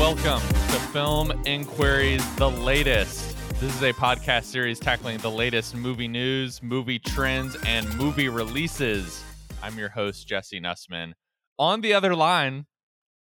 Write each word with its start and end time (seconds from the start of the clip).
Welcome 0.00 0.40
to 0.48 0.80
Film 0.94 1.30
Inquiries, 1.44 2.24
the 2.36 2.50
latest. 2.50 3.36
This 3.60 3.76
is 3.76 3.82
a 3.82 3.92
podcast 3.92 4.44
series 4.44 4.80
tackling 4.80 5.18
the 5.18 5.30
latest 5.30 5.76
movie 5.76 6.08
news, 6.08 6.62
movie 6.62 6.98
trends, 6.98 7.54
and 7.66 7.86
movie 7.98 8.30
releases. 8.30 9.22
I'm 9.62 9.78
your 9.78 9.90
host, 9.90 10.26
Jesse 10.26 10.58
Nussman. 10.58 11.12
On 11.58 11.82
the 11.82 11.92
other 11.92 12.16
line, 12.16 12.64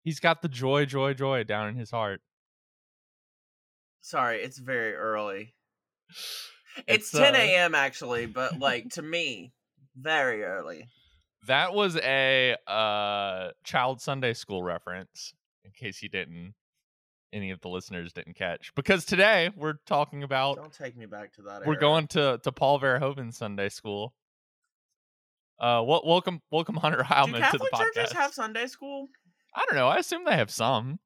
he's 0.03 0.19
got 0.19 0.41
the 0.41 0.47
joy, 0.47 0.85
joy, 0.85 1.13
joy 1.13 1.43
down 1.43 1.69
in 1.69 1.75
his 1.75 1.91
heart. 1.91 2.21
Sorry, 4.01 4.41
it's 4.41 4.57
very 4.57 4.95
early. 4.95 5.53
It's, 6.09 6.87
It's, 6.87 7.11
10 7.11 7.35
uh, 7.35 7.37
a.m. 7.37 7.75
actually, 7.75 8.25
but 8.25 8.57
like 8.57 8.89
to 8.93 9.03
me, 9.03 9.53
very 9.95 10.43
early. 10.43 10.87
That 11.45 11.75
was 11.75 11.97
a 11.97 12.55
uh, 12.65 13.49
child 13.63 14.01
Sunday 14.01 14.33
school 14.33 14.63
reference, 14.63 15.35
in 15.63 15.69
case 15.69 16.01
you 16.01 16.09
didn't, 16.09 16.55
any 17.33 17.51
of 17.51 17.59
the 17.61 17.67
listeners 17.67 18.13
didn't 18.13 18.35
catch. 18.35 18.71
Because 18.75 19.03
today 19.05 19.49
we're 19.57 19.75
talking 19.85 20.23
about 20.23 20.55
Don't 20.57 20.71
take 20.71 20.95
me 20.95 21.05
back 21.05 21.33
to 21.33 21.41
that. 21.43 21.65
we're 21.65 21.73
era. 21.73 21.81
going 21.81 22.07
to 22.07 22.39
to 22.43 22.51
Paul 22.51 22.79
Verhoeven 22.79 23.33
Sunday 23.33 23.69
School. 23.69 24.13
Uh, 25.59 25.83
wel- 25.85 26.03
welcome, 26.05 26.41
welcome 26.51 26.75
Hunter 26.75 26.97
Do 26.99 27.03
Heilman 27.03 27.25
to 27.27 27.31
the 27.33 27.39
Catholic 27.39 27.71
podcast. 27.73 27.93
churches 27.95 28.11
have 28.13 28.33
Sunday 28.33 28.67
school? 28.67 29.07
I 29.55 29.65
don't 29.67 29.75
know. 29.75 29.87
I 29.87 29.97
assume 29.97 30.25
they 30.25 30.35
have 30.35 30.51
some. 30.51 30.99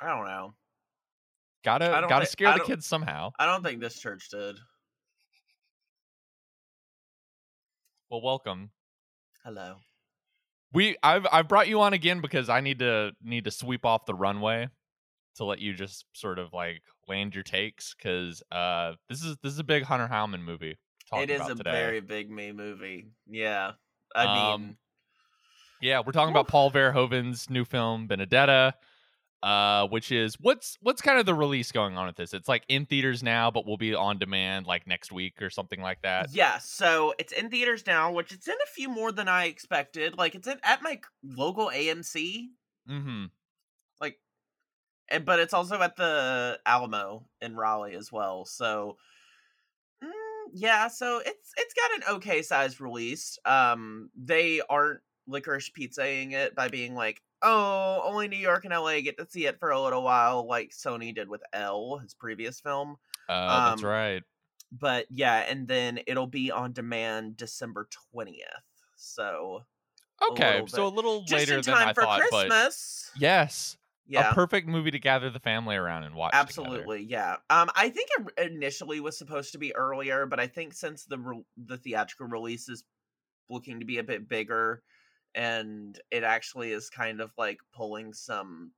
I 0.00 0.08
don't 0.08 0.26
know. 0.26 0.54
Gotta 1.64 1.86
don't 1.86 2.08
gotta 2.08 2.26
thi- 2.26 2.30
scare 2.30 2.54
the 2.54 2.64
kids 2.64 2.84
somehow. 2.86 3.30
I 3.38 3.46
don't 3.46 3.62
think 3.62 3.80
this 3.80 3.98
church 3.98 4.28
did. 4.30 4.56
Well, 8.10 8.20
welcome. 8.22 8.70
Hello. 9.44 9.76
We 10.72 10.96
I've 11.02 11.26
I've 11.30 11.48
brought 11.48 11.68
you 11.68 11.80
on 11.80 11.92
again 11.92 12.20
because 12.20 12.48
I 12.48 12.60
need 12.60 12.80
to 12.80 13.12
need 13.22 13.44
to 13.44 13.50
sweep 13.50 13.84
off 13.84 14.06
the 14.06 14.14
runway 14.14 14.68
to 15.34 15.44
let 15.44 15.58
you 15.60 15.74
just 15.74 16.06
sort 16.12 16.38
of 16.38 16.52
like 16.52 16.82
land 17.08 17.34
your 17.34 17.44
takes 17.44 17.94
because 17.94 18.42
uh 18.52 18.92
this 19.08 19.22
is 19.22 19.36
this 19.42 19.52
is 19.52 19.58
a 19.58 19.64
big 19.64 19.82
Hunter 19.84 20.08
Heilman 20.10 20.42
movie. 20.42 20.76
It 21.12 21.30
is 21.30 21.40
a 21.46 21.54
today. 21.54 21.70
very 21.70 22.00
big 22.00 22.30
me 22.30 22.52
movie. 22.52 23.06
Yeah. 23.28 23.72
I 24.16 24.52
Um, 24.54 24.62
mean, 24.62 24.76
Yeah, 25.80 26.02
we're 26.04 26.12
talking 26.12 26.32
about 26.32 26.48
Paul 26.48 26.70
Verhoeven's 26.70 27.50
new 27.50 27.64
film 27.64 28.06
Benedetta, 28.06 28.74
uh, 29.42 29.86
which 29.88 30.10
is 30.10 30.36
what's 30.40 30.78
what's 30.80 31.02
kind 31.02 31.18
of 31.18 31.26
the 31.26 31.34
release 31.34 31.70
going 31.70 31.96
on 31.98 32.06
with 32.06 32.16
this? 32.16 32.32
It's 32.32 32.48
like 32.48 32.64
in 32.68 32.86
theaters 32.86 33.22
now, 33.22 33.50
but 33.50 33.66
will 33.66 33.76
be 33.76 33.94
on 33.94 34.18
demand 34.18 34.66
like 34.66 34.86
next 34.86 35.12
week 35.12 35.42
or 35.42 35.50
something 35.50 35.80
like 35.82 36.00
that. 36.02 36.28
yeah, 36.32 36.58
so 36.58 37.14
it's 37.18 37.32
in 37.32 37.50
theaters 37.50 37.84
now, 37.86 38.10
which 38.12 38.32
it's 38.32 38.48
in 38.48 38.54
a 38.54 38.66
few 38.74 38.88
more 38.88 39.12
than 39.12 39.28
I 39.28 39.44
expected. 39.46 40.16
Like 40.16 40.34
it's 40.34 40.48
in 40.48 40.58
at 40.62 40.80
my 40.82 41.00
local 41.22 41.70
AMC, 41.70 42.46
Mm-hmm. 42.90 43.24
And 45.10 45.24
but 45.24 45.38
it's 45.40 45.54
also 45.54 45.80
at 45.82 45.96
the 45.96 46.60
Alamo 46.66 47.28
in 47.40 47.56
Raleigh 47.56 47.94
as 47.94 48.10
well. 48.12 48.44
So 48.44 48.96
mm, 50.02 50.10
yeah, 50.52 50.88
so 50.88 51.20
it's 51.24 51.52
it's 51.56 51.74
got 51.74 51.94
an 52.10 52.16
okay 52.16 52.42
sized 52.42 52.80
release. 52.80 53.38
Um, 53.44 54.10
they 54.16 54.60
aren't 54.68 55.00
licorice 55.26 55.70
pizzaing 55.70 56.32
it 56.32 56.54
by 56.54 56.68
being 56.68 56.94
like, 56.94 57.22
oh, 57.42 58.02
only 58.04 58.28
New 58.28 58.36
York 58.36 58.64
and 58.64 58.72
LA 58.74 59.00
get 59.00 59.16
to 59.18 59.26
see 59.28 59.46
it 59.46 59.58
for 59.58 59.70
a 59.70 59.80
little 59.80 60.02
while, 60.02 60.46
like 60.46 60.70
Sony 60.70 61.14
did 61.14 61.28
with 61.28 61.42
Elle, 61.52 61.98
his 61.98 62.14
previous 62.14 62.60
film. 62.60 62.96
That's 63.46 63.82
Um, 63.82 63.84
right. 63.84 64.22
But 64.72 65.06
yeah, 65.10 65.38
and 65.48 65.68
then 65.68 66.00
it'll 66.06 66.26
be 66.26 66.50
on 66.50 66.72
demand 66.72 67.36
December 67.36 67.88
twentieth. 67.90 68.48
So 68.96 69.64
Okay, 70.22 70.62
little 70.62 70.68
so 70.68 70.86
a 70.86 70.88
little 70.88 71.24
just 71.24 71.48
later 71.48 71.62
than 71.62 71.62
time 71.62 71.88
I 71.88 71.92
for 71.92 72.02
thought, 72.02 72.20
but 72.30 72.52
Christmas. 72.52 73.10
yes, 73.14 73.76
Yeah. 74.06 74.30
a 74.30 74.34
perfect 74.34 74.68
movie 74.68 74.90
to 74.90 74.98
gather 74.98 75.30
the 75.30 75.40
family 75.40 75.76
around 75.76 76.04
and 76.04 76.14
watch. 76.14 76.32
together. 76.32 76.46
Absolutely, 76.48 77.02
yeah. 77.04 77.36
Um, 77.50 77.70
I 77.74 77.88
think 77.90 78.10
it 78.36 78.52
initially 78.52 79.00
was 79.00 79.16
supposed 79.16 79.52
to 79.52 79.58
be 79.58 79.74
earlier, 79.74 80.26
but 80.26 80.38
I 80.40 80.46
think 80.46 80.74
since 80.74 81.04
the 81.04 81.18
re- 81.18 81.44
the 81.56 81.78
theatrical 81.78 82.26
release 82.26 82.68
is 82.68 82.84
looking 83.50 83.80
to 83.80 83.86
be 83.86 83.98
a 83.98 84.04
bit 84.04 84.28
bigger, 84.28 84.82
and 85.34 85.98
it 86.10 86.24
actually 86.24 86.72
is 86.72 86.90
kind 86.90 87.20
of 87.20 87.32
like 87.38 87.58
pulling 87.72 88.12
some 88.14 88.72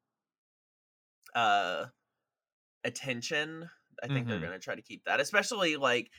uh 1.35 1.87
attention. 2.85 3.69
I 4.03 4.09
think 4.09 4.27
Mhm. 4.27 4.29
they're 4.29 4.41
going 4.41 4.53
to 4.53 4.59
try 4.59 4.75
to 4.75 4.83
keep 4.83 5.05
that, 5.05 5.21
especially 5.21 5.77
like 5.77 6.11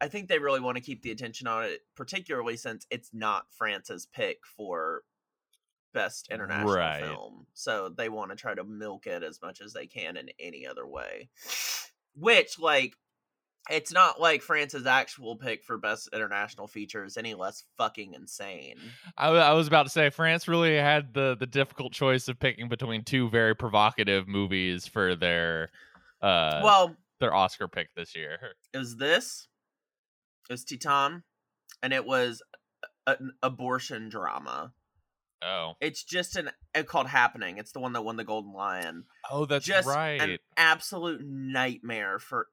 I 0.00 0.08
think 0.08 0.28
they 0.28 0.38
really 0.38 0.60
want 0.60 0.76
to 0.76 0.82
keep 0.82 1.02
the 1.02 1.10
attention 1.10 1.46
on 1.46 1.64
it, 1.64 1.82
particularly 1.94 2.56
since 2.56 2.86
it's 2.90 3.10
not 3.12 3.52
France's 3.52 4.06
pick 4.06 4.46
for 4.46 5.04
best 5.92 6.28
international 6.30 6.74
Right. 6.74 7.02
film. 7.02 7.46
So 7.54 7.88
they 7.88 8.08
want 8.08 8.30
to 8.30 8.36
try 8.36 8.54
to 8.54 8.64
milk 8.64 9.06
it 9.06 9.22
as 9.22 9.40
much 9.42 9.60
as 9.60 9.72
they 9.72 9.86
can 9.86 10.16
in 10.16 10.30
any 10.38 10.66
other 10.66 10.86
way. 10.86 11.28
Which, 12.14 12.58
like, 12.58 12.94
it's 13.70 13.92
not 13.92 14.20
like 14.20 14.42
France's 14.42 14.86
actual 14.86 15.36
pick 15.36 15.62
for 15.62 15.76
best 15.76 16.08
international 16.12 16.66
feature 16.66 17.04
is 17.04 17.16
any 17.16 17.34
less 17.34 17.64
fucking 17.76 18.14
insane. 18.14 18.76
I, 19.16 19.28
I, 19.28 19.52
was 19.52 19.66
about 19.66 19.84
to 19.84 19.90
say 19.90 20.10
France 20.10 20.48
really 20.48 20.76
had 20.76 21.12
the 21.12 21.36
the 21.38 21.46
difficult 21.46 21.92
choice 21.92 22.28
of 22.28 22.38
picking 22.38 22.68
between 22.68 23.04
two 23.04 23.28
very 23.28 23.54
provocative 23.54 24.26
movies 24.26 24.86
for 24.86 25.14
their 25.14 25.70
uh 26.22 26.60
well, 26.64 26.96
their 27.20 27.34
Oscar 27.34 27.68
pick 27.68 27.94
this 27.94 28.16
year. 28.16 28.38
it 28.72 28.78
was 28.78 28.96
this, 28.96 29.48
it 30.48 30.52
was 30.52 30.64
Titane, 30.64 31.22
and 31.82 31.92
it 31.92 32.06
was 32.06 32.42
an 33.06 33.32
abortion 33.42 34.08
drama. 34.08 34.72
Oh, 35.42 35.74
It's 35.80 36.02
just 36.02 36.36
an 36.36 36.50
it 36.74 36.88
called 36.88 37.06
Happening. 37.06 37.58
It's 37.58 37.72
the 37.72 37.80
one 37.80 37.92
that 37.92 38.02
won 38.02 38.16
the 38.16 38.24
Golden 38.24 38.52
Lion. 38.52 39.04
oh, 39.30 39.46
that's 39.46 39.64
just 39.64 39.88
right. 39.88 40.20
an 40.20 40.38
absolute 40.56 41.22
nightmare 41.24 42.18
for 42.18 42.48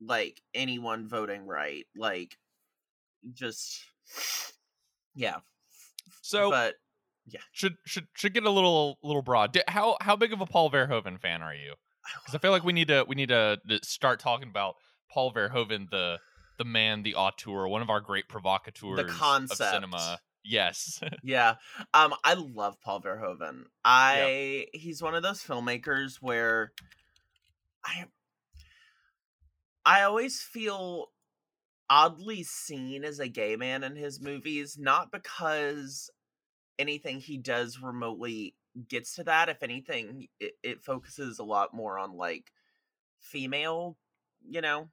like 0.00 0.40
anyone 0.54 1.08
voting 1.08 1.46
right. 1.46 1.84
Like 1.96 2.36
just 3.32 3.84
yeah. 5.14 5.36
so 6.22 6.50
but 6.50 6.74
yeah. 7.26 7.40
should 7.52 7.76
should 7.84 8.06
should 8.14 8.34
get 8.34 8.44
a 8.44 8.50
little 8.50 8.98
little 9.02 9.22
broad. 9.22 9.56
How 9.68 9.96
how 10.00 10.16
big 10.16 10.32
of 10.32 10.40
a 10.40 10.46
Paul 10.46 10.70
Verhoeven 10.70 11.20
fan 11.20 11.42
are 11.42 11.54
you? 11.54 11.74
Because 12.20 12.34
I 12.34 12.38
feel 12.38 12.50
like 12.50 12.64
we 12.64 12.72
need 12.72 12.88
to 12.88 13.04
we 13.08 13.14
need 13.14 13.30
to, 13.30 13.58
start 13.82 14.20
talking 14.20 14.48
about 14.48 14.74
Paul 15.10 15.32
Verhoeven, 15.32 15.90
the 15.90 16.18
the 16.58 16.64
man, 16.64 17.02
the 17.02 17.14
auteur, 17.14 17.66
one 17.66 17.82
of 17.82 17.90
our 17.90 18.00
great 18.00 18.28
provocateurs 18.28 18.98
of 18.98 19.08
concept. 19.08 19.60
of 19.60 19.74
cinema. 19.74 20.18
Yes, 20.44 21.00
yeah. 21.22 21.54
Um 21.94 22.14
I 22.22 22.34
love 22.34 22.80
Paul 22.80 23.00
Verhoeven. 23.00 23.64
I 23.84 24.66
he's 24.72 25.02
one 25.02 25.14
of 25.14 25.22
those 25.22 25.42
filmmakers 25.42 26.16
where 26.20 26.72
I 27.84 28.04
I 29.86 30.02
always 30.02 30.40
feel 30.40 31.08
oddly 31.90 32.42
seen 32.42 33.04
as 33.04 33.18
a 33.18 33.28
gay 33.28 33.56
man 33.56 33.84
in 33.84 33.96
his 33.96 34.20
movies, 34.20 34.76
not 34.78 35.12
because 35.12 36.10
anything 36.78 37.20
he 37.20 37.36
does 37.38 37.80
remotely 37.82 38.54
gets 38.88 39.14
to 39.14 39.24
that. 39.24 39.48
If 39.48 39.62
anything, 39.62 40.28
it, 40.40 40.54
it 40.62 40.82
focuses 40.82 41.38
a 41.38 41.44
lot 41.44 41.74
more 41.74 41.98
on 41.98 42.16
like 42.16 42.50
female, 43.18 43.96
you 44.46 44.60
know, 44.60 44.88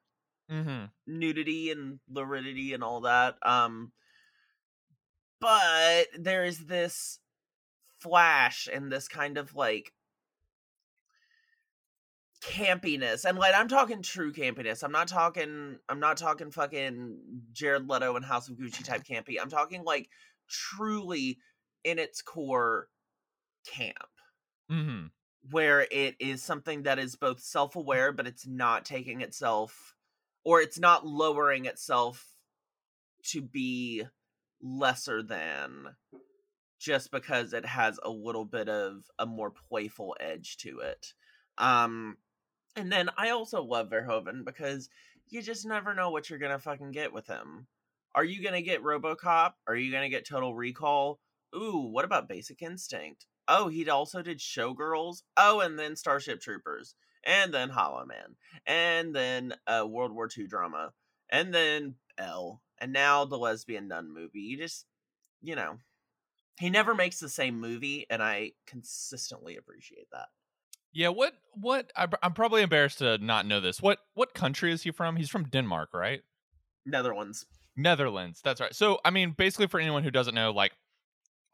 mm-hmm. 0.50 0.84
nudity 1.06 1.70
and 1.70 1.98
luridity 2.10 2.72
and 2.72 2.82
all 2.82 3.02
that. 3.02 3.36
Um 3.42 3.92
but 5.42 6.06
there 6.16 6.44
is 6.44 6.66
this 6.66 7.18
flash 7.98 8.68
and 8.72 8.90
this 8.90 9.08
kind 9.08 9.36
of 9.36 9.54
like 9.54 9.92
campiness 12.42 13.24
and 13.24 13.38
like 13.38 13.54
i'm 13.54 13.68
talking 13.68 14.02
true 14.02 14.32
campiness 14.32 14.82
i'm 14.82 14.90
not 14.90 15.06
talking 15.06 15.78
i'm 15.88 16.00
not 16.00 16.16
talking 16.16 16.50
fucking 16.50 17.16
jared 17.52 17.88
leto 17.88 18.16
and 18.16 18.24
house 18.24 18.48
of 18.48 18.56
gucci 18.56 18.84
type 18.84 19.04
campy 19.08 19.36
i'm 19.40 19.50
talking 19.50 19.84
like 19.84 20.08
truly 20.48 21.38
in 21.84 21.98
its 21.98 22.22
core 22.22 22.88
camp 23.66 23.96
Mm-hmm. 24.70 25.06
where 25.50 25.86
it 25.90 26.14
is 26.18 26.42
something 26.42 26.84
that 26.84 26.98
is 26.98 27.14
both 27.14 27.40
self-aware 27.40 28.10
but 28.12 28.26
it's 28.26 28.46
not 28.46 28.86
taking 28.86 29.20
itself 29.20 29.94
or 30.44 30.62
it's 30.62 30.78
not 30.78 31.06
lowering 31.06 31.66
itself 31.66 32.26
to 33.24 33.42
be 33.42 34.04
lesser 34.62 35.22
than 35.22 35.96
just 36.78 37.10
because 37.10 37.52
it 37.52 37.64
has 37.64 37.98
a 38.02 38.10
little 38.10 38.44
bit 38.44 38.68
of 38.68 39.04
a 39.18 39.26
more 39.26 39.52
playful 39.68 40.16
edge 40.20 40.56
to 40.58 40.80
it. 40.80 41.12
Um 41.58 42.16
and 42.74 42.90
then 42.90 43.10
i 43.18 43.28
also 43.28 43.62
love 43.62 43.90
verhoeven 43.90 44.46
because 44.46 44.88
you 45.28 45.42
just 45.42 45.66
never 45.66 45.94
know 45.94 46.10
what 46.10 46.30
you're 46.30 46.38
gonna 46.38 46.58
fucking 46.58 46.92
get 46.92 47.12
with 47.12 47.26
him. 47.26 47.66
Are 48.14 48.24
you 48.24 48.42
gonna 48.42 48.62
get 48.62 48.82
robocop? 48.82 49.52
Are 49.66 49.76
you 49.76 49.92
gonna 49.92 50.08
get 50.08 50.26
total 50.26 50.54
recall? 50.54 51.20
Ooh 51.54 51.88
what 51.90 52.04
about 52.04 52.28
basic 52.28 52.62
instinct? 52.62 53.26
Oh 53.48 53.68
he 53.68 53.88
also 53.88 54.22
did 54.22 54.38
showgirls? 54.38 55.22
Oh 55.36 55.60
and 55.60 55.78
then 55.78 55.96
starship 55.96 56.40
troopers 56.40 56.94
and 57.24 57.52
then 57.52 57.68
hollow 57.70 58.04
man 58.04 58.36
and 58.66 59.14
then 59.14 59.54
a 59.66 59.86
world 59.86 60.12
war 60.12 60.28
ii 60.36 60.46
drama 60.46 60.92
and 61.30 61.54
then 61.54 61.94
elle 62.18 62.62
and 62.82 62.92
now 62.92 63.24
the 63.26 63.38
lesbian 63.38 63.88
nun 63.88 64.12
movie 64.12 64.40
you 64.42 64.58
just 64.58 64.86
you 65.42 65.56
know 65.56 65.78
he 66.60 66.70
never 66.70 66.94
makes 66.94 67.20
the 67.20 67.28
same 67.30 67.60
movie 67.60 68.06
and 68.10 68.22
i 68.22 68.52
consistently 68.66 69.56
appreciate 69.56 70.08
that 70.12 70.28
Yeah, 70.92 71.08
what 71.08 71.34
what 71.54 71.90
I'm 71.96 72.34
probably 72.34 72.62
embarrassed 72.62 72.98
to 72.98 73.16
not 73.18 73.46
know 73.46 73.60
this. 73.60 73.80
What 73.80 73.98
what 74.14 74.34
country 74.34 74.72
is 74.72 74.82
he 74.82 74.90
from? 74.90 75.16
He's 75.16 75.30
from 75.30 75.44
Denmark, 75.48 75.94
right? 75.94 76.22
Netherlands. 76.86 77.46
Netherlands. 77.76 78.40
That's 78.42 78.60
right. 78.60 78.74
So, 78.74 79.00
I 79.04 79.10
mean, 79.10 79.30
basically 79.32 79.66
for 79.66 79.80
anyone 79.80 80.02
who 80.02 80.10
doesn't 80.10 80.34
know, 80.34 80.50
like 80.52 80.72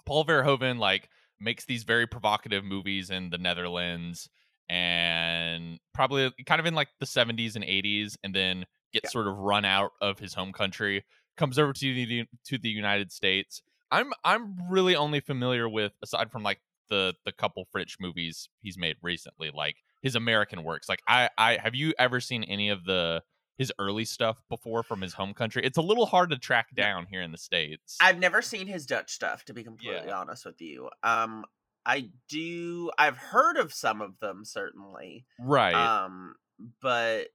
Paul 0.06 0.24
Verhoeven 0.26 0.78
like 0.78 1.10
makes 1.40 1.64
these 1.66 1.84
very 1.84 2.06
provocative 2.06 2.64
movies 2.64 3.10
in 3.10 3.31
the 3.31 3.38
Netherlands 3.38 4.31
and 4.69 5.81
probably 5.94 6.32
kind 6.46 6.60
of 6.60 6.66
in 6.66 6.74
like 6.74 6.88
the 7.00 7.06
70s 7.06 7.56
and 7.56 7.64
80s 7.64 8.16
and 8.24 8.34
then 8.34 8.66
gets 8.92 9.04
Yeah. 9.04 9.10
sort 9.10 9.28
of 9.28 9.36
run 9.38 9.64
out 9.64 9.92
of 10.02 10.19
his 10.19 10.34
home 10.34 10.52
country, 10.52 11.04
comes 11.38 11.58
over 11.58 11.73
to 11.73 11.94
the 11.94 12.26
to 12.46 12.58
the 12.58 12.69
United 12.69 13.11
States. 13.12 13.62
I'm 13.90 14.12
I'm 14.25 14.56
really 14.70 14.96
only 14.96 15.20
familiar 15.20 15.69
with 15.69 15.93
aside 16.02 16.31
from 16.31 16.43
like 16.43 16.61
the 16.90 17.14
the 17.25 17.32
couple 17.32 17.67
French 17.70 17.96
movies 18.00 18.49
he's 18.61 18.76
made 18.76 18.96
recently, 19.02 19.50
like 19.55 19.76
his 20.02 20.14
American 20.14 20.64
works. 20.64 20.88
Like 20.88 21.00
I 21.08 21.31
I 21.38 21.58
have 21.62 21.75
you 21.75 21.94
ever 21.99 22.20
seen 22.20 22.44
any 22.44 22.69
of 22.69 22.85
the 22.85 23.23
his 23.56 23.73
early 23.79 24.05
stuff 24.05 24.43
before 24.49 24.82
from 24.82 25.00
his 25.00 25.14
home 25.14 25.35
country? 25.35 25.62
It's 25.64 25.79
a 25.79 25.82
little 25.82 26.06
hard 26.06 26.31
to 26.31 26.38
track 26.38 26.69
down 26.75 27.06
here 27.11 27.23
in 27.23 27.32
the 27.32 27.38
states. 27.38 27.96
I've 28.00 28.19
never 28.19 28.41
seen 28.43 28.67
his 28.67 28.87
Dutch 28.87 29.11
stuff, 29.11 29.44
to 29.46 29.55
be 29.55 29.64
completely 29.64 30.11
honest 30.12 30.44
with 30.44 30.61
you. 30.61 30.91
Um, 31.02 31.44
I 31.84 32.11
do. 32.29 32.91
I've 32.99 33.17
heard 33.17 33.56
of 33.56 33.73
some 33.73 34.00
of 34.00 34.19
them 34.20 34.44
certainly. 34.44 35.25
right. 35.41 35.75
Um, 35.75 36.34
but 36.81 37.29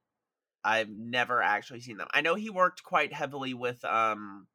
I've 0.64 0.90
never 0.90 1.42
actually 1.42 1.82
seen 1.82 1.98
them. 1.98 2.08
I 2.14 2.22
know 2.22 2.36
he 2.36 2.50
worked 2.50 2.84
quite 2.84 3.14
heavily 3.14 3.54
with 3.54 3.84
um, 3.86 4.48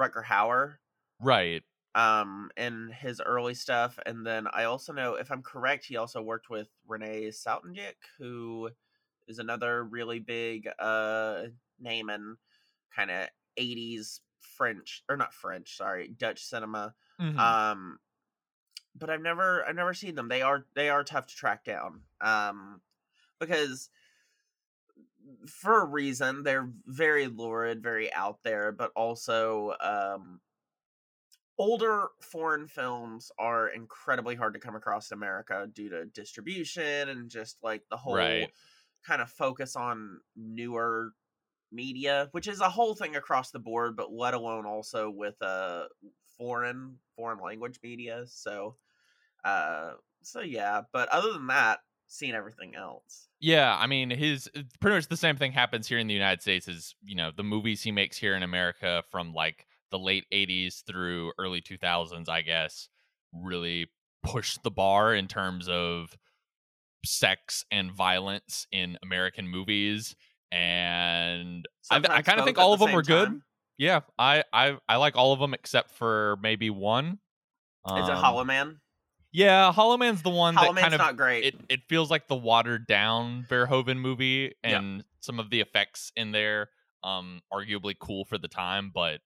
Rutger 0.00 0.24
Hauer. 0.24 0.78
right. 1.20 1.62
um 1.94 2.50
in 2.56 2.90
his 2.90 3.20
early 3.24 3.54
stuff 3.54 3.98
and 4.04 4.26
then 4.26 4.46
i 4.52 4.64
also 4.64 4.92
know 4.92 5.14
if 5.14 5.30
i'm 5.30 5.42
correct 5.42 5.84
he 5.86 5.96
also 5.96 6.20
worked 6.20 6.50
with 6.50 6.68
renee 6.86 7.28
Soutendijk, 7.28 7.94
who 8.18 8.70
is 9.28 9.38
another 9.38 9.84
really 9.84 10.18
big 10.18 10.68
uh 10.78 11.46
name 11.78 12.10
in 12.10 12.36
kind 12.94 13.10
of 13.10 13.28
80s 13.56 14.20
french 14.40 15.04
or 15.08 15.16
not 15.16 15.34
french 15.34 15.76
sorry 15.76 16.08
dutch 16.08 16.42
cinema 16.44 16.94
Mhm. 17.18 17.36
um 17.38 17.98
but 18.94 19.10
i've 19.10 19.20
never 19.22 19.64
i've 19.66 19.76
never 19.76 19.94
seen 19.94 20.14
them 20.14 20.28
they 20.28 20.42
are 20.42 20.66
they 20.74 20.88
are 20.88 21.04
tough 21.04 21.26
to 21.26 21.34
track 21.36 21.64
down 21.64 22.02
um 22.20 22.80
because 23.40 23.90
for 25.48 25.82
a 25.82 25.84
reason 25.86 26.42
they're 26.42 26.70
very 26.86 27.26
lurid 27.26 27.82
very 27.82 28.12
out 28.12 28.42
there 28.42 28.72
but 28.72 28.92
also 28.94 29.74
um 29.80 30.40
older 31.58 32.08
foreign 32.20 32.66
films 32.66 33.32
are 33.38 33.68
incredibly 33.68 34.34
hard 34.34 34.52
to 34.54 34.60
come 34.60 34.76
across 34.76 35.10
in 35.10 35.16
america 35.16 35.68
due 35.72 35.88
to 35.88 36.04
distribution 36.06 37.08
and 37.08 37.30
just 37.30 37.56
like 37.62 37.82
the 37.90 37.96
whole 37.96 38.16
Right. 38.16 38.50
kind 39.04 39.22
of 39.22 39.30
focus 39.30 39.74
on 39.76 40.20
newer 40.34 41.12
media 41.72 42.28
which 42.32 42.48
is 42.48 42.60
a 42.60 42.70
whole 42.70 42.94
thing 42.94 43.16
across 43.16 43.50
the 43.50 43.58
board 43.60 43.96
but 43.96 44.12
let 44.12 44.34
alone 44.34 44.66
also 44.66 45.10
with 45.10 45.40
uh 45.42 45.86
foreign 46.38 46.98
foreign 47.16 47.40
language 47.40 47.80
media 47.82 48.24
so 48.26 48.76
uh 49.44 49.94
so 50.22 50.40
yeah 50.40 50.82
but 50.92 51.08
other 51.10 51.32
than 51.32 51.46
that 51.48 51.80
seen 52.06 52.34
everything 52.34 52.74
else 52.74 53.28
Yeah, 53.38 53.76
I 53.78 53.86
mean, 53.86 54.10
his 54.10 54.48
uh, 54.56 54.62
pretty 54.80 54.96
much 54.96 55.08
the 55.08 55.16
same 55.16 55.36
thing 55.36 55.52
happens 55.52 55.86
here 55.86 55.98
in 55.98 56.06
the 56.06 56.14
United 56.14 56.40
States. 56.40 56.68
Is 56.68 56.94
you 57.02 57.14
know 57.14 57.30
the 57.30 57.44
movies 57.44 57.82
he 57.82 57.92
makes 57.92 58.16
here 58.16 58.34
in 58.34 58.42
America 58.42 59.04
from 59.10 59.34
like 59.34 59.66
the 59.90 59.98
late 59.98 60.24
'80s 60.32 60.80
through 60.80 61.32
early 61.38 61.60
2000s, 61.60 62.28
I 62.28 62.40
guess, 62.42 62.88
really 63.32 63.90
pushed 64.22 64.62
the 64.62 64.70
bar 64.70 65.14
in 65.14 65.28
terms 65.28 65.68
of 65.68 66.16
sex 67.04 67.64
and 67.70 67.92
violence 67.92 68.66
in 68.72 68.98
American 69.02 69.48
movies. 69.48 70.16
And 70.52 71.66
I, 71.90 71.96
I 71.96 72.22
kind 72.22 72.38
of 72.38 72.44
think 72.44 72.58
all 72.58 72.72
the 72.72 72.78
of 72.78 72.80
them 72.80 72.92
were 72.92 73.02
good. 73.02 73.28
time. 73.28 73.42
Yeah, 73.78 74.00
I, 74.18 74.44
I 74.52 74.78
I 74.88 74.96
like 74.96 75.16
all 75.16 75.32
of 75.34 75.40
them 75.40 75.52
except 75.52 75.90
for 75.90 76.38
maybe 76.40 76.70
one. 76.70 77.18
is 77.96 78.08
it 78.08 78.14
Um, 78.14 78.16
hollow 78.16 78.44
man 78.44 78.80
Yeah, 79.36 79.70
Hollow 79.70 79.98
Man's 79.98 80.22
the 80.22 80.30
one 80.30 80.54
hollow 80.54 80.68
that 80.68 80.74
man's 80.74 80.84
kind 80.84 80.94
of 80.94 80.98
not 80.98 81.16
great 81.16 81.44
it, 81.44 81.54
it 81.68 81.80
feels 81.88 82.10
like 82.10 82.26
the 82.26 82.34
watered 82.36 82.86
down 82.86 83.44
Verhoeven 83.50 83.98
movie 83.98 84.54
Yeah. 84.64 84.78
and 84.78 85.04
some 85.20 85.38
of 85.38 85.50
the 85.50 85.60
effects 85.60 86.10
in 86.16 86.32
there 86.32 86.70
um 87.04 87.42
arguably 87.52 87.94
cool 87.98 88.24
for 88.24 88.38
the 88.38 88.48
time 88.48 88.90
but 88.94 89.20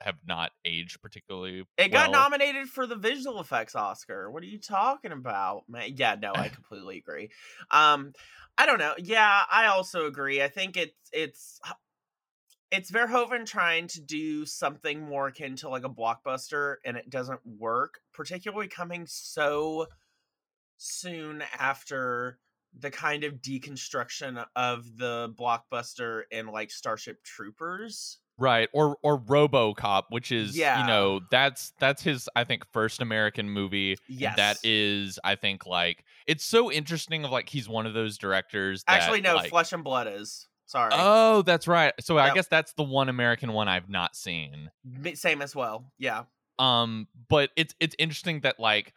have 0.00 0.16
not 0.26 0.52
aged 0.64 1.02
particularly 1.02 1.64
It 1.76 1.90
got 1.90 2.10
nominated 2.10 2.68
for 2.68 2.86
the 2.86 2.96
visual 2.96 3.40
effects 3.40 3.74
Oscar. 3.76 4.30
What 4.30 4.42
are 4.42 4.46
you 4.46 4.58
talking 4.58 5.12
about, 5.12 5.64
man? 5.68 5.92
Yeah, 5.96 6.16
no, 6.20 6.32
I 6.34 6.48
completely 6.58 6.98
agree. 6.98 7.30
Um, 7.70 8.12
I 8.58 8.66
don't 8.66 8.78
know. 8.78 8.94
Yeah, 8.98 9.42
I 9.50 9.66
also 9.66 10.06
agree. 10.06 10.42
I 10.42 10.48
think 10.48 10.76
it's 10.76 11.10
it's 11.12 11.60
it's 12.72 12.90
Verhoeven 12.90 13.46
trying 13.46 13.86
to 13.88 14.00
do 14.00 14.44
something 14.46 15.00
more 15.02 15.28
akin 15.28 15.54
to 15.56 15.68
like 15.68 15.84
a 15.84 15.90
blockbuster, 15.90 16.76
and 16.84 16.96
it 16.96 17.10
doesn't 17.10 17.40
work. 17.44 18.00
Particularly 18.12 18.66
coming 18.66 19.06
so 19.06 19.86
soon 20.78 21.44
after 21.58 22.38
the 22.76 22.90
kind 22.90 23.22
of 23.22 23.34
deconstruction 23.34 24.44
of 24.56 24.96
the 24.96 25.32
blockbuster 25.38 26.22
in 26.30 26.46
like 26.46 26.70
Starship 26.70 27.22
Troopers. 27.22 28.18
right 28.38 28.70
or 28.72 28.96
or 29.02 29.20
RoboCop 29.20 30.04
which 30.08 30.32
is 30.32 30.56
Yeah. 30.56 30.80
you 30.80 30.86
know 30.86 31.20
that's 31.30 31.74
that's 31.78 32.02
his 32.02 32.30
I 32.34 32.44
think 32.44 32.64
first 32.72 33.02
American 33.02 33.50
movie 33.50 33.98
Yes, 34.08 34.36
that 34.36 34.56
is 34.64 35.18
I 35.22 35.34
think 35.34 35.66
like 35.66 36.04
it's 36.26 36.42
so 36.42 36.72
interesting 36.72 37.26
of 37.26 37.30
like 37.30 37.50
he's 37.50 37.68
one 37.68 37.84
of 37.84 37.92
those 37.92 38.16
directors 38.16 38.82
that, 38.84 39.02
actually 39.02 39.20
no. 39.20 39.34
like, 39.34 39.50
Flesh 39.50 39.72
and 39.74 39.84
Blood 39.84 40.08
is 40.08 40.48
sorry. 40.72 40.90
Oh, 40.94 41.42
that's 41.42 41.68
right. 41.68 41.92
So 42.00 42.18
I 42.18 42.32
guess 42.34 42.48
that's 42.48 42.72
the 42.74 42.82
one 42.82 43.08
American 43.08 43.52
one 43.52 43.68
I've 43.68 43.88
not 43.88 44.16
seen. 44.16 44.70
Same 45.14 45.40
as 45.42 45.54
well. 45.54 45.92
Yeah. 45.98 46.24
um 46.58 47.06
but 47.28 47.50
it's 47.56 47.74
it's 47.80 47.94
interesting 47.98 48.40
that 48.40 48.58
like 48.58 48.92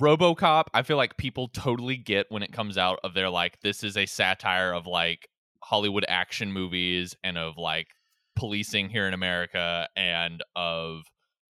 RoboCop 0.00 0.66
I 0.72 0.82
feel 0.82 0.96
like 0.96 1.16
people 1.16 1.48
totally 1.48 1.96
get 1.96 2.26
when 2.30 2.42
it 2.42 2.52
comes 2.52 2.78
out 2.78 3.00
of 3.02 3.14
their 3.14 3.28
like 3.28 3.60
this 3.60 3.82
is 3.82 3.96
a 3.96 4.06
satire 4.06 4.72
of 4.72 4.86
like 4.86 5.28
Hollywood 5.62 6.04
action 6.08 6.52
movies 6.52 7.16
and 7.24 7.36
of 7.36 7.58
like 7.58 7.88
policing 8.36 8.88
here 8.88 9.06
in 9.08 9.14
America 9.14 9.88
and 9.96 10.42
of 10.54 11.02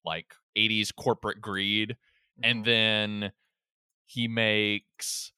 like 0.04 0.32
80s 0.56 0.90
corporate 0.90 1.40
greed 1.40 1.96
and 2.42 2.62
Mhm. 2.62 2.64
then 2.64 3.32
he 4.06 4.26
makes 4.26 5.32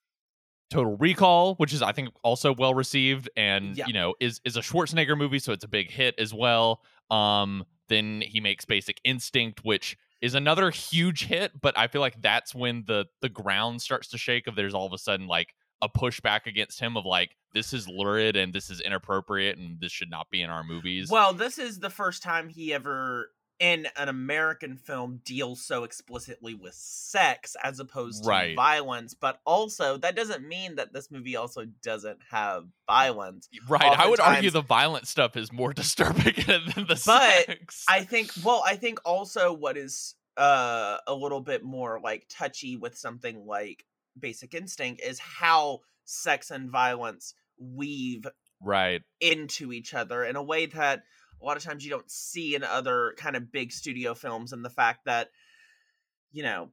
Total 0.73 0.97
Recall, 0.97 1.55
which 1.57 1.73
is 1.73 1.83
I 1.83 1.93
think 1.93 2.09
also 2.23 2.55
well 2.55 2.75
received, 2.75 3.29
and 3.37 3.77
Yeah. 3.77 3.87
you 3.87 3.93
know 3.93 4.15
is 4.21 4.41
is 4.45 4.57
a 4.57 4.61
Schwarzenegger 4.61 5.17
movie, 5.17 5.39
so 5.39 5.53
it's 5.53 5.65
a 5.65 5.69
big 5.69 5.91
hit 5.91 6.15
as 6.19 6.33
well. 6.33 6.83
Um, 7.11 7.65
then 7.89 8.23
he 8.23 8.41
makes 8.41 8.65
Basic 8.65 9.01
Instinct, 9.05 9.65
which 9.65 9.97
is 10.23 10.35
another 10.35 10.71
huge 10.71 11.25
hit, 11.27 11.61
but 11.61 11.77
I 11.77 11.89
feel 11.89 12.01
like 12.01 12.23
that's 12.23 12.55
when 12.55 12.85
the 12.87 13.07
the 13.21 13.29
ground 13.29 13.83
starts 13.83 14.09
to 14.09 14.19
shake. 14.19 14.47
Of 14.47 14.57
there's 14.57 14.73
all 14.75 14.87
of 14.87 14.93
a 14.93 14.99
sudden 14.99 15.27
like 15.27 15.55
a 15.83 15.89
pushback 15.89 16.47
against 16.47 16.81
him 16.81 16.97
of 16.97 17.05
like 17.05 17.37
this 17.53 17.73
is 17.73 17.87
lurid 17.89 18.37
and 18.37 18.53
this 18.55 18.71
is 18.71 18.81
inappropriate 18.81 19.59
and 19.59 19.79
this 19.81 19.93
should 19.93 20.09
not 20.09 20.31
be 20.31 20.41
in 20.41 20.49
our 20.49 20.65
movies. 20.65 21.11
Well, 21.11 21.35
this 21.35 21.59
is 21.59 21.81
the 21.81 21.91
first 21.91 22.23
time 22.23 22.49
he 22.49 22.73
ever 22.73 23.31
in 23.63 23.87
an 23.97 24.09
American 24.09 24.77
film 24.77 25.21
deals 25.25 25.65
so 25.65 25.85
explicitly 25.85 26.53
with 26.53 26.75
sex 26.75 27.55
as 27.63 27.79
opposed 27.79 28.25
to 28.25 28.29
Right. 28.29 28.57
violence, 28.57 29.15
but 29.15 29.41
also 29.47 29.97
that 29.99 30.17
doesn't 30.17 30.49
mean 30.49 30.75
that 30.75 30.93
this 30.93 31.13
movie 31.13 31.37
also 31.37 31.67
doesn't 31.81 32.19
have 32.33 32.65
violence. 32.89 33.49
right, 33.69 33.97
I 33.97 34.09
would 34.09 34.19
argue 34.19 34.51
the 34.51 34.63
violent 34.63 35.07
stuff 35.07 35.37
is 35.37 35.53
more 35.53 35.73
disturbing 35.83 36.35
than 36.47 36.87
the 36.89 37.01
But 37.07 37.47
sex. 37.47 37.85
I 37.89 38.03
think 38.03 38.33
well, 38.45 38.65
I 38.67 38.75
think 38.75 38.99
also 39.05 39.53
what 39.53 39.77
is 39.77 40.17
uh 40.37 40.97
a 41.07 41.15
little 41.15 41.41
bit 41.41 41.63
more 41.63 42.01
like 42.03 42.27
touchy 42.29 42.77
with 42.77 42.99
something 42.99 43.47
like 43.47 43.85
Basic 44.19 44.55
Instinct 44.55 45.01
is 45.03 45.21
how 45.21 45.83
sex 46.05 46.51
and 46.51 46.69
violence 46.69 47.35
weave 47.61 48.27
right. 48.61 49.03
into 49.21 49.73
each 49.73 49.95
other 49.95 50.25
in 50.25 50.35
a 50.35 50.43
way 50.43 50.67
that 50.67 51.05
a 51.43 51.45
lot 51.45 51.57
of 51.57 51.63
times 51.63 51.85
you 51.85 51.91
don't 51.91 52.11
see 52.11 52.55
in 52.55 52.63
other 52.63 53.15
kind 53.17 53.37
of 53.37 53.51
big 53.51 53.73
studio 53.73 54.15
films 54.15 54.53
and 54.53 54.65
the 54.65 54.71
fact 54.71 55.05
that 55.07 55.31
you 56.31 56.43
know 56.43 56.71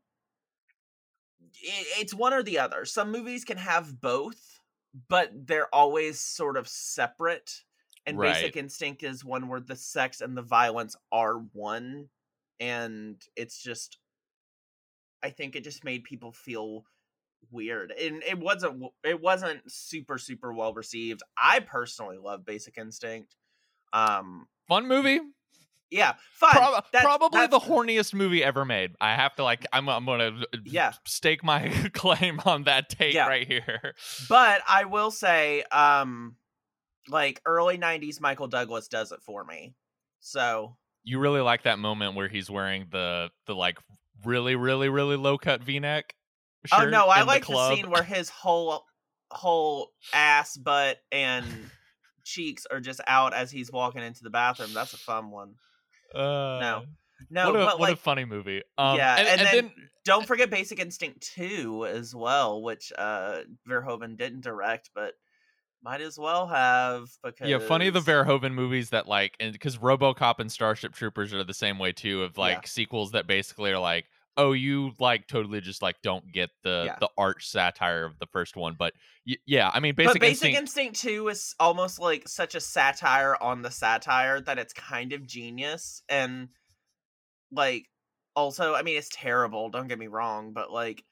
it, 1.62 1.88
it's 2.00 2.14
one 2.14 2.34
or 2.34 2.44
the 2.44 2.60
other. 2.60 2.86
Some 2.86 3.12
movies 3.12 3.44
can 3.44 3.58
have 3.58 4.00
both 4.00 4.60
but 5.08 5.32
they're 5.46 5.74
always 5.74 6.20
sort 6.20 6.58
of 6.58 6.68
separate 6.68 7.62
and 8.06 8.18
basic 8.18 8.58
instinct 8.58 9.04
is 9.04 9.24
one 9.24 9.48
where 9.48 9.60
the 9.60 9.76
sex 9.76 10.20
and 10.22 10.36
the 10.36 10.42
violence 10.42 10.96
are 11.12 11.36
one 11.54 12.08
and 12.60 13.22
it's 13.36 13.62
just 13.62 14.00
i 15.22 15.30
think 15.30 15.56
it 15.56 15.64
just 15.64 15.84
made 15.84 16.04
people 16.04 16.32
feel 16.32 16.86
weird 17.52 17.92
and 17.92 18.24
it 18.24 18.40
wasn't 18.40 18.84
it 19.04 19.22
wasn't 19.22 19.60
super 19.72 20.18
super 20.18 20.54
well 20.54 20.74
received. 20.74 21.22
I 21.38 21.60
personally 21.62 22.18
love 22.18 22.46
basic 22.46 22.78
instinct 22.78 23.36
um 23.94 24.48
Fun 24.68 24.88
movie. 24.88 25.20
Yeah. 25.90 26.14
Prob- 26.40 26.84
That's- 26.92 27.04
probably 27.04 27.48
the 27.48 27.60
horniest 27.60 28.14
movie 28.14 28.44
ever 28.44 28.64
made. 28.64 28.92
I 29.02 29.16
have 29.16 29.36
to 29.38 29.44
like. 29.44 29.66
I'm. 29.74 29.90
I'm 29.90 30.06
gonna 30.06 30.40
Yeah. 30.64 30.94
stake 31.08 31.44
my 31.44 31.70
claim 31.94 32.40
on 32.46 32.66
that 32.66 32.90
take 32.90 33.16
Yeah. 33.16 33.28
right 33.28 33.48
here. 33.48 33.96
But 34.30 34.62
I 34.68 34.86
will 34.86 35.10
say, 35.10 35.64
um, 35.72 36.36
like 37.08 37.42
early 37.48 37.80
'90s 37.80 38.22
Michael 38.22 38.48
Douglas 38.48 38.88
does 38.88 39.12
it 39.12 39.22
for 39.24 39.44
me. 39.44 39.74
So 40.20 40.78
You 41.04 41.18
really 41.18 41.42
like 41.42 41.64
that 41.64 41.80
moment 41.80 42.16
where 42.16 42.28
he's 42.28 42.52
wearing 42.52 42.86
the 42.92 43.32
the 43.48 43.56
like 43.56 43.80
really 44.24 44.56
really 44.56 44.90
really 44.90 45.16
low 45.16 45.40
cut 45.40 45.64
V 45.64 45.80
neck. 45.80 46.14
Oh 46.72 46.86
no, 46.88 47.08
I 47.08 47.24
like 47.24 47.42
the, 47.48 47.54
club. 47.54 47.74
scene 47.76 47.90
where 47.90 48.04
his 48.04 48.30
whole 48.30 48.86
whole 49.32 49.92
ass, 50.14 50.56
butt, 50.58 50.98
and 51.12 51.46
cheeks 52.30 52.66
are 52.70 52.80
just 52.80 53.02
out 53.08 53.34
as 53.34 53.52
he's 53.52 53.72
walking 53.72 54.02
into 54.02 54.24
the 54.24 54.30
bathroom. 54.30 54.74
That's 54.74 54.94
a 54.94 54.98
fun 54.98 55.32
one. 55.32 55.56
Uh, 56.14 56.82
No, 57.30 57.52
what 57.52 57.56
a 57.56 57.66
but 57.66 57.80
what 57.80 57.90
like, 57.90 57.94
a 57.94 58.00
funny 58.00 58.26
movie. 58.26 58.62
Um, 58.78 58.98
yeah, 58.98 59.16
and, 59.18 59.28
and 59.28 59.42
and 59.42 59.48
then- 59.48 59.66
then 59.76 59.90
don't 60.06 60.26
forget 60.26 60.50
Basic 60.50 60.80
Instinct 60.80 61.22
two 61.36 61.86
as 61.86 62.16
well, 62.16 62.62
which 62.64 62.92
uh 62.98 63.42
Verhoeven 63.68 64.18
didn't 64.18 64.42
direct, 64.42 64.90
but 64.96 65.14
might 65.84 66.02
as 66.02 66.18
well 66.18 66.48
have 66.48 67.10
because 67.24 67.50
Yeah, 67.50 67.60
funny 67.60 67.90
the 67.90 68.00
Verhoeven 68.00 68.54
movies 68.54 68.90
that 68.92 69.08
like, 69.08 69.36
and 69.40 69.52
because 69.52 69.78
RoboCop 69.78 70.40
and 70.40 70.52
Starship 70.52 70.94
Troopers 70.94 71.34
are 71.34 71.44
the 71.44 71.54
same 71.54 71.78
way 71.78 71.92
too, 71.92 72.24
of 72.24 72.38
like 72.38 72.56
Yeah. 72.64 72.68
sequels 72.68 73.12
that 73.12 73.28
basically 73.28 73.72
are 73.72 73.80
like, 73.80 74.06
oh, 74.40 74.54
you 74.54 74.92
like 75.00 75.28
totally 75.28 75.62
just 75.62 75.82
like 75.82 75.98
don't 76.02 76.32
get 76.32 76.50
the 76.64 76.84
Yeah. 76.88 76.96
the 77.00 77.10
arch 77.18 77.48
satire 77.48 78.06
of 78.06 78.18
the 78.20 78.26
first 78.28 78.56
one, 78.56 78.76
but 78.80 78.94
y- 79.28 79.36
yeah, 79.46 79.70
I 79.74 79.80
mean, 79.80 79.94
But 79.96 80.06
Basic, 80.08 80.22
Basic 80.22 80.54
Instinct, 80.56 80.60
Instinct 80.96 81.00
2 81.02 81.28
is 81.28 81.56
almost 81.60 82.00
like 82.00 82.28
such 82.28 82.56
a 82.56 82.60
satire 82.60 83.36
on 83.42 83.62
the 83.62 83.72
satire 83.72 84.42
that 84.42 84.58
it's 84.58 84.74
kind 84.74 85.14
of 85.14 85.28
genius. 85.28 86.02
And, 86.10 86.50
like, 87.52 87.88
also, 88.36 88.74
I 88.76 88.82
mean, 88.84 88.98
it's 88.98 89.10
terrible, 89.12 89.70
don't 89.70 89.88
get 89.88 90.00
me 90.00 90.08
wrong, 90.08 90.54
but, 90.54 90.72
like, 90.72 91.04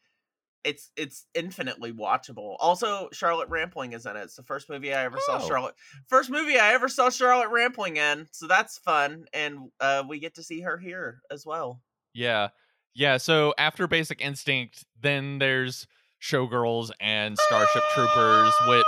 it's 0.64 0.92
it's 0.98 1.26
infinitely 1.34 1.94
watchable. 1.94 2.58
Also, 2.60 3.10
Charlotte 3.14 3.48
Rampling 3.50 3.94
is 3.94 4.06
in 4.06 4.18
it. 4.18 4.22
It's 4.24 4.36
the 4.36 4.44
first 4.44 4.70
movie 4.70 4.94
I 4.94 5.06
ever 5.06 5.18
saw 5.26 5.40
Oh. 5.42 5.48
Charlotte. 5.48 5.76
First 6.08 6.30
movie 6.30 6.60
I 6.60 6.74
ever 6.74 6.90
saw 6.90 7.10
Charlotte 7.10 7.50
Rampling 7.52 7.96
in, 7.98 8.28
so 8.32 8.48
that's 8.48 8.78
fun, 8.80 9.26
and 9.34 9.72
uh, 9.80 10.04
we 10.08 10.20
get 10.20 10.36
to 10.36 10.44
see 10.44 10.62
her 10.62 10.78
here 10.78 11.22
as 11.32 11.46
well. 11.46 11.82
yeah, 12.14 12.50
yeah. 12.98 13.18
So 13.18 13.54
after 13.58 13.88
Basic 13.88 14.20
Instinct, 14.22 14.84
then 15.00 15.38
there's 15.38 15.88
Showgirls 16.22 16.90
and 17.00 17.38
Starship 17.38 17.84
Troopers, 17.94 18.54
which 18.68 18.86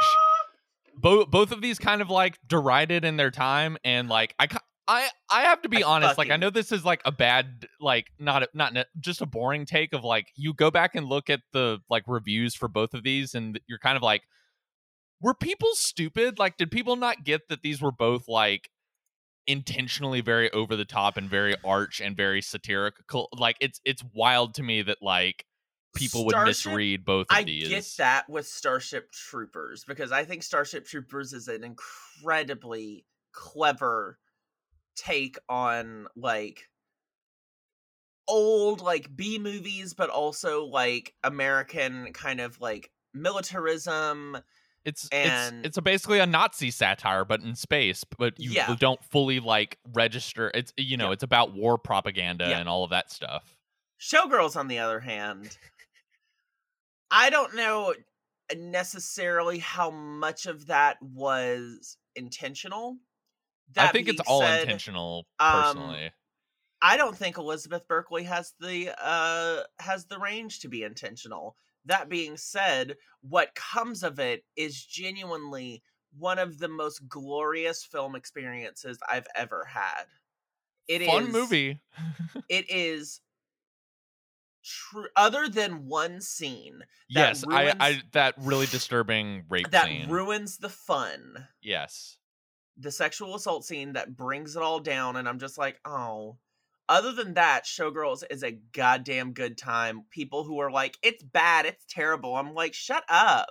both 0.97 1.29
both 1.29 1.51
of 1.51 1.61
these 1.61 1.77
kind 1.79 2.01
of 2.01 2.09
like 2.09 2.39
derided 2.47 3.05
in 3.05 3.17
their 3.17 3.31
time 3.31 3.77
and 3.85 4.09
like 4.09 4.35
i 4.37 4.47
i 4.85 5.07
i 5.31 5.41
have 5.43 5.61
to 5.61 5.69
be 5.69 5.81
I 5.81 5.87
honest 5.87 6.17
like 6.17 6.29
i 6.29 6.35
know 6.35 6.49
this 6.49 6.73
is 6.73 6.83
like 6.83 7.01
a 7.05 7.11
bad 7.11 7.67
like 7.79 8.07
not 8.19 8.43
a, 8.43 8.49
not 8.53 8.73
ne- 8.73 8.85
just 8.99 9.21
a 9.21 9.25
boring 9.25 9.65
take 9.65 9.93
of 9.93 10.03
like 10.03 10.27
you 10.35 10.53
go 10.53 10.69
back 10.69 10.95
and 10.95 11.05
look 11.05 11.29
at 11.29 11.39
the 11.53 11.79
like 11.89 12.03
reviews 12.05 12.53
for 12.53 12.67
both 12.67 12.93
of 12.93 13.03
these 13.03 13.33
and 13.33 13.59
you're 13.67 13.79
kind 13.79 13.95
of 13.95 14.03
like 14.03 14.23
were 15.21 15.33
people 15.33 15.69
stupid 15.73 16.37
like 16.37 16.57
did 16.57 16.69
people 16.69 16.97
not 16.97 17.23
get 17.23 17.47
that 17.47 17.61
these 17.61 17.81
were 17.81 17.93
both 17.93 18.27
like 18.27 18.69
intentionally 19.49 20.21
very 20.21 20.51
over 20.51 20.75
the 20.75 20.85
top 20.85 21.17
and 21.17 21.29
very 21.29 21.55
arch 21.65 21.99
and 21.99 22.15
very 22.15 22.41
satirical 22.41 23.27
like 23.37 23.57
it's 23.59 23.81
it's 23.83 24.03
wild 24.13 24.53
to 24.53 24.63
me 24.63 24.81
that 24.81 24.99
like 25.01 25.43
people 25.95 26.23
would 26.25 26.33
Starship- 26.33 26.47
misread 26.47 27.03
both 27.05 27.27
of 27.29 27.37
I 27.37 27.43
these 27.43 27.67
get 27.67 27.85
that 27.97 28.29
with 28.29 28.47
Starship 28.47 29.11
Troopers 29.11 29.83
because 29.85 30.11
I 30.11 30.23
think 30.23 30.43
Starship 30.43 30.85
Troopers 30.85 31.33
is 31.33 31.47
an 31.47 31.63
incredibly 31.63 33.05
clever 33.33 34.19
take 34.95 35.37
on 35.47 36.07
like 36.15 36.69
old 38.27 38.81
like 38.81 39.15
B 39.15 39.39
movies, 39.39 39.93
but 39.93 40.09
also 40.09 40.65
like 40.65 41.13
American 41.23 42.13
kind 42.13 42.39
of 42.39 42.61
like 42.61 42.91
militarism. 43.13 44.37
It's 44.85 45.07
And- 45.09 45.59
it's 45.59 45.67
it's 45.69 45.77
a 45.77 45.81
basically 45.81 46.19
a 46.19 46.25
Nazi 46.25 46.71
satire, 46.71 47.25
but 47.25 47.41
in 47.41 47.55
space. 47.55 48.03
But 48.03 48.39
you 48.39 48.51
Yeah. 48.51 48.75
don't 48.79 49.03
fully 49.03 49.39
like 49.39 49.77
register. 49.87 50.51
It's 50.53 50.71
you 50.77 50.97
know 50.97 51.07
Yeah. 51.07 51.13
it's 51.13 51.23
about 51.23 51.53
war 51.53 51.77
propaganda 51.77 52.49
Yeah. 52.49 52.59
and 52.59 52.69
all 52.69 52.83
of 52.83 52.89
that 52.91 53.11
stuff. 53.11 53.55
Showgirls, 53.99 54.55
on 54.55 54.67
the 54.69 54.79
other 54.79 55.01
hand, 55.01 55.57
I 57.11 57.29
don't 57.29 57.55
know 57.55 57.93
necessarily 58.55 59.59
how 59.59 59.91
much 59.91 60.45
of 60.45 60.67
that 60.67 61.01
was 61.01 61.97
intentional. 62.15 62.97
I 63.77 63.87
think 63.91 64.07
it's 64.07 64.21
all 64.21 64.41
said, 64.41 64.61
intentional. 64.61 65.27
um, 65.39 65.61
Personally, 65.63 66.11
I 66.81 66.97
don't 66.97 67.15
think 67.15 67.37
Elizabeth 67.37 67.87
Berkley 67.87 68.23
has 68.23 68.53
the 68.59 68.91
uh 68.97 69.63
has 69.79 70.05
the 70.05 70.17
range 70.17 70.59
to 70.61 70.67
be 70.69 70.83
intentional. 70.83 71.55
That 71.85 72.09
being 72.09 72.37
said, 72.37 72.95
what 73.21 73.55
comes 73.55 74.03
of 74.03 74.19
it 74.19 74.43
is 74.55 74.83
genuinely 74.83 75.81
one 76.17 76.39
of 76.39 76.59
the 76.59 76.67
most 76.67 77.07
glorious 77.07 77.83
film 77.83 78.15
experiences 78.15 78.97
I've 79.09 79.27
ever 79.35 79.65
had. 79.65 80.05
It 80.87 81.01
is 81.01 81.07
fun 81.07 81.31
movie. 81.31 81.79
It 82.49 82.69
is 82.69 83.21
true 84.63 85.07
other 85.15 85.47
than 85.47 85.85
one 85.85 86.19
scene 86.19 86.81
yes, 87.07 87.43
I, 87.49 87.73
I 87.79 88.01
that 88.11 88.35
really 88.37 88.65
disturbing 88.65 89.45
rape 89.49 89.71
that 89.71 89.85
scene. 89.85 90.09
ruins 90.09 90.57
the 90.57 90.69
fun. 90.69 91.47
yes, 91.61 92.17
the 92.77 92.91
sexual 92.91 93.35
assault 93.35 93.65
scene 93.65 93.93
that 93.93 94.15
brings 94.15 94.55
it 94.55 94.61
all 94.61 94.79
down 94.79 95.15
and 95.15 95.27
i'm 95.27 95.39
just 95.39 95.57
like 95.57 95.79
oh 95.85 96.37
other 96.89 97.13
than 97.13 97.35
that 97.35 97.63
showgirls 97.65 98.23
is 98.29 98.43
a 98.43 98.51
goddamn 98.73 99.31
good 99.31 99.57
time. 99.57 100.03
People 100.09 100.43
who 100.43 100.59
are 100.59 100.71
like 100.71 100.97
it's 101.01 101.23
bad 101.23 101.65
it's 101.65 101.85
terrible. 101.89 102.35
I'm 102.35 102.53
like 102.53 102.73
shut 102.73 103.03
up. 103.07 103.47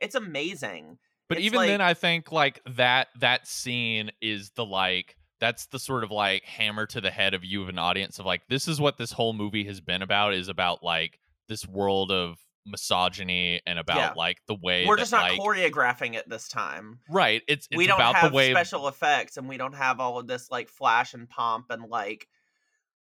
It's 0.00 0.14
amazing. 0.14 0.98
But 1.28 1.38
It's 1.38 1.46
even 1.46 1.56
like- 1.58 1.68
then, 1.68 1.80
I 1.80 1.94
think 1.94 2.32
like 2.32 2.60
that 2.76 3.08
that 3.20 3.46
scene 3.46 4.10
is 4.20 4.50
the 4.50 4.64
like 4.66 5.16
that's 5.40 5.66
the 5.66 5.78
sort 5.78 6.04
of 6.04 6.10
like 6.10 6.44
hammer 6.44 6.86
to 6.86 7.00
the 7.00 7.10
head 7.10 7.32
of 7.34 7.44
you 7.44 7.62
of 7.62 7.68
an 7.68 7.78
audience 7.78 8.18
of 8.18 8.26
like 8.26 8.42
this 8.48 8.68
is 8.68 8.80
what 8.80 8.98
this 8.98 9.12
whole 9.12 9.32
movie 9.32 9.64
has 9.64 9.80
been 9.80 10.02
about 10.02 10.34
is 10.34 10.48
about 10.48 10.82
like 10.82 11.18
this 11.48 11.66
world 11.66 12.10
of 12.10 12.38
misogyny 12.66 13.60
and 13.66 13.78
about 13.78 13.96
Yeah. 13.96 14.12
like 14.16 14.38
the 14.46 14.54
way 14.54 14.86
we're 14.86 14.96
that, 14.96 15.02
just 15.02 15.12
not 15.12 15.30
like, 15.30 15.38
choreographing 15.38 16.14
it 16.14 16.28
this 16.28 16.48
time. 16.48 17.00
Right. 17.10 17.42
It's 17.48 17.66
it's 17.70 17.76
we 17.76 17.86
don't 17.86 18.00
have 18.00 18.32
special 18.32 18.88
effects 18.88 19.36
and 19.36 19.48
we 19.48 19.56
don't 19.56 19.74
have 19.74 20.00
all 20.00 20.18
of 20.18 20.26
this 20.26 20.50
like 20.50 20.68
flash 20.68 21.14
and 21.14 21.28
pomp 21.28 21.66
and 21.70 21.88
like 21.90 22.26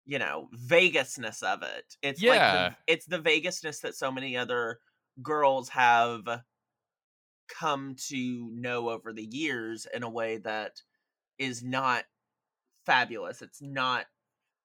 you 0.09 0.19
know 0.19 0.49
vegasness 0.55 1.43
of 1.43 1.63
it 1.63 1.95
it's 2.01 2.23
like 2.23 2.37
Yeah. 2.37 2.69
the, 2.87 2.93
it's 2.93 3.05
the 3.05 3.19
vegasness 3.19 3.81
that 3.81 3.95
so 3.95 4.11
many 4.11 4.35
other 4.35 4.79
girls 5.21 5.69
have 5.69 6.23
come 7.47 7.95
to 8.07 8.49
know 8.53 8.89
over 8.89 9.11
the 9.13 9.27
years 9.31 9.87
in 9.93 10.03
a 10.03 10.09
way 10.09 10.37
that 10.37 10.81
is 11.37 11.63
not 11.63 12.05
fabulous 12.85 13.41
it's 13.41 13.61
not 13.61 14.05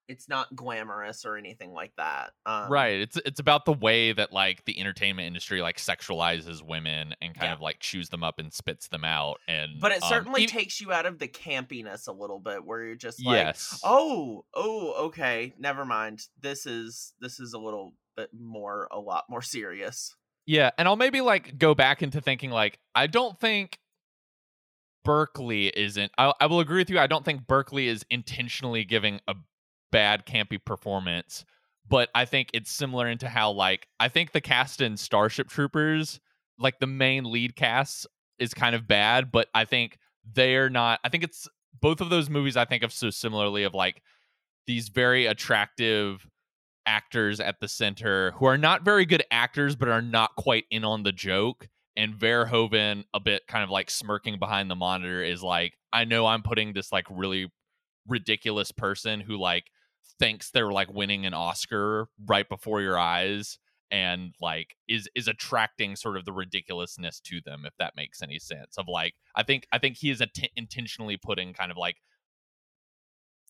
it's 0.07 0.29
not 0.29 0.55
glamorous 0.55 1.25
or 1.25 1.35
anything 1.37 1.71
like 1.73 1.91
that 1.97 2.31
um, 2.45 2.71
right 2.71 2.99
it's 2.99 3.17
it's 3.25 3.39
about 3.39 3.65
the 3.65 3.73
way 3.73 4.11
that 4.13 4.31
like 4.31 4.63
the 4.65 4.79
entertainment 4.79 5.25
industry 5.27 5.61
like 5.61 5.77
sexualizes 5.77 6.61
women 6.61 7.13
and 7.21 7.33
kind 7.33 7.49
Yeah. 7.49 7.53
of 7.53 7.61
like 7.61 7.79
chews 7.79 8.09
them 8.09 8.23
up 8.23 8.39
and 8.39 8.53
spits 8.53 8.87
them 8.89 9.03
out 9.03 9.39
and 9.47 9.79
but 9.81 9.91
it 9.91 10.03
um, 10.03 10.09
certainly 10.09 10.45
takes 10.45 10.79
you 10.79 10.91
out 10.91 11.05
of 11.05 11.19
the 11.19 11.27
campiness 11.27 12.07
a 12.07 12.11
little 12.11 12.39
bit 12.39 12.63
where 12.65 12.83
you're 12.83 12.95
just 12.95 13.25
like 13.25 13.35
yes 13.45 13.79
oh 13.83 14.45
oh 14.53 15.05
okay 15.07 15.53
never 15.57 15.85
mind 15.85 16.21
this 16.41 16.65
is 16.65 17.13
this 17.19 17.39
is 17.39 17.53
a 17.53 17.59
little 17.59 17.93
bit 18.15 18.29
more 18.37 18.87
a 18.91 18.99
lot 18.99 19.25
more 19.29 19.41
serious 19.41 20.15
Yeah, 20.45 20.69
and 20.77 20.87
I'll 20.87 20.95
maybe 20.95 21.21
like 21.21 21.57
go 21.57 21.73
back 21.73 22.01
into 22.03 22.21
thinking 22.21 22.51
like 22.51 22.77
I 22.93 23.07
don't 23.07 23.39
think 23.39 23.79
Berkley 25.03 25.67
isn't. 25.67 26.11
I, 26.17 26.33
I 26.39 26.45
will 26.47 26.59
agree 26.59 26.77
with 26.79 26.89
you. 26.89 26.99
I 26.99 27.07
don't 27.07 27.23
think 27.23 27.45
Berkley 27.47 27.87
is 27.87 28.05
intentionally 28.09 28.83
giving 28.85 29.19
a 29.27 29.35
bad 29.91 30.25
campy 30.25 30.63
performance, 30.63 31.45
but 31.87 32.09
I 32.15 32.25
think 32.25 32.49
it's 32.53 32.71
similar 32.71 33.07
into 33.07 33.29
how 33.29 33.51
like 33.51 33.87
I 33.99 34.09
think 34.09 34.31
the 34.31 34.41
cast 34.41 34.81
in 34.81 34.97
Starship 34.97 35.49
Troopers, 35.49 36.19
like 36.59 36.79
the 36.79 36.87
main 36.87 37.25
lead 37.25 37.55
cast, 37.55 38.07
is 38.39 38.53
kind 38.53 38.75
of 38.75 38.87
bad, 38.87 39.31
but 39.31 39.47
I 39.53 39.65
think 39.65 39.97
they're 40.33 40.69
not. 40.69 40.99
I 41.03 41.09
think 41.09 41.23
it's 41.23 41.47
both 41.81 42.01
of 42.01 42.09
those 42.09 42.29
movies. 42.29 42.57
I 42.57 42.65
think 42.65 42.83
of 42.83 42.91
so 42.91 43.09
similarly 43.09 43.63
of 43.63 43.73
like 43.73 44.01
these 44.67 44.89
very 44.89 45.25
attractive 45.25 46.27
actors 46.87 47.39
at 47.39 47.59
the 47.59 47.67
center 47.67 48.31
who 48.31 48.45
are 48.45 48.57
not 48.57 48.85
very 48.85 49.05
good 49.05 49.23
actors 49.31 49.75
but 49.75 49.89
are 49.89 50.01
not 50.03 50.35
quite 50.35 50.65
in 50.69 50.83
on 50.83 51.01
the 51.01 51.11
joke 51.11 51.67
and 51.97 52.13
Verhoeven 52.13 53.05
a 53.13 53.19
bit 53.19 53.47
kind 53.47 53.63
of 53.63 53.69
like 53.69 53.89
smirking 53.89 54.37
behind 54.37 54.69
the 54.69 54.75
monitor 54.75 55.23
is 55.23 55.41
like 55.41 55.73
I 55.93 56.05
know 56.05 56.27
I'm 56.27 56.43
putting 56.43 56.73
this 56.73 56.91
like 56.91 57.05
really 57.09 57.51
ridiculous 58.07 58.71
person 58.71 59.19
who 59.19 59.37
like 59.37 59.65
thinks 60.19 60.51
they're 60.51 60.71
like 60.71 60.93
winning 60.93 61.25
an 61.25 61.33
Oscar 61.33 62.07
right 62.25 62.47
before 62.47 62.81
your 62.81 62.97
eyes 62.97 63.57
and 63.91 64.33
like 64.41 64.75
is 64.87 65.07
is 65.15 65.27
attracting 65.27 65.95
sort 65.95 66.17
of 66.17 66.25
the 66.25 66.33
ridiculousness 66.33 67.19
to 67.19 67.39
them 67.45 67.63
if 67.65 67.73
that 67.77 67.95
makes 67.95 68.21
any 68.21 68.39
sense 68.39 68.77
of 68.77 68.87
like 68.87 69.13
I 69.35 69.43
think 69.43 69.67
I 69.71 69.77
think 69.77 69.97
he 69.97 70.09
is 70.09 70.21
att- 70.21 70.49
intentionally 70.55 71.17
putting 71.17 71.53
kind 71.53 71.69
of 71.71 71.77
like 71.77 71.97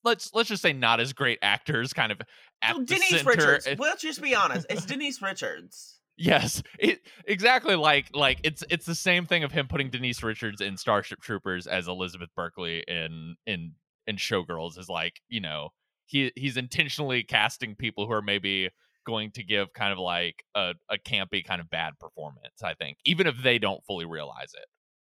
let's 0.03 0.33
let's 0.33 0.49
just 0.49 0.61
say 0.61 0.73
not 0.73 0.99
as 0.99 1.13
great 1.13 1.39
actors 1.41 1.93
kind 1.93 2.11
of 2.11 2.21
at 2.61 2.75
the 2.77 2.83
Denise 2.85 3.09
center. 3.09 3.29
Richards. 3.29 3.67
Eh 3.67 3.71
it- 3.71 3.79
Let's 3.79 4.01
just 4.01 4.21
be 4.21 4.35
honest. 4.35 4.65
It's 4.69 4.85
Denise 4.85 5.21
Richards. 5.21 5.99
yes, 6.17 6.61
it 6.79 6.99
exactly 7.25 7.75
like 7.75 8.07
like 8.13 8.39
it's 8.43 8.63
it's 8.69 8.85
the 8.85 8.95
same 8.95 9.25
thing 9.25 9.43
of 9.43 9.51
him 9.51 9.67
putting 9.67 9.89
Denise 9.89 10.21
Richards 10.23 10.61
in 10.61 10.77
Starship 10.77 11.21
Troopers 11.21 11.67
as 11.67 11.87
Elizabeth 11.87 12.29
Berkley 12.35 12.83
in 12.87 13.35
in 13.45 13.73
in 14.07 14.17
Showgirls 14.17 14.77
is 14.77 14.89
like 14.89 15.21
you 15.27 15.41
know 15.41 15.69
he 16.05 16.31
he's 16.35 16.57
intentionally 16.57 17.23
casting 17.23 17.75
people 17.75 18.05
who 18.07 18.13
are 18.13 18.21
maybe 18.21 18.69
going 19.05 19.31
to 19.31 19.43
give 19.43 19.71
kind 19.73 19.93
of 19.93 19.99
like 19.99 20.43
a, 20.55 20.73
a 20.89 20.97
campy 20.97 21.45
kind 21.45 21.61
of 21.61 21.69
bad 21.69 21.93
performance. 21.99 22.63
I 22.63 22.73
think 22.73 22.97
even 23.05 23.27
if 23.27 23.41
they 23.41 23.59
don't 23.59 23.83
fully 23.85 24.05
realize 24.05 24.53
it. 24.53 24.65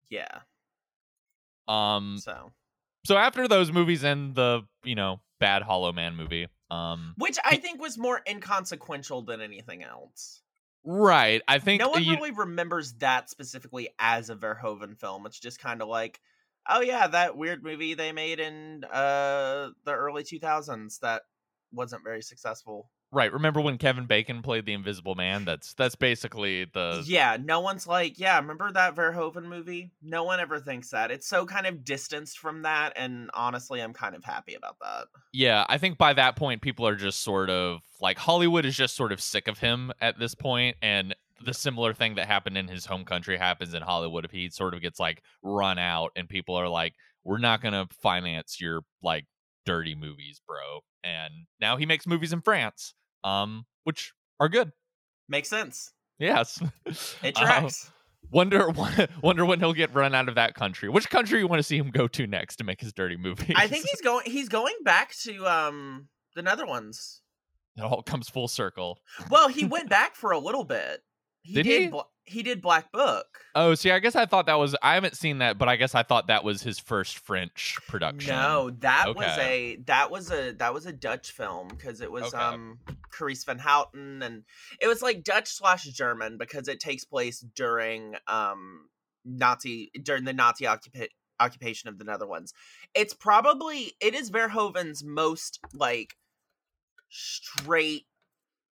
Yeah. 0.10 0.40
Um, 1.68 2.18
So, 2.20 2.52
so 3.06 3.18
after 3.18 3.48
those 3.48 3.72
movies 3.72 4.04
and 4.04 4.36
the 4.36 4.64
you 4.84 4.96
know 4.96 5.22
bad 5.40 5.64
Hollow 5.64 5.92
Man 5.92 6.16
movie, 6.16 6.48
um, 6.72 7.14
which 7.18 7.38
I 7.44 7.58
think 7.58 7.82
was 7.82 7.98
more 7.98 8.22
inconsequential 8.28 9.24
than 9.24 9.42
anything 9.42 9.84
else. 9.84 10.42
right? 10.84 11.42
I 11.48 11.60
think 11.60 11.82
No 11.82 11.90
one 11.90 12.04
you, 12.04 12.14
really 12.14 12.32
remembers 12.32 12.94
that 12.96 13.30
specifically 13.30 13.90
as 14.00 14.30
a 14.30 14.36
Verhoeven 14.36 14.98
film. 15.00 15.26
It's 15.26 15.40
just 15.40 15.60
kind 15.60 15.82
of 15.82 15.88
like, 15.88 16.20
oh 16.70 16.82
yeah, 16.82 17.08
that 17.08 17.38
weird 17.38 17.64
movie 17.64 17.94
they 17.94 18.12
made 18.12 18.40
in 18.40 18.84
uh 18.86 19.70
the 19.84 19.94
early 19.94 20.24
2000s 20.24 21.00
that 21.00 21.24
wasn't 21.72 22.04
very 22.04 22.22
successful. 22.22 22.90
right. 23.12 23.34
Remember 23.34 23.60
when 23.60 23.78
Kevin 23.78 24.06
Bacon 24.06 24.42
played 24.42 24.66
the 24.66 24.74
Invisible 24.74 25.16
Man? 25.16 25.44
That's 25.46 25.74
that's 25.74 25.96
basically 25.96 26.66
the 26.74 27.04
yeah, 27.06 27.38
no 27.42 27.60
one's 27.60 27.86
like, 27.86 28.18
yeah, 28.20 28.38
remember 28.40 28.72
that 28.72 28.96
Verhoeven 28.96 29.44
movie? 29.46 29.92
No 30.02 30.24
one 30.24 30.40
ever 30.40 30.60
thinks 30.60 30.90
that. 30.92 31.12
It's 31.12 31.28
so 31.28 31.46
kind 31.46 31.66
of 31.66 31.84
distanced 31.84 32.40
from 32.40 32.62
that, 32.62 32.94
and 32.96 33.30
honestly, 33.34 33.82
I'm 33.82 33.94
kind 33.94 34.16
of 34.16 34.24
happy 34.24 34.54
about 34.56 34.78
that. 34.82 35.08
yeah. 35.34 35.66
I 35.68 35.78
think 35.78 35.98
by 35.98 36.14
that 36.14 36.36
point, 36.36 36.62
people 36.62 36.88
are 36.88 36.96
just 36.96 37.22
sort 37.22 37.50
of 37.50 37.82
like 38.00 38.18
Hollywood 38.18 38.66
is 38.66 38.76
just 38.76 38.96
sort 38.96 39.12
of 39.12 39.20
sick 39.22 39.48
of 39.48 39.60
him 39.60 39.92
at 40.00 40.18
this 40.20 40.36
point, 40.36 40.78
and 40.82 41.14
the 41.44 41.54
similar 41.54 41.94
thing 41.94 42.16
that 42.16 42.28
happened 42.28 42.58
in 42.58 42.68
his 42.68 42.86
home 42.86 43.06
country 43.06 43.38
happens 43.38 43.74
in 43.74 43.82
Hollywood 43.82 44.26
if 44.26 44.32
he 44.32 44.50
sort 44.50 44.74
of 44.74 44.82
gets 44.82 45.00
like 45.00 45.22
run 45.44 45.78
out, 45.78 46.12
and 46.16 46.30
people 46.30 46.56
are 46.56 46.70
like, 46.70 46.94
we're 47.24 47.38
not 47.40 47.62
gonna 47.62 47.88
finance 48.02 48.60
your 48.62 48.82
like 49.02 49.26
dirty 49.66 49.96
movies, 49.96 50.42
bro. 50.48 50.82
And 51.04 51.34
now 51.60 51.78
he 51.78 51.86
makes 51.86 52.08
movies 52.08 52.34
in 52.34 52.42
France, 52.42 52.94
um, 53.24 53.66
which 53.84 54.14
are 54.40 54.50
good. 54.50 54.72
Makes 55.28 55.50
sense. 55.50 55.92
Yes. 56.20 56.62
It 57.24 57.36
Uh, 57.38 57.70
wonder 58.32 58.70
wonder 59.22 59.46
when 59.46 59.60
he'll 59.60 59.74
get 59.74 59.94
run 59.94 60.16
out 60.16 60.28
of 60.30 60.36
that 60.36 60.56
country. 60.56 60.90
Which 60.90 61.10
country 61.10 61.40
you 61.40 61.48
want 61.48 61.60
to 61.60 61.64
see 61.64 61.78
him 61.78 61.92
go 61.92 62.08
to 62.08 62.26
next 62.28 62.56
to 62.58 62.64
make 62.64 62.82
his 62.82 62.92
dirty 62.94 63.18
movie? 63.18 63.54
I 63.56 63.68
think 63.68 63.86
he's 63.88 64.02
going. 64.02 64.26
He's 64.26 64.50
going 64.50 64.76
back 64.84 65.14
to 65.24 65.46
um 65.48 66.10
the 66.36 66.42
Netherlands. 66.42 67.22
it 67.78 67.84
all 67.84 68.02
comes 68.02 68.30
full 68.30 68.48
circle. 68.48 69.00
Well, 69.30 69.48
he 69.48 69.66
went 69.66 69.90
back 69.90 70.16
for 70.16 70.32
a 70.32 70.40
little 70.40 70.64
bit. 70.64 71.02
He 71.46 71.54
Did 71.54 71.66
he? 71.68 71.88
Bla- 71.88 72.08
he 72.28 72.42
did 72.42 72.60
Black 72.60 72.92
Book. 72.92 73.28
Oh, 73.54 73.76
see, 73.76 73.92
I 73.92 74.00
guess 74.00 74.16
I 74.16 74.26
thought 74.26 74.48
that 74.48 74.56
was 74.58 74.76
I 74.82 74.96
haven't 74.96 75.16
seen 75.16 75.38
that, 75.38 75.60
but 75.60 75.70
I 75.70 75.76
guess 75.76 75.94
I 75.94 76.02
thought 76.02 76.26
that 76.28 76.44
was 76.44 76.64
his 76.64 76.80
first 76.80 77.20
French 77.20 77.78
production. 77.88 78.30
No, 78.36 78.72
that 78.80 79.16
was 79.16 79.28
a 79.38 79.78
that 79.86 80.10
was 80.10 80.32
a 80.32 80.54
that 80.54 80.74
was 80.74 80.88
a 80.88 80.92
Dutch 80.92 81.32
film 81.32 81.68
because 81.68 82.02
it 82.02 82.12
was 82.12 82.34
Okay. 82.34 82.44
um 82.44 82.80
Carice 83.14 83.46
van 83.46 83.60
Houten 83.60 84.24
and 84.24 84.44
it 84.82 84.88
was 84.88 85.04
like 85.04 85.24
Dutch 85.24 85.50
slash 85.50 85.84
German 85.84 86.40
because 86.40 86.68
it 86.68 86.80
takes 86.80 87.06
place 87.06 87.42
during 87.42 88.16
um 88.28 88.90
Nazi 89.24 89.92
during 90.02 90.24
the 90.24 90.34
Nazi 90.34 90.66
occupa- 90.66 91.10
occupation 91.40 91.90
of 91.90 92.00
the 92.00 92.06
Netherlands. 92.06 92.54
It's 92.96 93.14
probably 93.14 93.94
it 94.02 94.16
is 94.16 94.32
Verhoeven's 94.32 95.04
most 95.04 95.60
like 95.76 96.16
straight 97.10 98.08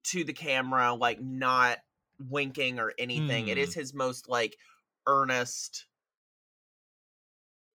to 0.04 0.22
the 0.22 0.32
camera, 0.32 0.94
like 0.94 1.20
not 1.20 1.78
winking 2.20 2.78
or 2.78 2.92
anything. 2.98 3.48
It 3.48 3.58
Hmm. 3.58 3.58
is 3.58 3.74
his 3.74 3.94
most 3.94 4.28
like 4.28 4.58
earnest 5.06 5.86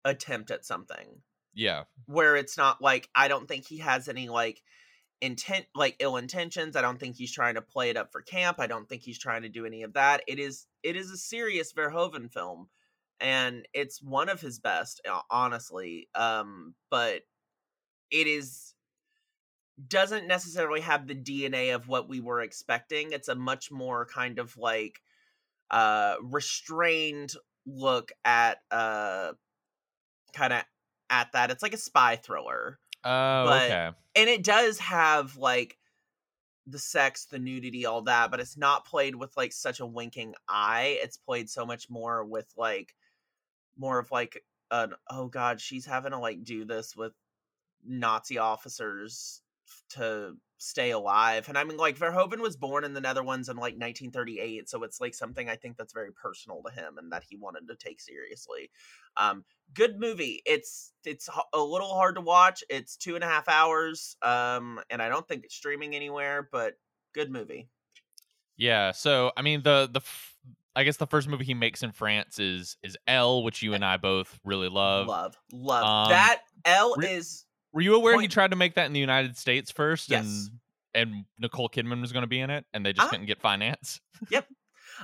attempt 0.04 0.50
at 0.50 0.64
something 0.64 1.22
Yeah. 1.54 1.84
where 2.06 2.36
it's 2.36 2.56
not 2.56 2.82
like 2.82 3.10
I 3.14 3.28
don't 3.28 3.48
think 3.48 3.66
he 3.66 3.78
has 3.78 4.08
any 4.08 4.28
like 4.28 4.62
intent 5.20 5.66
like 5.74 5.96
ill 6.00 6.16
intentions. 6.18 6.76
I 6.76 6.82
don't 6.82 6.98
think 7.00 7.16
he's 7.16 7.32
trying 7.32 7.56
to 7.56 7.62
play 7.62 7.90
it 7.90 7.96
up 7.98 8.12
for 8.12 8.22
camp. 8.22 8.60
I 8.60 8.68
don't 8.68 8.88
think 8.88 9.02
he's 9.02 9.18
trying 9.18 9.42
to 9.42 9.50
do 9.50 9.66
any 9.66 9.82
of 9.82 9.94
that. 9.94 10.22
It 10.28 10.38
is 10.40 10.66
it 10.82 10.96
is 10.96 11.10
a 11.10 11.18
serious 11.18 11.72
Verhoeven 11.72 12.32
film 12.32 12.70
and 13.20 13.68
it's 13.74 14.02
one 14.02 14.28
of 14.30 14.40
his 14.40 14.60
best 14.60 15.00
uh, 15.08 15.22
honestly. 15.30 16.08
Um 16.14 16.76
but 16.90 17.22
it 18.10 18.26
is 18.26 18.73
doesn't 19.88 20.28
necessarily 20.28 20.80
have 20.80 21.06
the 21.06 21.14
DNA 21.14 21.74
of 21.74 21.88
what 21.88 22.08
we 22.08 22.20
were 22.20 22.40
expecting. 22.40 23.12
It's 23.12 23.28
a 23.28 23.34
much 23.34 23.70
more 23.70 24.06
kind 24.06 24.38
of 24.38 24.56
like 24.56 25.02
uh 25.70 26.16
restrained 26.22 27.32
look 27.66 28.12
at 28.24 28.58
uh 28.70 29.32
kind 30.32 30.52
of 30.52 30.62
at 31.10 31.32
that. 31.32 31.50
It's 31.50 31.62
like 31.62 31.74
a 31.74 31.78
spy 31.78 32.16
thriller. 32.16 32.78
Oh, 33.04 33.44
But- 33.46 33.62
okay. 33.64 33.90
And 34.16 34.30
it 34.30 34.44
does 34.44 34.78
have 34.78 35.36
like 35.36 35.76
the 36.66 36.78
sex, 36.78 37.26
the 37.26 37.38
nudity, 37.38 37.84
all 37.84 38.02
that, 38.02 38.30
but 38.30 38.40
it's 38.40 38.56
not 38.56 38.86
played 38.86 39.14
with 39.16 39.36
like 39.36 39.52
such 39.52 39.80
a 39.80 39.86
winking 39.86 40.34
eye. 40.48 40.98
It's 41.02 41.16
played 41.16 41.50
so 41.50 41.66
much 41.66 41.90
more 41.90 42.24
with 42.24 42.46
like 42.56 42.94
more 43.76 43.98
of 43.98 44.10
like 44.10 44.44
an 44.70 44.94
oh 45.10 45.26
god, 45.26 45.60
she's 45.60 45.84
having 45.84 46.12
to 46.12 46.18
like 46.18 46.44
do 46.44 46.64
this 46.64 46.96
with 46.96 47.12
Nazi 47.84 48.38
officers 48.38 49.42
to 49.90 50.34
stay 50.58 50.92
alive. 50.92 51.48
And 51.48 51.58
I 51.58 51.64
mean 51.64 51.76
like 51.76 51.98
Verhoeven 51.98 52.40
was 52.40 52.56
born 52.56 52.84
in 52.84 52.94
the 52.94 53.00
Netherlands 53.00 53.48
in 53.48 53.56
like 53.56 53.74
1938, 53.74 54.68
so 54.68 54.82
it's 54.82 55.00
like 55.00 55.14
something 55.14 55.48
I 55.48 55.56
think 55.56 55.76
that's 55.76 55.92
very 55.92 56.12
personal 56.12 56.62
to 56.66 56.72
him 56.72 56.96
and 56.98 57.12
that 57.12 57.24
he 57.28 57.36
wanted 57.36 57.68
to 57.68 57.76
take 57.76 58.00
seriously. 58.00 58.70
Um 59.16 59.44
good 59.74 59.98
movie. 59.98 60.42
It's 60.46 60.92
it's 61.04 61.28
a 61.52 61.60
little 61.60 61.92
hard 61.94 62.14
to 62.16 62.20
watch. 62.20 62.64
It's 62.70 62.96
two 62.96 63.14
and 63.14 63.24
a 63.24 63.26
half 63.26 63.48
hours, 63.48 64.16
um, 64.22 64.80
and 64.90 65.02
I 65.02 65.08
don't 65.08 65.26
think 65.26 65.44
it's 65.44 65.54
streaming 65.54 65.94
anywhere. 65.94 66.48
But 66.50 66.74
good 67.14 67.30
movie. 67.30 67.68
Yeah. 68.56 68.92
So 68.92 69.32
I 69.36 69.42
mean 69.42 69.62
the 69.62 69.88
the 69.92 70.00
f- 70.00 70.36
I 70.76 70.82
guess 70.82 70.96
the 70.96 71.06
first 71.06 71.28
movie 71.28 71.44
he 71.44 71.54
makes 71.54 71.82
in 71.82 71.92
France 71.92 72.38
is 72.38 72.76
is 72.82 72.96
Elle, 73.06 73.42
which 73.42 73.62
you 73.62 73.74
and 73.74 73.84
I 73.84 73.96
both 73.96 74.38
really 74.44 74.68
love. 74.68 75.06
love, 75.06 75.38
love 75.52 75.84
um, 75.84 76.10
that. 76.10 76.42
Elle 76.64 76.94
re- 76.96 77.12
is 77.12 77.43
Were 77.74 77.80
you 77.82 77.94
aware 77.96 78.18
he 78.20 78.28
tried 78.28 78.52
to 78.52 78.56
make 78.56 78.74
that 78.74 78.86
in 78.86 78.92
the 78.94 79.00
United 79.00 79.36
States 79.36 79.70
first? 79.70 80.08
Yes. 80.10 80.24
And 80.94 81.10
and 81.12 81.24
Nicole 81.40 81.68
Kidman 81.68 82.00
was 82.00 82.12
going 82.12 82.22
to 82.22 82.28
be 82.28 82.38
in 82.40 82.48
it, 82.50 82.64
and 82.72 82.86
they 82.86 82.92
just 82.92 83.08
Ah. 83.08 83.10
couldn't 83.10 83.26
get 83.26 83.40
finance. 83.40 84.00
Yep. 84.30 84.46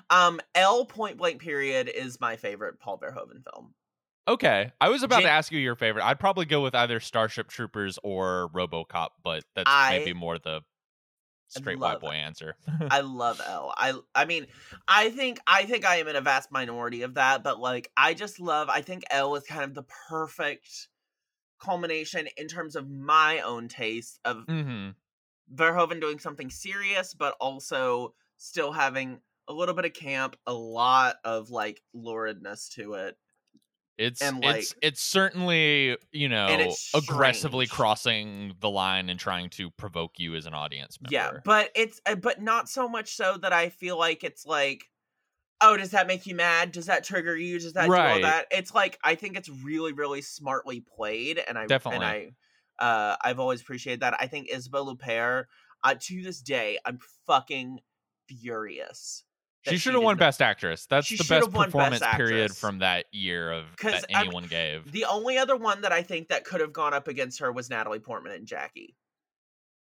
Um 0.08 0.40
Elle 0.54 0.84
Point 0.86 1.16
Blank 1.16 1.40
Period 1.40 1.88
is 1.88 2.20
my 2.20 2.36
favorite 2.36 2.78
Paul 2.78 2.98
Verhoeven 2.98 3.42
film. 3.42 3.74
Okay, 4.28 4.70
I 4.80 4.88
was 4.88 5.02
about 5.02 5.20
to 5.22 5.28
ask 5.28 5.50
you 5.50 5.58
your 5.58 5.74
favorite. 5.74 6.04
I'd 6.04 6.20
probably 6.20 6.44
go 6.44 6.62
with 6.62 6.76
either 6.76 7.00
Starship 7.00 7.48
Troopers 7.48 7.98
or 8.04 8.48
RoboCop, 8.54 9.08
but 9.24 9.42
that's 9.56 9.68
I 9.68 9.98
maybe 9.98 10.12
more 10.12 10.38
the 10.38 10.60
straight 11.48 11.80
white 11.80 11.98
boy 11.98 12.12
answer. 12.12 12.54
I 12.88 13.00
love 13.00 13.40
Elle. 13.44 13.74
I 13.76 13.94
I 14.14 14.26
mean, 14.26 14.46
I 14.86 15.10
think 15.10 15.40
I 15.48 15.64
think 15.64 15.84
I 15.84 15.96
am 15.96 16.06
in 16.06 16.14
a 16.14 16.20
vast 16.20 16.52
minority 16.52 17.02
of 17.02 17.14
that, 17.14 17.42
but 17.42 17.58
like 17.58 17.90
I 17.96 18.14
just 18.14 18.38
love 18.38 18.68
I 18.68 18.82
think 18.82 19.02
Elle 19.10 19.34
is 19.34 19.42
kind 19.44 19.64
of 19.64 19.74
the 19.74 19.82
perfect 20.08 20.86
culmination 21.60 22.28
in 22.36 22.48
terms 22.48 22.76
of 22.76 22.90
my 22.90 23.40
own 23.40 23.68
taste 23.68 24.20
of 24.24 24.46
hmm 24.48 24.90
Verhoeven 25.52 26.00
doing 26.00 26.18
something 26.18 26.50
serious, 26.50 27.12
but 27.14 27.36
also 27.40 28.14
still 28.36 28.72
having 28.72 29.20
a 29.48 29.52
little 29.52 29.74
bit 29.74 29.84
of 29.84 29.92
camp, 29.92 30.36
a 30.46 30.54
lot 30.54 31.16
of 31.24 31.50
like 31.50 31.82
luridness 31.94 32.70
to 32.74 32.94
it. 32.94 33.18
It's 33.98 34.22
And, 34.22 34.42
it's 34.42 34.72
like- 34.72 34.78
it's 34.82 35.00
certainly 35.02 35.98
you 36.12 36.28
know 36.28 36.78
aggressively 36.94 37.66
crossing 37.66 38.56
the 38.60 38.70
line 38.70 39.10
and 39.10 39.20
trying 39.20 39.50
to 39.50 39.70
provoke 39.72 40.18
you 40.18 40.34
as 40.36 40.46
an 40.46 40.54
audience 40.54 41.00
member. 41.00 41.10
Yeah, 41.14 41.32
but 41.44 41.70
it's 41.74 42.00
uh, 42.06 42.14
but 42.14 42.40
not 42.40 42.68
so 42.68 42.88
much 42.88 43.14
so 43.14 43.36
that 43.38 43.52
I 43.52 43.68
feel 43.68 43.98
like 43.98 44.22
it's 44.24 44.46
like, 44.46 44.90
oh, 45.60 45.76
does 45.76 45.90
that 45.90 46.06
make 46.06 46.26
you 46.26 46.34
mad? 46.34 46.72
Does 46.72 46.86
that 46.86 47.04
trigger 47.04 47.36
you? 47.36 47.58
Does 47.58 47.74
that 47.74 47.86
do 47.86 47.94
all 47.94 48.20
that? 48.20 48.46
It's 48.50 48.74
like 48.74 48.98
I 49.04 49.14
think 49.14 49.36
it's 49.36 49.48
really 49.48 49.92
really 49.92 50.22
smartly 50.22 50.80
played, 50.80 51.38
and 51.46 51.58
I 51.58 51.66
Definitely. 51.66 52.06
and 52.06 52.34
I 52.80 52.84
uh 52.84 53.16
I've 53.22 53.38
always 53.40 53.60
appreciated 53.60 54.00
that. 54.00 54.16
I 54.20 54.26
think 54.26 54.48
Isabelle 54.50 54.86
Huppert, 54.94 55.44
uh, 55.84 55.94
to 56.00 56.22
this 56.22 56.40
day, 56.40 56.78
I'm 56.84 56.98
fucking 57.26 57.80
furious. 58.28 59.24
she 59.62 59.76
should 59.76 59.94
have 59.94 60.02
won 60.02 60.14
not- 60.14 60.20
Best 60.20 60.40
Actress. 60.40 60.86
That's 60.86 61.08
the 61.08 61.16
best 61.18 61.50
won 61.52 61.66
Best 61.66 61.72
performance 61.72 62.02
period 62.16 62.56
from 62.56 62.78
that 62.78 63.06
year 63.12 63.52
of 63.52 63.64
that 63.82 64.04
I 64.14 64.22
mean, 64.22 64.26
anyone 64.26 64.44
gave. 64.46 64.90
The 64.90 65.04
only 65.04 65.36
other 65.36 65.56
one 65.56 65.82
that 65.82 65.92
I 65.92 66.02
think 66.02 66.28
that 66.28 66.44
could 66.44 66.60
have 66.60 66.72
gone 66.72 66.94
up 66.94 67.08
against 67.08 67.40
her 67.40 67.52
was 67.52 67.68
Natalie 67.68 67.98
Portman 67.98 68.32
and 68.32 68.46
Jackie. 68.46 68.96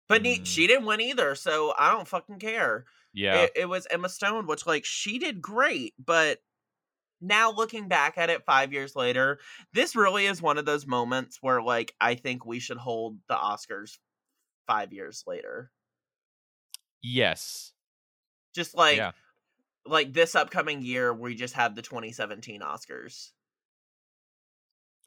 But 0.10 0.24
ne- 0.24 0.40
Mm. 0.40 0.46
she 0.46 0.68
didn't 0.68 0.86
win 0.86 1.00
either, 1.00 1.36
so 1.36 1.74
I 1.80 1.90
don't 1.92 2.08
fucking 2.08 2.40
care. 2.40 2.86
Yeah, 3.13 3.45
It, 3.45 3.52
it 3.56 3.65
was 3.67 3.88
Emma 3.89 4.10
Stone, 4.10 4.47
which 4.47 4.65
like 4.67 4.86
she 4.86 5.19
did 5.19 5.41
great, 5.41 5.93
but 6.00 6.39
now 7.21 7.52
looking 7.52 7.88
back 7.88 8.17
at 8.17 8.30
it 8.32 8.45
5 8.45 8.74
years 8.74 8.95
later, 8.95 9.39
this 9.74 9.95
really 9.95 10.26
is 10.28 10.41
one 10.41 10.58
of 10.58 10.65
those 10.65 10.88
moments 10.88 11.39
where 11.41 11.62
like 11.62 11.95
I 12.02 12.15
think 12.15 12.45
we 12.45 12.60
should 12.60 12.78
hold 12.78 13.19
the 13.30 13.36
Oscars 13.36 14.00
5 14.67 14.93
years 14.93 15.24
later. 15.28 15.71
Yes. 17.02 17.74
Just 18.54 18.76
like 18.76 18.97
Yeah. 18.97 19.12
like 19.86 20.13
this 20.13 20.36
upcoming 20.36 20.84
year 20.84 21.13
we 21.13 21.36
just 21.36 21.56
have 21.56 21.76
the 21.76 21.82
2017 21.82 22.62
Oscars. 22.62 23.32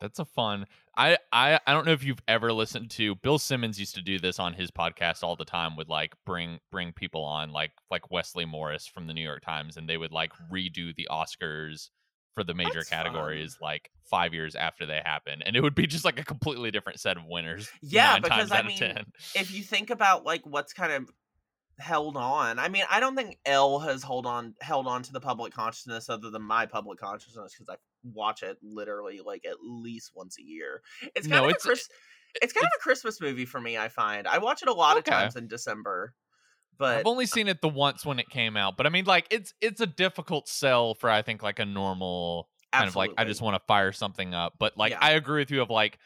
That's 0.01 0.19
a 0.19 0.25
fun. 0.25 0.67
I, 0.97 1.19
I 1.33 1.59
I 1.67 1.73
don't 1.73 1.87
know 1.87 1.93
if 1.93 2.05
you've 2.05 2.23
ever 2.29 2.53
listened 2.53 2.91
to 2.93 3.15
Bill 3.17 3.39
Simmons 3.39 3.79
used 3.79 3.95
to 3.95 4.03
do 4.03 4.19
this 4.19 4.39
on 4.39 4.55
his 4.55 4.71
podcast 4.71 5.23
all 5.23 5.37
the 5.37 5.45
time 5.45 5.77
would 5.77 5.89
like 5.89 6.15
bring 6.25 6.61
bring 6.71 6.93
people 6.93 7.25
on 7.25 7.53
like 7.53 7.73
like 7.91 8.11
Wesley 8.11 8.45
Morris 8.45 8.87
from 8.87 9.07
the 9.07 9.15
New 9.15 9.23
York 9.23 9.43
Times 9.43 9.77
and 9.77 9.89
they 9.89 9.97
would 9.97 10.13
like 10.13 10.33
redo 10.53 10.95
the 10.95 11.09
Oscars 11.11 11.91
for 12.35 12.45
the 12.45 12.55
major 12.55 12.75
That's 12.75 12.89
fun. 12.89 13.05
categories 13.05 13.59
like 13.61 13.91
5 14.11 14.35
years 14.35 14.57
after 14.57 14.87
they 14.87 15.01
happen 15.05 15.41
and 15.43 15.55
it 15.57 15.63
would 15.63 15.75
be 15.75 15.87
just 15.87 16.05
like 16.05 16.19
a 16.19 16.25
completely 16.25 16.71
different 16.71 17.01
set 17.01 17.17
of 17.17 17.25
winners. 17.27 17.71
Yeah, 17.81 18.13
nine 18.13 18.23
because 18.23 18.51
times 18.51 18.83
I 18.83 18.87
mean, 18.89 19.05
if 19.35 19.53
you 19.55 19.63
think 19.63 19.91
about 19.91 20.25
like 20.25 20.43
what's 20.45 20.73
kind 20.73 20.93
of 20.93 21.11
held 21.79 22.17
on 22.17 22.61
i 22.61 22.69
mean 22.69 22.85
i 22.89 23.01
don't 23.01 23.17
think 23.17 23.37
elle 23.45 23.81
has 23.81 24.01
hold 24.03 24.27
on 24.27 24.55
held 24.61 24.87
on 24.87 25.03
to 25.03 25.13
the 25.13 25.19
public 25.19 25.53
consciousness 25.53 26.09
other 26.09 26.31
than 26.31 26.41
my 26.41 26.67
public 26.67 27.01
consciousness 27.01 27.53
because 27.53 27.69
i 27.69 27.75
watch 28.13 28.43
it 28.43 28.59
literally 28.63 29.21
like 29.25 29.45
at 29.45 29.57
least 29.63 30.13
once 30.15 30.39
a 30.39 30.43
year 30.43 30.83
it's 31.17 31.27
kind 31.27 31.43
No, 31.43 31.45
of 31.45 31.51
it's- 31.51 31.65
a 31.65 31.69
Chris, 31.69 31.89
it's 32.43 32.53
kind 32.53 32.65
of 32.67 32.71
a 32.77 32.81
christmas 32.83 33.21
movie 33.21 33.45
for 33.47 33.61
me 33.61 33.79
i 33.79 33.89
find 33.89 34.27
i 34.27 34.39
watch 34.39 34.63
it 34.63 34.69
a 34.69 34.73
lot 34.73 34.97
Okay. 34.99 35.11
of 35.13 35.19
times 35.21 35.37
in 35.37 35.47
december 35.49 36.15
but 36.77 36.99
I've 36.99 37.07
only 37.07 37.27
seen 37.27 37.47
it 37.47 37.61
the 37.61 37.69
once 37.69 38.05
when 38.05 38.19
it 38.19 38.29
came 38.29 38.57
out, 38.57 38.77
but 38.77 38.85
I 38.85 38.89
mean 38.89 39.05
like 39.05 39.29
it's 39.31 39.55
it's 39.61 39.81
a 39.81 39.87
difficult 39.87 40.49
sell 40.49 40.95
for 40.95 41.09
I 41.09 41.23
think 41.23 41.41
like 41.41 41.61
a 41.61 41.65
normal 41.65 42.49
kind 42.73 42.89
of 42.89 42.97
like 42.97 43.13
I 43.17 43.25
just 43.25 43.41
want 43.41 43.55
to 43.55 43.63
fire 43.69 43.93
something 43.93 44.35
up. 44.35 44.55
But 44.59 44.77
like 44.77 44.91
Yeah. 44.91 44.99
I 45.01 45.13
agree 45.13 45.41
with 45.43 45.53
you 45.53 45.63
of 45.63 45.71
like 45.71 45.99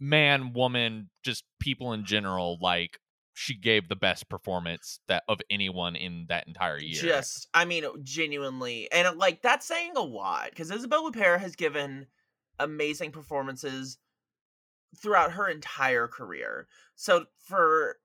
man, 0.00 0.54
woman, 0.54 1.10
just 1.22 1.44
people 1.60 1.92
in 1.92 2.06
general, 2.06 2.56
like 2.62 2.98
she 3.38 3.54
gave 3.54 3.86
the 3.90 3.96
best 3.96 4.30
performance 4.30 4.98
that 5.08 5.22
of 5.28 5.42
anyone 5.50 5.94
in 5.94 6.24
that 6.30 6.48
entire 6.48 6.78
year. 6.78 6.98
Just, 6.98 7.48
I 7.52 7.66
mean, 7.66 7.84
genuinely, 8.02 8.90
and 8.90 9.06
uh, 9.06 9.12
like 9.14 9.42
that's 9.42 9.66
saying 9.66 9.92
a 9.94 10.00
lot 10.00 10.48
because 10.48 10.70
Isabelle 10.70 11.12
Huppert 11.12 11.40
has 11.40 11.54
given 11.54 12.06
amazing 12.58 13.12
performances 13.12 13.98
throughout 14.96 15.32
her 15.32 15.46
entire 15.46 16.08
career. 16.08 16.66
So 16.94 17.26
for 17.46 17.98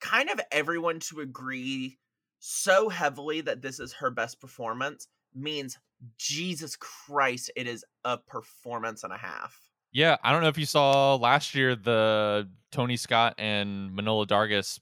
kind 0.00 0.30
of 0.30 0.40
everyone 0.52 1.00
to 1.00 1.18
agree 1.18 1.98
so 2.38 2.88
heavily 2.88 3.40
that 3.40 3.62
this 3.62 3.80
is 3.80 3.94
her 3.94 4.12
best 4.12 4.40
performance 4.40 5.08
means 5.34 5.76
Jesus 6.18 6.76
Christ, 6.76 7.50
it 7.56 7.66
is 7.66 7.84
a 8.04 8.16
performance 8.16 9.02
and 9.02 9.12
a 9.12 9.18
half. 9.18 9.58
Yeah, 9.92 10.16
I 10.22 10.32
don't 10.32 10.42
know 10.42 10.48
if 10.48 10.58
you 10.58 10.66
saw 10.66 11.14
last 11.16 11.54
year 11.54 11.74
the 11.74 12.50
Tony 12.70 12.96
Scott 12.96 13.34
and 13.38 13.90
Manohla 13.90 14.26
Dargis 14.26 14.80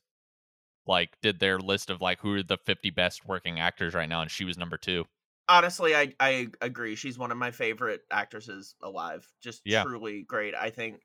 like 0.87 1.21
did 1.23 1.41
their 1.41 1.59
list 1.59 1.91
of 1.91 2.01
like 2.01 2.21
who 2.21 2.35
are 2.35 2.43
the 2.43 2.59
50 2.59 2.91
best 2.91 3.27
working 3.27 3.61
actors 3.61 3.95
right 3.95 4.09
now 4.09 4.23
and 4.23 4.31
she 4.31 4.45
was 4.45 4.59
number 4.59 4.79
2. 4.79 5.07
honestly 5.49 5.95
i 5.95 6.13
i 6.19 6.49
agree 6.61 6.97
she's 6.97 7.19
one 7.19 7.31
of 7.31 7.39
my 7.39 7.51
favorite 7.51 8.03
actresses 8.11 8.75
alive 8.83 9.33
just 9.41 9.63
Yeah. 9.65 9.83
truly 9.83 10.23
great 10.23 10.55
i 10.55 10.71
think 10.71 11.03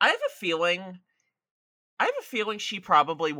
i 0.00 0.08
have 0.08 0.20
a 0.26 0.30
feeling 0.38 1.00
i 2.00 2.04
have 2.04 2.14
a 2.18 2.22
feeling 2.24 2.58
she 2.58 2.80
probably 2.80 3.34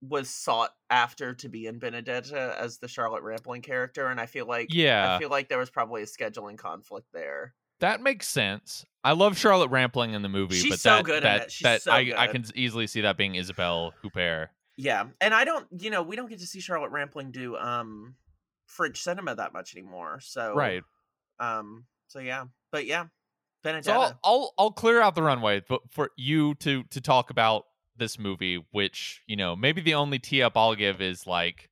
was 0.00 0.30
sought 0.30 0.72
after 0.90 1.34
to 1.34 1.48
be 1.48 1.66
in 1.66 1.78
benedetta 1.78 2.56
as 2.58 2.78
the 2.78 2.88
charlotte 2.88 3.22
rampling 3.22 3.62
character 3.62 4.06
and 4.08 4.20
i 4.20 4.26
feel 4.26 4.46
like 4.46 4.68
Yeah. 4.72 5.16
i 5.16 5.18
feel 5.18 5.30
like 5.30 5.48
there 5.48 5.58
was 5.58 5.70
probably 5.70 6.02
a 6.02 6.06
scheduling 6.06 6.58
conflict 6.58 7.08
there 7.12 7.54
That 7.80 8.00
makes 8.02 8.26
sense. 8.28 8.84
I 9.04 9.12
love 9.12 9.38
Charlotte 9.38 9.70
Rampling 9.70 10.14
in 10.14 10.22
the 10.22 10.28
movie, 10.28 10.56
She's 10.56 10.72
but 10.72 10.80
so 10.80 10.88
that, 10.96 11.04
good 11.04 11.16
in 11.18 11.22
that, 11.24 11.42
it. 11.42 11.52
She's 11.52 11.62
that 11.64 11.82
so 11.82 11.92
I, 11.92 12.12
I 12.16 12.26
can 12.26 12.44
easily 12.54 12.86
see 12.86 13.02
that 13.02 13.16
being 13.16 13.34
Isabelle 13.36 13.92
Huppert. 14.02 14.48
yeah 14.76 15.04
and 15.20 15.32
i 15.32 15.44
don't 15.44 15.66
you 15.78 15.90
know 15.90 16.02
we 16.02 16.16
don't 16.16 16.28
get 16.28 16.38
to 16.40 16.46
see 16.46 16.60
charlotte 16.60 16.90
rampling 16.90 17.30
do 17.30 17.56
um 17.56 18.14
french 18.66 19.00
cinema 19.02 19.34
that 19.34 19.52
much 19.54 19.74
anymore 19.76 20.18
so 20.20 20.54
Right. 20.54 20.82
um 21.40 21.84
so 22.08 22.18
yeah 22.18 22.44
but 22.72 22.84
yeah 22.84 23.06
benedetta 23.62 23.84
So 23.84 23.92
I'll, 24.00 24.18
I'll 24.24 24.54
I'll 24.58 24.70
clear 24.72 25.00
out 25.00 25.14
the 25.14 25.22
runway 25.22 25.62
but 25.68 25.80
for 25.92 26.10
you 26.16 26.54
to 26.56 26.82
to 26.90 27.00
talk 27.00 27.30
about 27.30 27.64
this 27.96 28.18
movie, 28.18 28.62
which 28.72 29.22
you 29.26 29.36
know 29.36 29.56
maybe 29.56 29.80
the 29.80 29.94
only 29.94 30.18
tee 30.18 30.42
up 30.42 30.56
I'll 30.56 30.74
give 30.74 31.00
is 31.00 31.26
like 31.26 31.70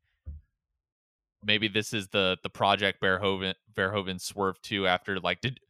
maybe 1.44 1.68
this 1.68 1.92
is 1.92 2.08
the 2.08 2.38
the 2.42 2.48
project 2.50 3.02
Verhoeven 3.02 3.54
Verhoeven 3.74 4.20
swerved 4.20 4.62
to 4.64 4.86
after 4.86 5.20
like 5.20 5.40
did 5.40 5.60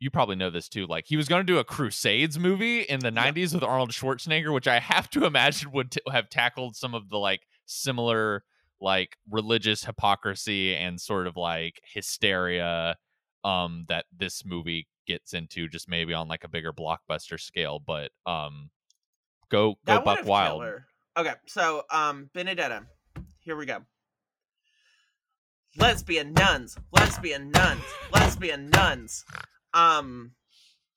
you 0.00 0.10
probably 0.10 0.34
know 0.34 0.50
this 0.50 0.68
too 0.68 0.86
like 0.86 1.04
he 1.06 1.16
was 1.16 1.28
going 1.28 1.40
to 1.46 1.52
do 1.52 1.58
a 1.58 1.64
Crusades 1.64 2.38
movie 2.38 2.80
in 2.80 3.00
the 3.00 3.12
Yep. 3.12 3.34
90s 3.34 3.54
with 3.54 3.62
Arnold 3.62 3.90
Schwarzenegger, 3.92 4.52
which 4.52 4.66
I 4.66 4.80
have 4.80 5.08
to 5.10 5.24
imagine 5.26 5.70
would 5.72 5.92
t- 5.92 6.00
have 6.10 6.28
tackled 6.30 6.74
some 6.74 6.94
of 6.94 7.10
the 7.10 7.18
like 7.18 7.42
similar 7.66 8.42
like 8.80 9.16
religious 9.30 9.84
hypocrisy 9.84 10.74
and 10.74 10.98
sort 11.00 11.26
of 11.26 11.36
like 11.36 11.80
hysteria 11.84 12.96
um 13.44 13.84
that 13.88 14.06
this 14.16 14.42
movie 14.44 14.88
gets 15.06 15.34
into 15.34 15.68
just 15.68 15.88
maybe 15.88 16.14
on 16.14 16.28
like 16.28 16.44
a 16.44 16.48
bigger 16.48 16.72
blockbuster 16.72 17.38
scale 17.38 17.78
but 17.78 18.10
um 18.26 18.70
go 19.50 19.74
go 19.86 19.94
That 19.94 20.04
buck 20.04 20.24
wild 20.24 20.60
killed 20.60 20.64
her. 20.64 20.86
Okay, 21.18 21.34
so 21.46 21.82
um 21.90 22.30
Benedetta. 22.32 22.84
Here 23.40 23.56
we 23.56 23.66
go. 23.66 23.80
Lesbian 25.76 26.32
nuns, 26.32 26.76
lesbian 26.92 27.50
nuns, 27.50 27.82
lesbian 28.12 28.70
nuns. 28.70 29.24
Um 29.74 30.32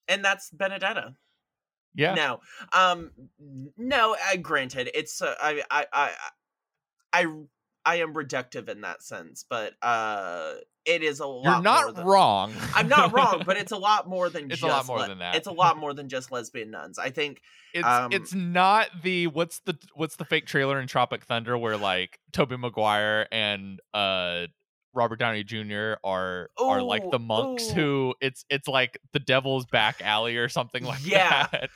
and 0.07 0.23
that's 0.23 0.49
Benedetta. 0.51 1.15
yeah 1.95 2.13
No. 2.15 2.39
Um 2.73 3.11
no, 3.77 4.15
I 4.29 4.37
granted 4.37 4.89
it's 4.93 5.21
uh, 5.21 5.35
I 5.41 5.61
I 5.69 5.85
I 5.93 6.11
I 7.13 7.25
I 7.85 7.95
am 7.97 8.13
reductive 8.13 8.69
in 8.69 8.81
that 8.81 9.03
sense, 9.03 9.45
but 9.49 9.73
uh 9.81 10.53
it 10.85 11.01
is 11.01 11.21
a 11.21 11.25
lot 11.25 11.43
you're 11.45 11.61
not 11.61 11.95
than- 11.95 12.05
wrong 12.05 12.53
I'm 12.75 12.89
not 12.89 13.13
wrong, 13.13 13.43
but 13.45 13.55
it's 13.61 13.71
a 13.71 13.77
lot 13.77 14.07
more 14.09 14.29
than 14.29 14.51
It's 14.51 14.59
just 14.59 14.63
a 14.63 14.67
lot 14.67 14.85
more 14.87 14.99
le- 14.99 15.07
than 15.07 15.19
that. 15.19 15.35
It's 15.35 15.47
a 15.47 15.51
lot 15.51 15.77
more 15.77 15.93
than 15.93 16.09
just 16.09 16.31
lesbian 16.31 16.71
nuns. 16.71 16.99
I 16.99 17.09
think 17.09 17.41
it's 17.73 17.87
um, 17.87 18.11
it's 18.11 18.33
not 18.33 18.89
the 19.01 19.27
what's 19.27 19.59
the 19.59 19.77
what's 19.93 20.17
the 20.17 20.25
fake 20.25 20.45
trailer 20.45 20.79
in 20.81 20.87
Tropic 20.87 21.23
Thunder 21.23 21.57
where 21.57 21.77
like 21.77 22.19
Tobey 22.33 22.57
Maguire 22.57 23.27
and 23.31 23.79
uh 23.93 24.47
Robert 24.93 25.17
Downey 25.17 25.43
Jr. 25.43 25.93
are 26.03 26.49
are 26.57 26.81
like 26.81 27.09
the 27.09 27.19
monks 27.19 27.69
ooh. 27.71 27.73
who 27.73 28.15
it's 28.21 28.45
it's 28.49 28.67
like 28.67 28.99
the 29.11 29.19
devil's 29.19 29.65
back 29.65 30.01
alley 30.01 30.37
or 30.37 30.49
something 30.49 30.83
like 30.83 31.01
that. 31.01 31.09
Yeah. 31.11 31.47
that. 31.51 31.69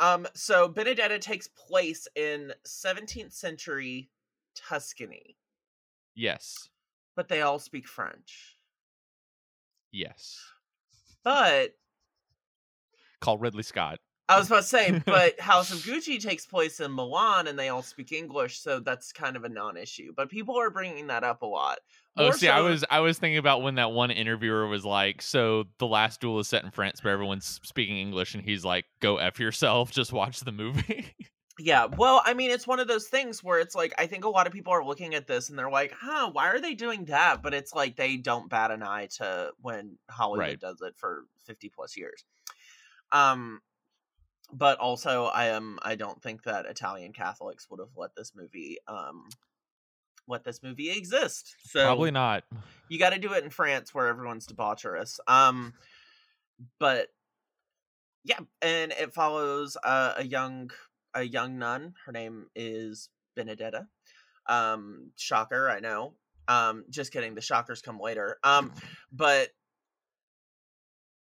Um, 0.00 0.26
so 0.34 0.68
Benedetta 0.68 1.18
takes 1.18 1.48
place 1.48 2.06
in 2.14 2.52
17th 2.66 3.32
century 3.32 4.10
Tuscany, 4.54 5.36
Yes. 6.14 6.68
but 7.16 7.28
they 7.28 7.42
all 7.42 7.58
speak 7.58 7.88
French. 7.88 8.56
Yes. 9.90 10.38
But 11.24 11.74
Call 13.20 13.38
Ridley 13.38 13.64
Scott. 13.64 13.98
I 14.28 14.38
was 14.38 14.46
about 14.48 14.56
to 14.62 14.62
say, 14.64 14.98
but 15.06 15.40
House 15.40 15.72
of 15.72 15.78
Gucci 15.78 16.20
takes 16.20 16.46
place 16.46 16.80
in 16.80 16.94
Milan 16.94 17.46
and 17.46 17.58
they 17.58 17.68
all 17.68 17.82
speak 17.82 18.12
English, 18.12 18.60
so 18.60 18.80
that's 18.80 19.12
kind 19.12 19.36
of 19.36 19.44
a 19.44 19.48
non-issue. 19.48 20.12
But 20.14 20.28
people 20.30 20.58
are 20.58 20.70
bringing 20.70 21.06
that 21.06 21.24
up 21.24 21.42
a 21.42 21.46
lot. 21.46 21.78
Oh, 22.16 22.24
More 22.24 22.32
see, 22.32 22.48
I 22.48 22.60
was 22.60 22.84
I 22.90 23.00
was 23.00 23.18
thinking 23.18 23.38
about 23.38 23.62
when 23.62 23.76
that 23.76 23.92
one 23.92 24.10
interviewer 24.10 24.66
was 24.66 24.84
like, 24.84 25.22
"So 25.22 25.64
the 25.78 25.86
last 25.86 26.20
duel 26.20 26.38
is 26.40 26.48
set 26.48 26.64
in 26.64 26.70
France, 26.70 27.00
but 27.02 27.10
everyone's 27.10 27.60
speaking 27.62 27.96
English," 27.96 28.34
and 28.34 28.42
he's 28.42 28.64
like, 28.64 28.84
"Go 29.00 29.18
f 29.18 29.38
yourself, 29.40 29.90
just 29.92 30.12
watch 30.12 30.40
the 30.40 30.52
movie." 30.52 31.14
Yeah, 31.60 31.86
well, 31.86 32.22
I 32.24 32.34
mean, 32.34 32.52
it's 32.52 32.68
one 32.68 32.78
of 32.78 32.86
those 32.86 33.08
things 33.08 33.42
where 33.42 33.58
it's 33.58 33.74
like 33.74 33.92
I 33.98 34.06
think 34.06 34.24
a 34.24 34.28
lot 34.28 34.46
of 34.46 34.52
people 34.52 34.72
are 34.72 34.84
looking 34.84 35.14
at 35.16 35.26
this 35.26 35.48
and 35.48 35.58
they're 35.58 35.70
like, 35.70 35.92
"Huh, 35.92 36.30
why 36.32 36.48
are 36.50 36.60
they 36.60 36.74
doing 36.74 37.04
that?" 37.06 37.42
But 37.42 37.52
it's 37.54 37.74
like 37.74 37.96
they 37.96 38.16
don't 38.16 38.48
bat 38.48 38.70
an 38.70 38.82
eye 38.82 39.08
to 39.16 39.50
when 39.60 39.98
Hollywood 40.10 40.46
Right. 40.46 40.60
does 40.60 40.80
it 40.82 40.94
for 40.96 41.24
50 41.46 41.68
plus 41.70 41.96
years. 41.96 42.24
Um 43.10 43.60
but 44.52 44.78
also 44.78 45.24
I 45.24 45.46
am 45.46 45.78
I 45.82 45.94
don't 45.94 46.22
think 46.22 46.44
that 46.44 46.66
Italian 46.66 47.12
Catholics 47.12 47.68
would 47.70 47.80
have 47.80 47.96
let 47.96 48.14
this 48.16 48.32
movie 48.34 48.78
um 48.86 49.28
let 50.26 50.44
this 50.44 50.62
movie 50.62 50.90
exist. 50.90 51.56
So 51.64 51.82
Probably 51.84 52.10
not. 52.10 52.44
you 52.88 52.98
got 52.98 53.10
to 53.10 53.18
do 53.18 53.32
it 53.32 53.44
in 53.44 53.50
France 53.50 53.94
where 53.94 54.08
everyone's 54.08 54.46
debaucherous. 54.46 55.18
Um, 55.26 55.74
but 56.78 57.08
yeah, 58.24 58.38
and 58.62 58.92
it 58.92 59.14
follows 59.14 59.76
uh, 59.82 60.14
a 60.16 60.24
young 60.24 60.70
a 61.14 61.22
young 61.22 61.58
nun. 61.58 61.94
Her 62.04 62.12
name 62.12 62.46
is 62.54 63.08
Benedetta. 63.36 63.86
Um, 64.48 65.10
shocker, 65.16 65.70
I 65.70 65.80
know. 65.80 66.14
Um, 66.46 66.84
just 66.90 67.12
kidding. 67.12 67.34
The 67.34 67.40
shockers 67.40 67.82
come 67.82 68.00
later. 68.00 68.38
Um, 68.42 68.72
but 69.12 69.48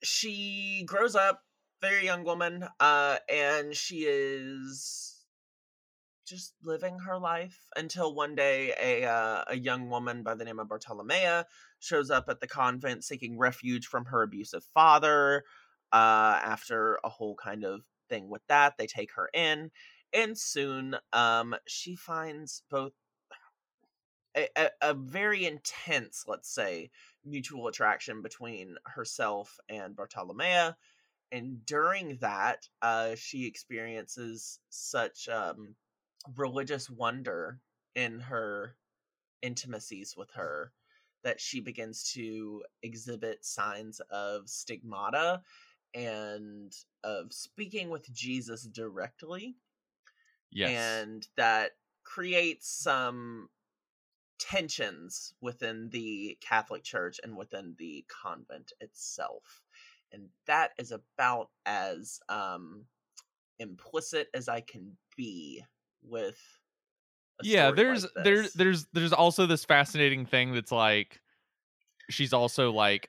she 0.03 0.85
grows 0.87 1.17
up, 1.17 1.43
very 1.81 2.05
young 2.05 2.25
woman, 2.25 2.67
uh, 2.81 3.17
and 3.29 3.75
she 3.75 4.05
is 4.07 5.17
just 6.27 6.55
living 6.63 6.99
her 6.99 7.19
life 7.19 7.69
until 7.77 8.15
one 8.15 8.35
day 8.35 8.75
a 8.83 9.09
uh, 9.09 9.45
a 9.49 9.57
young 9.57 9.89
woman 9.89 10.23
by 10.23 10.35
the 10.35 10.45
name 10.45 10.59
of 10.59 10.69
Bartolomea 10.69 11.45
shows 11.79 12.11
up 12.11 12.29
at 12.29 12.41
the 12.41 12.49
convent 12.49 13.05
seeking 13.05 13.39
refuge 13.39 13.87
from 13.87 14.07
her 14.07 14.23
abusive 14.23 14.65
father. 14.75 15.45
Uh, 15.93 16.41
after 16.43 16.99
a 17.05 17.09
whole 17.09 17.37
kind 17.37 17.65
of 17.65 17.83
thing 18.09 18.29
with 18.29 18.43
that, 18.49 18.75
they 18.77 18.87
take 18.89 19.13
her 19.13 19.31
in, 19.33 19.71
and 20.13 20.37
soon 20.37 20.97
um, 21.13 21.55
she 21.67 21.95
finds 21.95 22.63
both 22.69 22.93
a, 24.37 24.49
a, 24.57 24.71
a 24.83 24.95
very 24.95 25.47
intense, 25.47 26.25
let's 26.27 26.53
say, 26.53 26.91
mutual 27.25 27.69
attraction 27.69 28.21
between 28.21 28.77
herself 28.85 29.59
and 29.69 29.97
Bartolomea. 29.97 30.75
And 31.33 31.65
during 31.67 32.17
that, 32.21 32.69
uh, 32.83 33.15
she 33.17 33.47
experiences 33.47 34.61
such 34.71 35.29
um, 35.29 35.75
religious 36.37 36.89
wonder 36.89 37.61
in 37.95 38.21
her 38.21 38.77
intimacies 39.43 40.15
with 40.17 40.31
her 40.33 40.73
that 41.25 41.41
she 41.41 41.61
begins 41.61 42.13
to 42.13 42.63
exhibit 42.83 43.45
signs 43.45 44.01
of 44.11 44.49
stigmata 44.49 45.43
and 45.95 46.73
of 47.03 47.33
speaking 47.33 47.91
with 47.91 48.13
Jesus 48.13 48.63
directly. 48.63 49.57
Yes. 50.51 50.71
And 50.71 51.27
that 51.37 51.73
creates 52.05 52.69
some 52.69 53.49
tensions 54.39 55.35
within 55.41 55.89
the 55.91 56.39
Catholic 56.41 56.85
Church 56.85 57.19
and 57.23 57.37
within 57.37 57.75
the 57.79 58.05
convent 58.09 58.73
itself. 58.81 59.63
And 60.13 60.29
that 60.47 60.71
is 60.79 60.93
about 60.93 61.49
as 61.65 62.21
um 62.29 62.85
implicit 63.59 64.29
as 64.35 64.49
I 64.49 64.61
can 64.61 64.97
be 65.17 65.65
with 66.03 66.39
yeah 67.43 67.71
there's 67.71 68.05
like 68.05 68.25
there's 68.25 68.53
there's 68.55 68.87
there's 68.93 69.13
also 69.13 69.47
this 69.47 69.65
fascinating 69.65 70.25
thing 70.25 70.55
that's 70.55 70.73
like 70.73 71.21
she's 72.09 72.33
also 72.33 72.73
like 72.73 73.09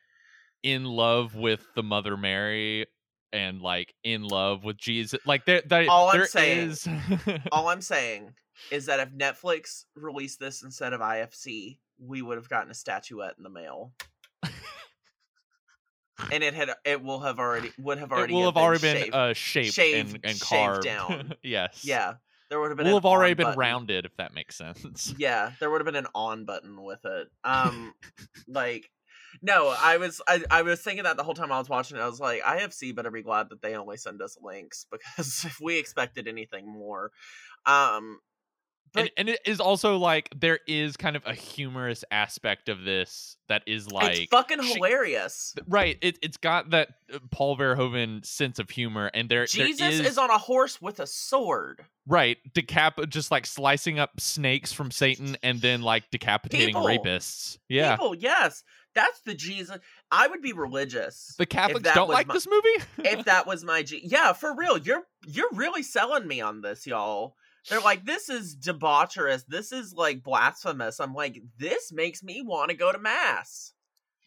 in 0.64 0.84
love 0.84 1.36
with 1.36 1.66
the 1.76 1.84
mother 1.84 2.18
mary 2.18 2.86
and 3.32 3.62
like 3.62 3.94
in 4.04 4.24
love 4.24 4.64
with 4.64 4.78
jesus 4.78 5.20
like 5.26 5.46
there, 5.46 5.62
there 5.66 5.90
all 5.90 6.10
i'm 6.10 6.18
there 6.18 6.28
saying 6.28 6.70
is- 6.70 6.88
all 7.52 7.70
i'm 7.70 7.82
saying 7.82 8.34
is 8.72 8.88
that 8.88 9.00
if 9.00 9.10
netflix 9.14 9.86
released 9.96 10.40
this 10.40 10.64
instead 10.64 10.94
of 10.94 11.00
ifc 11.00 11.78
we 12.00 12.22
would 12.22 12.38
have 12.38 12.50
gotten 12.50 12.72
a 12.72 12.74
statuette 12.74 13.36
in 13.38 13.44
the 13.44 13.50
mail 13.50 13.94
and 16.32 16.44
it 16.44 16.54
had 16.54 16.70
it 16.86 17.02
will 17.04 17.20
have 17.20 17.40
already 17.40 17.72
would 17.78 17.98
have 17.98 18.12
already 18.12 18.34
it 18.34 18.36
will 18.36 18.46
have 18.46 18.54
been 18.56 18.64
already 18.64 18.82
been 18.82 18.98
shaved. 19.04 19.16
uh 19.16 19.34
shaped, 19.34 19.74
shaved- 19.74 20.10
and, 20.16 20.20
and 20.24 20.38
shaved 20.38 20.44
carved 20.44 20.84
down. 20.84 21.34
yes 21.44 21.82
yeah 21.84 22.14
there 22.50 22.60
would 22.60 22.70
have 22.70 22.78
been 22.78 22.88
will 22.88 22.96
have 22.96 23.06
already 23.06 23.34
been 23.34 23.46
button. 23.46 23.60
rounded 23.60 24.06
if 24.06 24.16
that 24.18 24.34
makes 24.34 24.56
sense 24.56 25.14
yeah 25.20 25.52
there 25.60 25.70
would 25.70 25.82
have 25.82 25.86
been 25.86 25.96
an 25.96 26.08
on 26.16 26.46
button 26.46 26.82
with 26.84 27.04
it 27.06 27.28
um 27.44 27.94
like 28.48 28.90
no 29.42 29.76
i 29.82 29.98
was 29.98 30.22
I, 30.28 30.44
I 30.50 30.62
was 30.62 30.82
thinking 30.82 31.04
that 31.04 31.18
the 31.18 31.24
whole 31.24 31.34
time 31.34 31.52
i 31.52 31.60
was 31.60 31.70
watching 31.70 31.98
it 31.98 32.02
i 32.02 32.08
was 32.08 32.20
like 32.20 32.42
ifc 32.42 32.96
better 32.96 33.12
be 33.12 33.22
glad 33.24 33.50
that 33.50 33.62
they 33.62 33.76
only 33.76 33.98
send 33.98 34.22
us 34.22 34.38
links 34.42 34.86
because 34.92 35.44
if 35.46 35.60
we 35.62 35.78
expected 35.78 36.28
anything 36.28 36.68
more 36.68 37.12
um 37.66 38.20
and, 38.98 39.12
and 39.18 39.30
it 39.30 39.40
is 39.46 39.60
also 39.60 39.98
like 39.98 40.30
there 40.36 40.60
is 40.68 40.98
kind 40.98 41.16
of 41.16 41.24
a 41.26 41.34
humorous 41.34 42.04
aspect 42.12 42.70
of 42.70 42.84
this 42.84 43.38
that 43.50 43.64
is 43.66 43.92
like 43.92 44.18
it's 44.18 44.30
fucking 44.30 44.62
she- 44.62 44.74
hilarious 44.74 45.54
Right. 45.68 45.98
It 46.02 46.20
it's 46.22 46.38
got 46.38 46.72
that 46.72 46.90
uh, 47.14 47.20
Paul 47.32 47.58
Verhoeven 47.58 48.26
sense 48.26 48.60
of 48.60 48.70
humor, 48.70 49.10
and 49.14 49.30
there 49.30 49.46
jesus 49.46 49.80
there 49.80 49.90
is, 49.92 50.00
is... 50.02 50.18
on 50.18 50.30
a 50.30 50.38
horse 50.38 50.82
with 50.82 51.00
a 51.00 51.08
sword 51.08 51.84
right 52.08 52.38
decap 52.54 53.08
just 53.10 53.32
like 53.32 53.46
slicing 53.46 54.00
up 54.00 54.20
snakes 54.20 54.72
from 54.72 54.92
Satan 54.92 55.38
and 55.44 55.62
then 55.62 55.82
like 55.82 56.10
decapitating 56.12 56.68
People. 56.68 56.86
rapists. 56.86 57.58
Yeah. 57.70 57.96
people 57.96 58.16
yes 58.16 58.64
that's 58.96 59.20
the 59.22 59.36
jesus 59.36 59.78
i 60.12 60.28
would 60.28 60.42
be 60.42 60.54
religious 60.54 61.36
the 61.38 61.46
Catholics 61.46 61.90
don't 61.94 62.10
like 62.10 62.28
my- 62.28 62.34
this 62.34 62.48
movie. 62.48 62.86
if 63.00 63.26
that 63.26 63.48
was 63.48 63.64
my 63.64 63.84
G. 63.84 64.02
Yeah, 64.04 64.34
for 64.34 64.56
real. 64.56 64.78
You're 64.78 65.04
you're 65.26 65.50
really 65.54 65.84
selling 65.84 66.28
me 66.28 66.42
on 66.42 66.62
this, 66.62 66.86
y'all. 66.88 67.36
They're 67.70 67.82
like, 67.82 68.06
this 68.06 68.30
is 68.30 68.56
debaucherous. 68.56 69.46
This 69.48 69.72
is 69.72 69.94
like 69.94 70.24
blasphemous. 70.24 71.00
I'm 71.00 71.14
like, 71.14 71.42
this 71.58 71.92
makes 71.92 72.24
me 72.24 72.42
want 72.42 72.72
to 72.72 72.78
go 72.78 72.92
to 72.92 72.98
mass. 73.00 73.74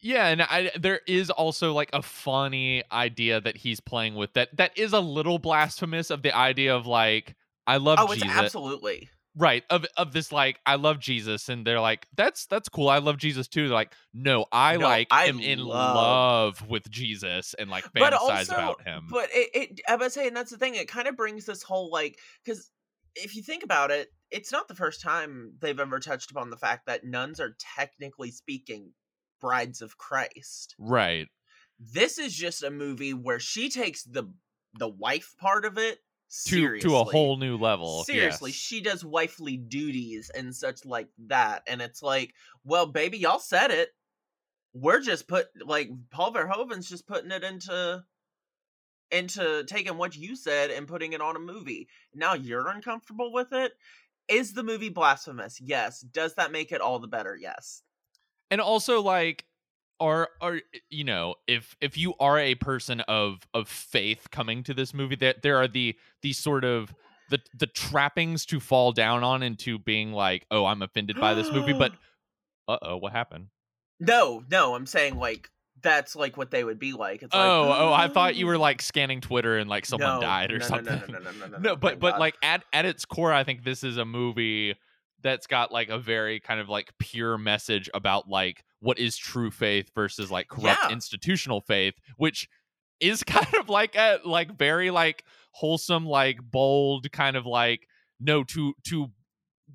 yeah, 0.02 0.26
and 0.28 0.42
I 0.42 0.70
there 0.78 1.00
is 1.06 1.30
also 1.30 1.72
like 1.72 1.90
a 1.92 2.02
funny 2.02 2.82
idea 2.92 3.40
that 3.40 3.56
he's 3.56 3.80
playing 3.80 4.14
with 4.14 4.32
that 4.34 4.56
that 4.56 4.76
is 4.78 4.92
a 4.92 5.00
little 5.00 5.38
blasphemous 5.38 6.10
of 6.10 6.22
the 6.22 6.34
idea 6.36 6.74
of 6.74 6.86
like 6.86 7.34
I 7.66 7.76
love 7.78 7.98
Oh, 8.00 8.10
it's 8.12 8.22
Jesus. 8.22 8.36
absolutely. 8.38 9.08
right 9.36 9.62
of 9.70 9.86
of 9.96 10.12
this 10.12 10.32
like 10.32 10.58
i 10.66 10.74
love 10.74 10.98
jesus 10.98 11.48
and 11.48 11.64
they're 11.64 11.78
like 11.80 12.04
that's 12.16 12.46
that's 12.46 12.68
cool 12.68 12.88
i 12.88 12.98
love 12.98 13.16
jesus 13.16 13.46
too 13.46 13.68
they're 13.68 13.74
like 13.76 13.92
no 14.12 14.44
i 14.50 14.76
No, 14.76 14.86
like 14.88 15.06
I 15.12 15.26
am 15.26 15.38
in 15.38 15.60
love- 15.64 16.68
with 16.68 16.90
jesus 16.90 17.54
and 17.54 17.70
like 17.70 17.84
But 17.94 18.12
fantasize 18.12 18.18
also, 18.50 18.54
about 18.54 18.82
him 18.82 19.06
but 19.08 19.28
it, 19.32 19.48
it 19.54 19.80
I 19.88 19.94
was 19.96 20.14
saying 20.14 20.34
that's 20.34 20.50
the 20.50 20.58
thing. 20.58 20.74
It 20.74 20.88
kind 20.88 21.06
of 21.06 21.16
brings 21.16 21.46
this 21.46 21.62
whole 21.62 21.90
like 21.92 22.18
because 22.44 22.70
if 23.14 23.34
you 23.36 23.42
think 23.42 23.62
about 23.62 23.90
it, 23.90 24.12
it's 24.30 24.52
not 24.52 24.68
the 24.68 24.74
first 24.74 25.00
time 25.00 25.54
they've 25.60 25.78
ever 25.78 25.98
touched 25.98 26.30
upon 26.30 26.50
the 26.50 26.56
fact 26.56 26.86
that 26.86 27.04
nuns 27.04 27.40
are 27.40 27.56
technically 27.76 28.30
speaking 28.30 28.92
brides 29.40 29.80
of 29.82 29.98
Christ. 29.98 30.74
right 30.78 31.28
This 31.78 32.18
is 32.18 32.34
just 32.34 32.62
a 32.62 32.70
movie 32.70 33.14
where 33.14 33.40
she 33.40 33.70
takes 33.70 34.02
the 34.04 34.32
the 34.74 34.88
wife 34.88 35.34
part 35.38 35.64
of 35.64 35.78
it 35.78 35.98
to 36.46 36.78
to 36.78 36.96
a 36.96 37.04
whole 37.04 37.36
new 37.36 37.56
level 37.56 38.04
Seriously, 38.04 38.50
yes. 38.50 38.56
she 38.56 38.80
does 38.80 39.04
wifely 39.04 39.56
duties 39.56 40.30
and 40.34 40.54
such 40.54 40.84
like 40.84 41.08
that. 41.26 41.62
And 41.66 41.82
it's 41.82 42.02
like, 42.02 42.34
well, 42.64 42.86
baby, 42.86 43.18
y'all 43.18 43.40
said 43.40 43.72
it. 43.72 43.90
We're 44.72 45.00
just 45.00 45.26
put 45.26 45.48
like 45.64 45.90
Paul 46.10 46.32
Verhoeven's 46.32 46.88
just 46.88 47.08
putting 47.08 47.32
it 47.32 47.42
into 47.42 48.04
into 49.10 49.64
taking 49.64 49.96
what 49.98 50.16
you 50.16 50.36
said 50.36 50.70
and 50.70 50.86
putting 50.88 51.12
it 51.12 51.20
on 51.20 51.36
a 51.36 51.40
movie. 51.40 51.88
Now 52.14 52.34
you're 52.34 52.68
uncomfortable 52.68 53.32
with 53.32 53.52
it. 53.52 53.72
Is 54.28 54.52
the 54.52 54.62
movie 54.62 54.88
blasphemous? 54.90 55.60
Yes. 55.60 56.00
Does 56.00 56.34
that 56.36 56.52
make 56.52 56.70
it 56.72 56.80
all 56.80 56.98
the 56.98 57.08
better? 57.08 57.36
Yes. 57.40 57.82
and 58.50 58.60
also 58.60 59.00
like 59.02 59.44
are 60.00 60.28
are 60.40 60.60
you 60.88 61.04
know 61.04 61.34
if 61.46 61.76
if 61.80 61.98
you 61.98 62.14
are 62.20 62.38
a 62.38 62.54
person 62.54 63.00
of 63.02 63.46
of 63.52 63.68
faith 63.68 64.28
coming 64.30 64.62
to 64.62 64.72
this 64.72 64.94
movie 64.94 65.16
that 65.16 65.42
there 65.42 65.56
are 65.58 65.68
the 65.68 65.94
the 66.22 66.32
sort 66.32 66.64
of 66.64 66.94
the 67.28 67.38
the 67.58 67.66
trappings 67.66 68.46
to 68.46 68.58
fall 68.60 68.92
down 68.92 69.22
on 69.22 69.42
into 69.42 69.78
being 69.78 70.12
like 70.12 70.46
oh 70.50 70.64
i'm 70.64 70.80
offended 70.80 71.20
by 71.20 71.34
this 71.34 71.52
movie 71.52 71.74
but 71.74 71.92
uh-oh 72.68 72.96
what 72.96 73.12
happened 73.12 73.48
No, 74.00 74.42
no, 74.50 74.74
I'm 74.74 74.86
saying 74.86 75.16
like 75.18 75.50
that's 75.82 76.14
like 76.16 76.36
what 76.36 76.50
they 76.50 76.64
would 76.64 76.78
be 76.78 76.92
like. 76.92 77.22
It's 77.22 77.34
like 77.34 77.42
oh, 77.42 77.74
oh, 77.76 77.92
I 77.92 78.08
thought 78.08 78.36
you 78.36 78.46
were 78.46 78.58
like 78.58 78.82
scanning 78.82 79.20
Twitter 79.20 79.58
and 79.58 79.68
like 79.68 79.86
someone 79.86 80.16
No, 80.16 80.20
died 80.20 80.52
or 80.52 80.58
no, 80.58 80.64
no, 80.64 80.66
something. 80.66 80.84
No, 80.86 81.18
no, 81.18 81.18
no, 81.18 81.30
no, 81.30 81.46
no, 81.46 81.46
no, 81.46 81.58
No, 81.58 81.76
but 81.76 81.98
but 82.00 82.12
God. 82.12 82.20
like 82.20 82.36
at 82.42 82.64
at 82.72 82.84
its 82.84 83.04
core, 83.04 83.32
I 83.32 83.44
think 83.44 83.64
this 83.64 83.82
is 83.84 83.96
a 83.96 84.04
movie 84.04 84.74
that's 85.22 85.46
got 85.46 85.70
like 85.70 85.88
a 85.90 85.98
very 85.98 86.40
kind 86.40 86.60
of 86.60 86.68
like 86.68 86.92
pure 86.98 87.36
message 87.36 87.90
about 87.92 88.28
like 88.28 88.64
what 88.80 88.98
is 88.98 89.16
true 89.16 89.50
faith 89.50 89.90
versus 89.94 90.30
like 90.30 90.48
corrupt 90.48 90.80
Yeah. 90.84 90.92
institutional 90.92 91.60
faith, 91.60 91.94
which 92.16 92.48
is 93.00 93.22
kind 93.26 93.54
of 93.58 93.68
like 93.68 93.96
a 93.96 94.20
like 94.24 94.56
very 94.56 94.90
like 94.90 95.24
wholesome, 95.52 96.06
like 96.06 96.38
bold 96.42 97.10
kind 97.12 97.36
of 97.36 97.44
like 97.46 97.86
no 98.18 98.44
to 98.44 98.74
to 98.88 99.08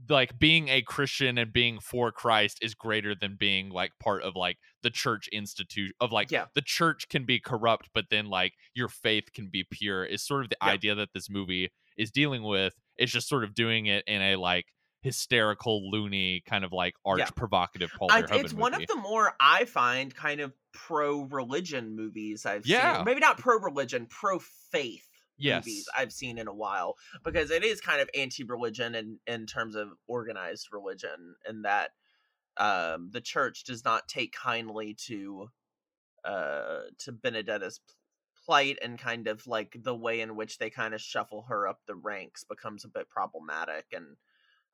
like 0.10 0.38
being 0.38 0.68
a 0.68 0.82
Christian 0.82 1.38
and 1.38 1.54
being 1.54 1.80
for 1.80 2.12
Christ 2.12 2.60
is 2.62 2.76
greater 2.76 3.16
than 3.16 3.38
being 3.40 3.70
like 3.70 3.92
part 4.00 4.24
of 4.24 4.36
like 4.36 4.58
the 4.86 4.92
church 4.92 5.28
institute 5.34 5.96
of 6.00 6.12
like 6.12 6.30
Yeah. 6.30 6.46
the 6.54 6.62
church 6.62 7.10
can 7.10 7.26
be 7.26 7.40
corrupt, 7.40 7.90
but 7.94 8.06
then 8.12 8.28
like 8.28 8.54
your 8.76 8.88
faith 8.88 9.34
can 9.34 9.48
be 9.48 9.66
pure 9.70 10.06
is 10.06 10.22
sort 10.22 10.44
of 10.44 10.50
the 10.52 10.58
Yeah. 10.62 10.70
idea 10.70 10.96
that 10.96 11.10
this 11.14 11.28
movie 11.28 11.72
is 11.98 12.12
dealing 12.12 12.44
with. 12.44 12.76
It's 12.98 13.12
just 13.12 13.28
sort 13.28 13.44
of 13.44 13.56
doing 13.56 13.88
it 13.88 14.04
in 14.06 14.22
a 14.22 14.36
like 14.36 14.68
hysterical, 15.02 15.90
loony 15.90 16.42
kind 16.46 16.64
of 16.64 16.72
like 16.72 16.94
arch 17.04 17.20
Yeah. 17.20 17.30
provocative 17.36 17.92
Paul 17.98 18.12
I, 18.12 18.24
it's 18.30 18.54
one 18.54 18.76
of 18.76 18.86
the 18.88 18.96
more 18.96 19.36
I 19.40 19.66
find 19.66 20.14
kind 20.16 20.40
of 20.40 20.54
pro 20.72 21.24
religion 21.24 21.96
movies 21.96 22.46
I've 22.46 22.66
Yeah. 22.68 22.98
seen. 22.98 23.06
Maybe 23.06 23.20
not 23.22 23.40
pro 23.40 23.58
religion, 23.58 24.06
pro 24.06 24.38
faith 24.40 25.10
yes. 25.38 25.66
movies 25.66 25.90
I've 25.98 26.14
seen 26.14 26.38
in 26.38 26.48
a 26.48 26.54
while 26.54 26.96
because 27.24 27.50
it 27.50 27.64
is 27.64 27.82
kind 27.82 28.02
of 28.02 28.10
anti 28.14 28.44
religion 28.44 28.94
in 28.94 29.20
in 29.26 29.48
terms 29.48 29.76
of 29.76 29.94
organized 30.08 30.68
religion 30.72 31.36
and 31.46 31.66
that 31.66 31.92
um, 32.58 33.10
the 33.12 33.22
church 33.22 33.64
does 33.64 33.84
not 33.84 34.08
take 34.08 34.34
kindly 34.34 34.96
to 35.08 35.50
uh, 36.24 36.82
to 37.00 37.12
Benedetta's 37.12 37.80
plight 38.46 38.78
and 38.82 39.00
kind 39.00 39.28
of 39.28 39.46
like 39.48 39.76
the 39.84 39.96
way 39.96 40.22
in 40.22 40.36
which 40.36 40.58
they 40.58 40.70
kind 40.70 40.94
of 40.94 41.02
shuffle 41.02 41.46
her 41.50 41.68
up 41.68 41.80
the 41.88 41.96
ranks 41.96 42.44
becomes 42.44 42.86
a 42.86 42.90
bit 42.90 43.10
problematic 43.10 43.86
and 43.92 44.18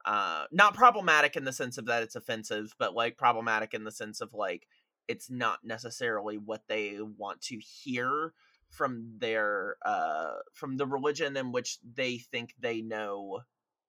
uh 0.03 0.45
not 0.51 0.73
problematic 0.73 1.35
in 1.35 1.45
the 1.45 1.53
sense 1.53 1.77
of 1.77 1.85
that 1.85 2.01
it's 2.03 2.15
offensive 2.15 2.73
but 2.79 2.95
like 2.95 3.17
problematic 3.17 3.73
in 3.73 3.83
the 3.83 3.91
sense 3.91 4.19
of 4.19 4.33
like 4.33 4.67
it's 5.07 5.29
not 5.29 5.59
necessarily 5.63 6.37
what 6.37 6.63
they 6.67 6.97
want 7.17 7.39
to 7.39 7.59
hear 7.59 8.33
from 8.67 9.13
their 9.19 9.77
uh 9.85 10.33
from 10.53 10.75
the 10.77 10.87
religion 10.87 11.37
in 11.37 11.51
which 11.51 11.77
they 11.95 12.17
think 12.17 12.55
they 12.59 12.81
know 12.81 13.41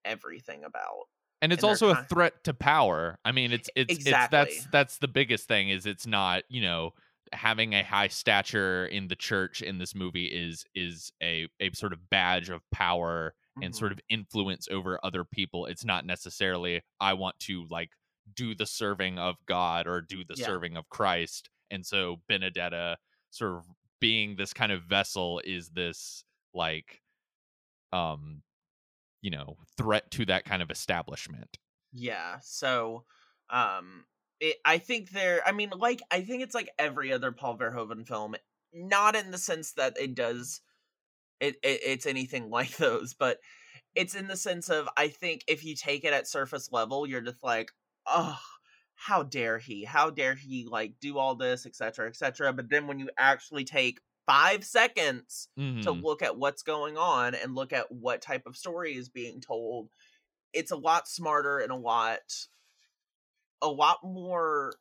everything 0.05 0.65
about. 0.65 1.09
And 1.43 1.53
it's 1.53 1.65
and 1.65 1.65
also 1.65 1.91
a 1.91 1.97
threat 1.97 2.45
to 2.45 2.55
power. 2.55 3.19
I 3.25 3.33
mean, 3.33 3.53
it's 3.53 3.71
it's 3.77 4.01
it's 4.05 4.29
that's 4.29 4.67
that's 4.73 4.99
the 4.99 5.09
biggest 5.09 5.49
thing 5.49 5.71
is 5.71 5.87
it's 5.87 6.07
not, 6.07 6.45
you 6.49 6.63
know, 6.63 6.93
having 7.33 7.75
a 7.75 7.83
high 7.83 8.09
stature 8.09 8.87
in 8.87 9.09
the 9.09 9.17
church 9.17 9.63
in 9.63 9.79
this 9.79 9.95
movie 9.95 10.27
is 10.27 10.65
is 10.75 11.13
a 11.23 11.49
a 11.61 11.71
sort 11.75 11.93
of 11.93 12.11
badge 12.11 12.49
of 12.51 12.63
power 12.71 13.35
and 13.61 13.75
Mhm. 13.75 13.77
sort 13.77 13.93
of 13.93 14.01
influence 14.09 14.69
over 14.71 15.01
other 15.05 15.25
people. 15.25 15.67
It's 15.67 15.85
not 15.85 16.07
necessarily 16.07 16.83
I 17.01 17.15
want 17.15 17.39
to 17.41 17.67
like 17.71 17.91
do 18.35 18.55
the 18.55 18.67
serving 18.67 19.19
of 19.19 19.37
God 19.47 19.87
or 19.89 20.01
do 20.01 20.25
the 20.25 20.37
Yeah. 20.37 20.53
serving 20.53 20.77
of 20.77 20.89
Christ. 20.91 21.51
And 21.73 21.85
so 21.85 22.23
Benedetta 22.29 22.99
sort 23.31 23.57
of 23.57 23.67
being 24.01 24.37
this 24.37 24.53
kind 24.55 24.73
of 24.73 24.85
vessel 24.85 25.41
is 25.45 25.71
this 25.71 26.25
like 26.55 27.03
um 27.93 28.43
you 29.23 29.31
know 29.31 29.57
threat 29.79 30.11
to 30.11 30.27
that 30.27 30.45
kind 30.45 30.63
of 30.63 30.71
establishment. 30.71 31.59
Yeah. 31.93 32.39
So, 32.43 33.05
um, 33.51 34.05
it, 34.41 34.57
I 34.65 34.79
think 34.79 35.11
there. 35.11 35.41
I 35.47 35.53
mean, 35.53 35.71
like, 35.77 36.01
I 36.11 36.23
think 36.23 36.43
it's 36.43 36.55
like 36.55 36.71
every 36.79 37.13
other 37.13 37.33
Paul 37.33 37.57
Verhoeven 37.57 38.07
film, 38.07 38.35
not 38.75 39.17
in 39.17 39.31
the 39.31 39.39
sense 39.39 39.73
that 39.75 39.95
it 39.99 40.15
does. 40.15 40.61
It, 41.41 41.57
it 41.63 41.81
it's 41.85 42.07
anything 42.07 42.51
like 42.51 42.77
those, 42.77 43.15
but 43.15 43.39
it's 43.95 44.15
in 44.15 44.27
the 44.27 44.37
sense 44.37 44.69
of 44.69 44.89
I 44.97 45.09
think 45.09 45.43
if 45.49 45.65
you 45.65 45.75
take 45.75 46.05
it 46.05 46.13
at 46.13 46.29
surface 46.29 46.71
level, 46.73 47.07
you're 47.07 47.21
just 47.21 47.43
like, 47.43 47.71
oh, 48.07 48.39
how 48.95 49.23
dare 49.23 49.59
he? 49.59 49.85
How 49.85 50.11
dare 50.11 50.35
he 50.35 50.67
like 50.69 50.95
do 51.01 51.19
all 51.19 51.35
this, 51.35 51.67
etc., 51.67 52.09
etc. 52.09 52.53
But 52.53 52.71
then 52.71 52.87
when 52.87 52.99
you 52.99 53.11
actually 53.19 53.65
take 53.65 54.01
five 54.27 54.65
seconds 54.65 55.49
to 55.83 55.91
Mhm. 55.91 55.93
look 55.93 56.23
at 56.23 56.37
what's 56.37 56.63
going 56.63 56.97
on 56.97 57.35
and 57.35 57.55
look 57.55 57.73
at 57.73 57.91
what 57.91 58.23
type 58.23 58.47
of 58.47 58.57
story 58.57 58.95
is 58.97 59.09
being 59.09 59.41
told 59.41 59.91
it's 60.53 60.71
a 60.73 60.77
lot 60.77 61.09
smarter 61.09 61.59
and 61.61 61.73
a 61.73 61.77
lot 61.77 62.21
a 63.61 63.69
lot 63.69 64.03
more 64.03 64.75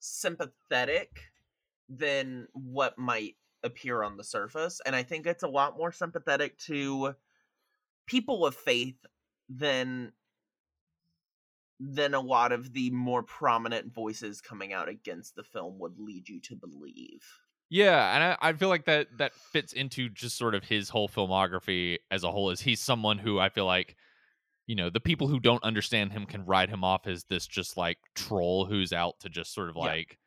sympathetic 0.00 1.22
than 1.88 2.48
what 2.54 2.98
might 2.98 3.36
appear 3.64 4.02
on 4.02 4.16
the 4.16 4.24
surface 4.24 4.80
and 4.86 4.96
i 4.96 5.02
think 5.02 5.26
it's 5.26 5.42
a 5.42 5.48
lot 5.48 5.76
more 5.78 5.92
sympathetic 5.92 6.58
to 6.58 7.14
people 8.06 8.46
of 8.46 8.54
faith 8.56 9.04
than 9.48 10.12
than 11.78 12.14
a 12.14 12.20
lot 12.20 12.52
of 12.52 12.72
the 12.72 12.90
more 12.90 13.22
prominent 13.22 13.92
voices 13.92 14.40
coming 14.40 14.72
out 14.72 14.88
against 14.88 15.34
the 15.34 15.44
film 15.44 15.78
would 15.78 15.98
lead 15.98 16.28
you 16.28 16.40
to 16.40 16.56
believe 16.56 17.22
Yeah, 17.68 18.14
and 18.14 18.22
I, 18.24 18.50
I 18.50 18.52
feel 18.52 18.68
like 18.68 18.84
that 18.84 19.08
that 19.18 19.34
fits 19.34 19.72
into 19.72 20.08
just 20.08 20.38
sort 20.38 20.54
of 20.54 20.64
his 20.64 20.88
whole 20.88 21.08
filmography 21.08 21.98
as 22.10 22.22
a 22.22 22.30
whole. 22.30 22.50
Is 22.50 22.60
he's 22.60 22.80
someone 22.80 23.18
who 23.18 23.38
I 23.38 23.48
feel 23.48 23.66
like, 23.66 23.96
you 24.66 24.76
know, 24.76 24.88
the 24.90 25.00
people 25.00 25.26
who 25.26 25.40
don't 25.40 25.62
understand 25.64 26.12
him 26.12 26.26
can 26.26 26.44
write 26.46 26.68
him 26.68 26.84
off 26.84 27.06
as 27.06 27.24
this 27.24 27.46
just 27.46 27.76
like 27.76 27.98
troll 28.14 28.66
who's 28.66 28.92
out 28.92 29.18
to 29.20 29.28
just 29.28 29.52
sort 29.52 29.68
of 29.68 29.76
Yeah. 29.76 29.82
like 29.82 30.18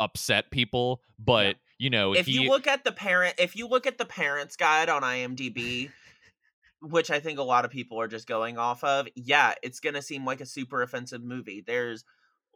upset 0.00 0.50
people. 0.50 1.00
But 1.18 1.56
you 1.78 1.90
know, 1.90 2.14
if 2.14 2.26
he, 2.26 2.32
you 2.32 2.48
look 2.50 2.66
at 2.66 2.82
the 2.82 2.90
parent 2.92 3.36
if 3.38 3.54
you 3.54 3.68
look 3.68 3.86
at 3.86 3.98
the 3.98 4.04
parents 4.04 4.56
guide 4.56 4.88
on 4.88 5.02
imdb 5.02 5.90
which 6.80 7.10
i 7.10 7.20
think 7.20 7.38
a 7.38 7.42
lot 7.42 7.64
of 7.64 7.70
people 7.70 8.00
are 8.00 8.08
just 8.08 8.26
going 8.26 8.58
off 8.58 8.82
of 8.84 9.06
yeah 9.14 9.54
it's 9.62 9.78
gonna 9.80 10.02
seem 10.02 10.24
like 10.24 10.40
a 10.40 10.46
super 10.46 10.82
offensive 10.82 11.22
movie 11.22 11.62
there's 11.64 12.04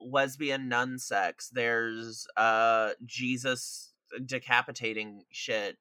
lesbian 0.01 0.69
nun 0.69 0.99
sex 0.99 1.49
there's 1.53 2.27
uh 2.37 2.91
jesus 3.05 3.92
decapitating 4.25 5.25
shit 5.31 5.79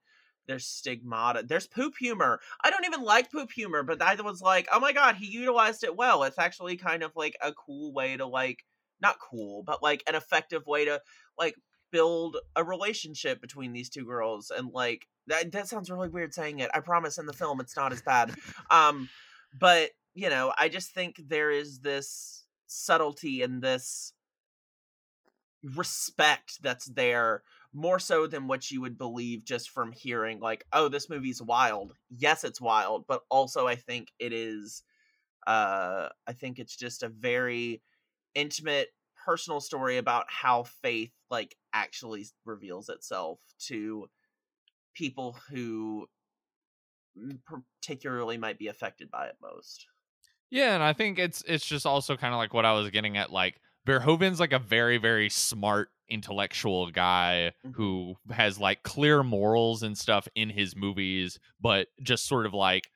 there's 0.47 0.65
stigmata 0.65 1.43
there's 1.47 1.67
poop 1.67 1.93
humor 1.99 2.39
i 2.63 2.69
don't 2.69 2.85
even 2.85 3.03
like 3.03 3.31
poop 3.31 3.51
humor 3.51 3.83
but 3.83 4.01
i 4.01 4.15
was 4.21 4.41
like 4.41 4.67
oh 4.71 4.79
my 4.79 4.91
god 4.91 5.15
he 5.15 5.27
utilized 5.27 5.83
it 5.83 5.95
well 5.95 6.23
it's 6.23 6.39
actually 6.39 6.75
kind 6.75 7.03
of 7.03 7.11
like 7.15 7.35
a 7.41 7.53
cool 7.53 7.93
way 7.93 8.17
to 8.17 8.25
like 8.25 8.65
not 9.01 9.19
cool 9.19 9.63
but 9.63 9.83
like 9.83 10.03
an 10.07 10.15
effective 10.15 10.65
way 10.65 10.85
to 10.85 10.99
like 11.37 11.55
build 11.91 12.37
a 12.55 12.63
relationship 12.63 13.41
between 13.41 13.73
these 13.73 13.89
two 13.89 14.05
girls 14.05 14.51
and 14.55 14.71
like 14.73 15.07
that 15.27 15.51
that 15.51 15.67
sounds 15.67 15.91
really 15.91 16.09
weird 16.09 16.33
saying 16.33 16.59
it. 16.59 16.71
I 16.73 16.79
promise 16.79 17.17
in 17.17 17.25
the 17.25 17.33
film 17.33 17.59
it's 17.59 17.75
not 17.75 17.91
as 17.91 18.01
bad. 18.01 18.33
um 18.71 19.09
but 19.57 19.91
you 20.13 20.29
know, 20.29 20.53
I 20.57 20.67
just 20.69 20.93
think 20.93 21.21
there 21.27 21.51
is 21.51 21.79
this 21.79 22.45
subtlety 22.67 23.41
and 23.41 23.61
this 23.61 24.13
respect 25.63 26.61
that's 26.61 26.85
there 26.85 27.43
more 27.73 27.99
so 27.99 28.27
than 28.27 28.47
what 28.47 28.69
you 28.69 28.81
would 28.81 28.97
believe 28.97 29.45
just 29.45 29.69
from 29.69 29.91
hearing 29.91 30.39
like 30.39 30.65
oh 30.73 30.87
this 30.89 31.09
movie's 31.09 31.41
wild 31.41 31.93
yes 32.09 32.43
it's 32.43 32.59
wild 32.59 33.05
but 33.07 33.21
also 33.29 33.65
i 33.67 33.75
think 33.75 34.09
it 34.19 34.33
is 34.33 34.83
uh 35.47 36.09
i 36.27 36.33
think 36.33 36.59
it's 36.59 36.75
just 36.75 37.03
a 37.03 37.09
very 37.09 37.81
intimate 38.35 38.89
personal 39.25 39.61
story 39.61 39.97
about 39.97 40.25
how 40.27 40.63
faith 40.63 41.11
like 41.29 41.55
actually 41.73 42.25
reveals 42.45 42.89
itself 42.89 43.39
to 43.59 44.07
people 44.93 45.37
who 45.49 46.07
particularly 47.45 48.37
might 48.37 48.57
be 48.57 48.67
affected 48.67 49.09
by 49.11 49.27
it 49.27 49.35
most 49.41 49.87
Yeah, 50.49 50.73
and 50.73 50.83
I 50.83 50.93
think 50.93 51.17
it's 51.17 51.43
it's 51.47 51.65
just 51.65 51.85
also 51.85 52.17
kind 52.17 52.33
of 52.33 52.37
like 52.37 52.53
what 52.53 52.65
I 52.65 52.73
was 52.73 52.89
getting 52.89 53.17
at. 53.17 53.31
Like 53.31 53.61
Verhoeven's 53.87 54.39
like 54.39 54.53
a 54.53 54.59
very 54.59 54.97
very 54.97 55.29
smart 55.29 55.89
intellectual 56.09 56.91
guy 56.91 57.53
Mhm. 57.65 57.75
who 57.75 58.15
has 58.31 58.59
like 58.59 58.83
clear 58.83 59.23
morals 59.23 59.81
and 59.83 59.97
stuff 59.97 60.27
in 60.35 60.49
his 60.49 60.75
movies, 60.75 61.39
but 61.59 61.87
just 62.01 62.25
sort 62.27 62.45
of 62.45 62.53
like 62.53 62.89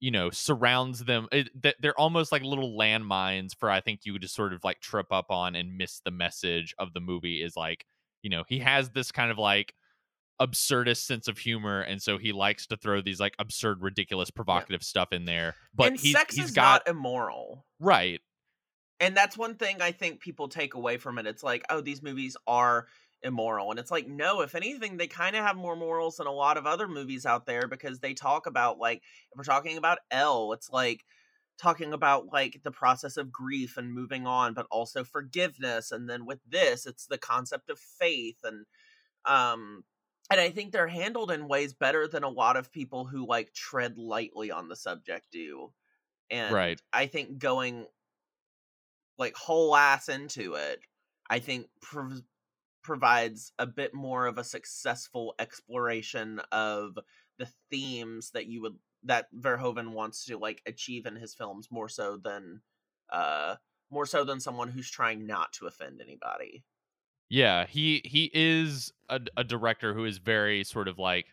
you 0.00 0.10
know 0.10 0.30
surrounds 0.30 1.04
them. 1.04 1.28
It, 1.32 1.50
they're 1.80 1.98
almost 1.98 2.30
like 2.32 2.42
little 2.42 2.76
landmines 2.78 3.50
for 3.58 3.70
I 3.70 3.80
think 3.80 4.00
you 4.04 4.12
would 4.12 4.22
just 4.22 4.34
sort 4.34 4.52
of 4.52 4.62
like 4.64 4.80
trip 4.80 5.06
up 5.12 5.30
on 5.30 5.56
and 5.56 5.76
miss 5.76 6.00
the 6.04 6.10
message 6.10 6.74
of 6.78 6.92
the 6.94 7.00
movie. 7.00 7.42
Is 7.42 7.56
like 7.56 7.86
you 8.22 8.30
know 8.30 8.44
he 8.48 8.58
has 8.60 8.90
this 8.90 9.12
kind 9.12 9.30
of 9.30 9.38
like 9.38 9.74
absurdist 10.40 10.98
sense 11.04 11.26
of 11.26 11.36
humor 11.38 11.80
and 11.80 12.00
so 12.00 12.16
he 12.16 12.32
likes 12.32 12.66
to 12.68 12.76
throw 12.76 13.00
these 13.02 13.18
like 13.18 13.34
absurd 13.40 13.82
ridiculous 13.82 14.30
provocative 14.30 14.84
stuff 14.84 15.12
in 15.12 15.24
there 15.24 15.56
but 15.74 15.88
and 15.88 15.98
he's, 15.98 16.12
sex 16.12 16.36
he's 16.36 16.44
is 16.46 16.50
got 16.52 16.86
not 16.86 16.88
immoral 16.94 17.66
right 17.80 18.20
and 19.00 19.16
that's 19.16 19.36
one 19.38 19.56
thing 19.56 19.80
i 19.80 19.92
think 19.92 20.20
people 20.20 20.48
take 20.48 20.74
away 20.74 20.96
from 20.98 21.18
it. 21.18 21.26
It's 21.26 21.42
like 21.42 21.64
oh 21.70 21.80
these 21.80 22.02
movies 22.02 22.36
are 22.46 22.88
immoral. 23.22 23.70
And 23.70 23.80
it's 23.80 23.90
like 23.90 24.06
no 24.08 24.40
if 24.42 24.54
anything 24.54 24.96
they 24.96 25.08
kind 25.08 25.36
of 25.36 25.44
have 25.44 25.56
more 25.56 25.76
morals 25.76 26.16
than 26.16 26.26
a 26.26 26.32
lot 26.32 26.56
of 26.56 26.66
other 26.66 26.88
movies 26.88 27.26
out 27.26 27.46
there 27.46 27.66
because 27.68 28.00
they 28.00 28.14
talk 28.14 28.46
about 28.46 28.78
like 28.78 28.98
if 29.32 29.36
we're 29.36 29.44
talking 29.44 29.76
about 29.76 29.98
l 30.10 30.52
it's 30.52 30.70
like 30.70 31.04
talking 31.58 31.92
about 31.92 32.28
like 32.32 32.62
the 32.62 32.70
process 32.70 33.16
of 33.16 33.32
grief 33.32 33.76
and 33.76 33.92
moving 33.92 34.26
on 34.26 34.54
but 34.54 34.66
also 34.70 35.02
forgiveness 35.04 35.90
and 35.90 36.08
then 36.08 36.24
with 36.26 36.40
this 36.46 36.86
it's 36.86 37.06
the 37.06 37.18
concept 37.18 37.68
of 37.70 37.78
faith 37.80 38.38
and 38.44 38.64
um 39.24 39.84
and 40.30 40.40
i 40.40 40.50
think 40.50 40.72
they're 40.72 40.88
handled 40.88 41.30
in 41.30 41.48
ways 41.48 41.74
better 41.74 42.08
than 42.08 42.22
a 42.24 42.28
lot 42.28 42.56
of 42.56 42.72
people 42.72 43.06
who 43.06 43.26
like 43.26 43.52
tread 43.52 43.98
lightly 43.98 44.50
on 44.50 44.68
the 44.68 44.76
subject 44.76 45.26
do. 45.30 45.72
And 46.30 46.58
Right. 46.58 46.80
i 46.92 47.06
think 47.06 47.38
going 47.38 47.86
like 49.18 49.34
whole 49.34 49.74
ass 49.76 50.08
into 50.08 50.54
it 50.54 50.80
i 51.28 51.38
think 51.38 51.66
prov- 51.82 52.22
provides 52.82 53.52
a 53.58 53.66
bit 53.66 53.92
more 53.94 54.26
of 54.26 54.38
a 54.38 54.44
successful 54.44 55.34
exploration 55.38 56.40
of 56.52 56.98
the 57.38 57.48
themes 57.70 58.30
that 58.32 58.46
you 58.46 58.62
would 58.62 58.76
that 59.04 59.26
verhoeven 59.38 59.90
wants 59.92 60.24
to 60.24 60.38
like 60.38 60.62
achieve 60.66 61.06
in 61.06 61.16
his 61.16 61.34
films 61.34 61.68
more 61.70 61.88
so 61.88 62.16
than 62.16 62.60
uh 63.10 63.54
more 63.90 64.06
so 64.06 64.24
than 64.24 64.40
someone 64.40 64.68
who's 64.68 64.90
trying 64.90 65.26
not 65.26 65.52
to 65.52 65.66
offend 65.66 66.00
anybody 66.00 66.64
Yeah, 67.30 67.66
he 67.66 68.00
he 68.04 68.30
is 68.32 68.92
a, 69.08 69.20
a 69.36 69.44
director 69.44 69.92
who 69.94 70.04
is 70.06 70.18
very 70.18 70.64
sort 70.64 70.88
of 70.88 70.98
like 70.98 71.26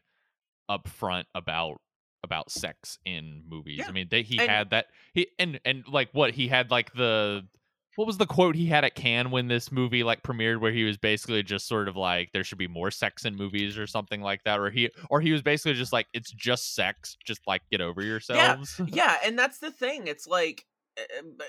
upfront 0.69 1.25
about 1.33 1.77
about 2.23 2.51
sex 2.51 2.97
in 3.05 3.43
movies. 3.47 3.79
Yeah, 3.79 3.87
I 3.87 3.91
mean, 3.91 4.07
they, 4.09 4.23
he 4.23 4.39
and- 4.39 4.49
had 4.49 4.69
that 4.71 4.87
he 5.13 5.27
and 5.39 5.59
and 5.63 5.87
like 5.87 6.09
what 6.11 6.31
he 6.33 6.47
had 6.49 6.69
like 6.71 6.93
the 6.93 7.47
what 7.95 8.05
was 8.05 8.17
the 8.17 8.25
quote 8.25 8.55
he 8.55 8.65
had 8.65 8.83
at 8.83 8.95
Cannes 8.95 9.31
when 9.31 9.47
this 9.47 9.71
movie 9.71 10.03
like 10.03 10.23
premiered 10.23 10.59
where 10.59 10.71
he 10.71 10.83
was 10.83 10.97
basically 10.97 11.43
just 11.43 11.67
sort 11.67 11.87
of 11.87 11.95
like 11.95 12.31
there 12.33 12.43
should 12.43 12.57
be 12.57 12.67
more 12.67 12.91
sex 12.91 13.25
in 13.25 13.35
movies 13.35 13.77
or 13.77 13.87
something 13.87 14.21
like 14.21 14.43
that 14.43 14.59
or 14.59 14.69
he 14.69 14.89
or 15.09 15.21
he 15.21 15.31
was 15.31 15.41
basically 15.41 15.73
just 15.73 15.93
like 15.93 16.07
it's 16.13 16.31
just 16.31 16.75
sex 16.75 17.17
just 17.25 17.41
like 17.47 17.61
get 17.71 17.81
over 17.81 18.01
yourselves. 18.01 18.75
yeah 18.79 18.85
yeah 18.91 19.17
and 19.23 19.37
that's 19.37 19.59
the 19.59 19.71
thing 19.71 20.07
it's 20.07 20.27
like 20.27 20.65
uh, 20.99 21.43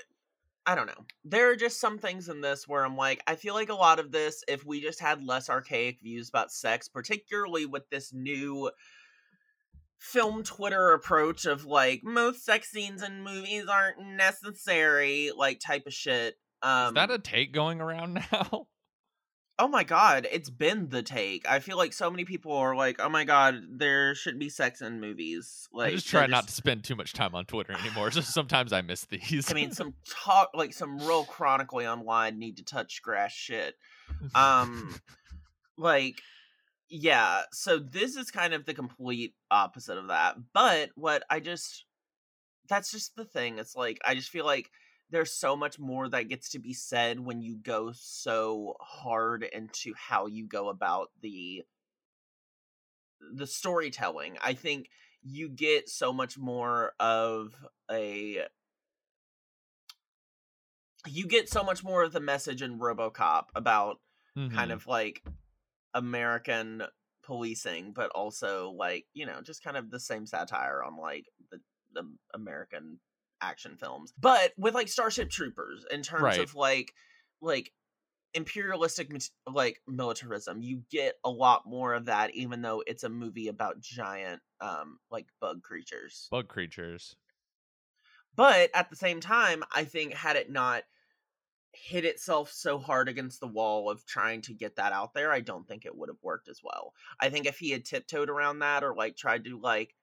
i 0.65 0.75
don't 0.75 0.87
know 0.87 1.05
there 1.23 1.49
are 1.49 1.55
just 1.55 1.79
some 1.79 1.97
things 1.97 2.29
in 2.29 2.41
this 2.41 2.67
where 2.67 2.85
i'm 2.85 2.97
like 2.97 3.21
i 3.27 3.35
feel 3.35 3.53
like 3.53 3.69
a 3.69 3.75
lot 3.75 3.99
of 3.99 4.11
this 4.11 4.43
if 4.47 4.65
we 4.65 4.81
just 4.81 4.99
had 4.99 5.23
less 5.23 5.49
archaic 5.49 5.99
views 6.01 6.29
about 6.29 6.51
sex 6.51 6.87
particularly 6.87 7.65
with 7.65 7.89
this 7.89 8.13
new 8.13 8.69
film 9.99 10.43
twitter 10.43 10.91
approach 10.93 11.45
of 11.45 11.65
like 11.65 12.01
most 12.03 12.45
sex 12.45 12.69
scenes 12.69 13.01
in 13.01 13.23
movies 13.23 13.65
aren't 13.67 13.99
necessary 13.99 15.31
like 15.35 15.59
type 15.59 15.87
of 15.87 15.93
shit 15.93 16.35
um 16.61 16.89
Is 16.89 16.93
that 16.93 17.11
a 17.11 17.19
take 17.19 17.51
going 17.51 17.81
around 17.81 18.13
now? 18.31 18.67
oh 19.59 19.67
my 19.67 19.83
god, 19.83 20.27
it's 20.31 20.49
been 20.49 20.89
the 20.89 21.01
take. 21.01 21.47
I 21.49 21.59
feel 21.59 21.77
like 21.77 21.93
so 21.93 22.09
many 22.09 22.25
people 22.25 22.53
are 22.53 22.75
like, 22.75 22.97
oh 22.99 23.09
my 23.09 23.23
god, 23.23 23.55
there 23.71 24.13
should 24.15 24.37
be 24.39 24.49
sex 24.49 24.81
in 24.81 25.01
movies. 25.01 25.67
Like 25.71 25.89
I 25.89 25.95
just 25.95 26.07
try 26.07 26.27
not 26.27 26.47
to 26.47 26.53
spend 26.53 26.83
too 26.83 26.95
much 26.95 27.13
time 27.13 27.33
on 27.33 27.45
Twitter 27.45 27.73
anymore. 27.73 28.11
so 28.11 28.21
sometimes 28.21 28.71
I 28.73 28.81
miss 28.81 29.05
these. 29.05 29.49
I 29.51 29.55
mean, 29.55 29.71
some 29.73 29.93
talk 30.09 30.51
like 30.53 30.73
some 30.73 30.99
real 30.99 31.25
chronically 31.25 31.87
online 31.87 32.39
need 32.39 32.57
to 32.57 32.63
touch 32.63 33.01
grass 33.01 33.31
shit. 33.31 33.75
Um, 34.33 34.95
like 35.77 36.21
yeah. 36.89 37.41
So 37.51 37.79
this 37.79 38.15
is 38.15 38.31
kind 38.31 38.53
of 38.53 38.65
the 38.65 38.73
complete 38.73 39.33
opposite 39.51 39.97
of 39.97 40.07
that. 40.07 40.35
But 40.53 40.89
what 40.95 41.23
I 41.29 41.39
just 41.39 41.85
that's 42.67 42.91
just 42.91 43.15
the 43.15 43.25
thing. 43.25 43.59
It's 43.59 43.75
like 43.75 43.99
I 44.05 44.15
just 44.15 44.29
feel 44.29 44.45
like 44.45 44.69
there's 45.09 45.31
so 45.31 45.55
much 45.55 45.79
more 45.79 46.09
that 46.09 46.27
gets 46.27 46.49
to 46.49 46.59
be 46.59 46.73
said 46.73 47.19
when 47.19 47.41
you 47.41 47.57
go 47.57 47.91
so 47.93 48.75
hard 48.81 49.43
into 49.43 49.93
how 49.95 50.27
you 50.27 50.47
go 50.47 50.69
about 50.69 51.09
the 51.21 51.63
the 53.33 53.47
storytelling. 53.47 54.37
I 54.41 54.53
think 54.53 54.89
you 55.23 55.49
get 55.49 55.89
so 55.89 56.13
much 56.13 56.37
more 56.37 56.93
of 56.99 57.53
a 57.89 58.43
you 61.05 61.25
get 61.27 61.49
so 61.49 61.63
much 61.63 61.83
more 61.83 62.03
of 62.03 62.11
the 62.11 62.19
message 62.19 62.61
in 62.61 62.79
RoboCop 62.79 63.45
about 63.55 63.99
mm-hmm. 64.37 64.53
kind 64.53 64.71
of 64.71 64.87
like 64.87 65.23
American 65.97 66.83
policing, 67.23 67.91
but 67.93 68.09
also 68.11 68.71
like, 68.77 69.05
you 69.13 69.25
know, 69.25 69.41
just 69.43 69.63
kind 69.63 69.75
of 69.75 69.89
the 69.89 69.99
same 69.99 70.25
satire 70.25 70.83
on 70.83 70.97
like 70.97 71.25
the 71.51 71.59
the 71.93 72.03
American 72.33 72.99
action 73.41 73.77
films, 73.77 74.13
but 74.19 74.53
with 74.57 74.73
like 74.73 74.87
Starship 74.87 75.29
Troopers 75.29 75.85
in 75.91 76.01
terms 76.01 76.23
right. 76.23 76.39
of 76.39 76.55
like 76.55 76.93
like 77.41 77.71
imperialistic 78.33 79.09
like 79.51 79.81
militarism 79.87 80.61
you 80.61 80.83
get 80.91 81.15
a 81.23 81.29
lot 81.29 81.65
more 81.65 81.93
of 81.93 82.05
that 82.05 82.35
even 82.35 82.61
though 82.61 82.83
it's 82.85 83.03
a 83.03 83.09
movie 83.09 83.47
about 83.47 83.79
giant 83.79 84.41
um 84.59 84.99
like 85.09 85.25
bug 85.39 85.63
creatures 85.63 86.27
bug 86.29 86.47
creatures 86.47 87.15
but 88.35 88.69
at 88.75 88.89
the 88.89 88.95
same 88.95 89.21
time 89.21 89.63
i 89.73 89.83
think 89.85 90.13
had 90.13 90.35
it 90.35 90.51
not 90.51 90.83
hit 91.77 92.05
itself 92.05 92.51
so 92.51 92.77
hard 92.79 93.09
against 93.09 93.39
the 93.39 93.47
wall 93.47 93.89
of 93.89 94.05
trying 94.05 94.41
to 94.41 94.53
get 94.53 94.75
that 94.75 94.93
out 94.93 95.13
there 95.13 95.31
i 95.31 95.39
don't 95.41 95.67
think 95.67 95.85
it 95.85 95.95
would 95.95 96.09
have 96.09 96.21
worked 96.23 96.47
as 96.49 96.61
well. 96.63 96.93
I 97.19 97.29
think 97.29 97.45
if 97.45 97.59
he 97.59 97.71
had 97.71 97.85
tiptoed 97.85 98.29
around 98.29 98.59
that 98.59 98.83
or 98.83 98.95
like 98.95 99.15
tried 99.15 99.45
to 99.45 99.59
like 99.59 99.95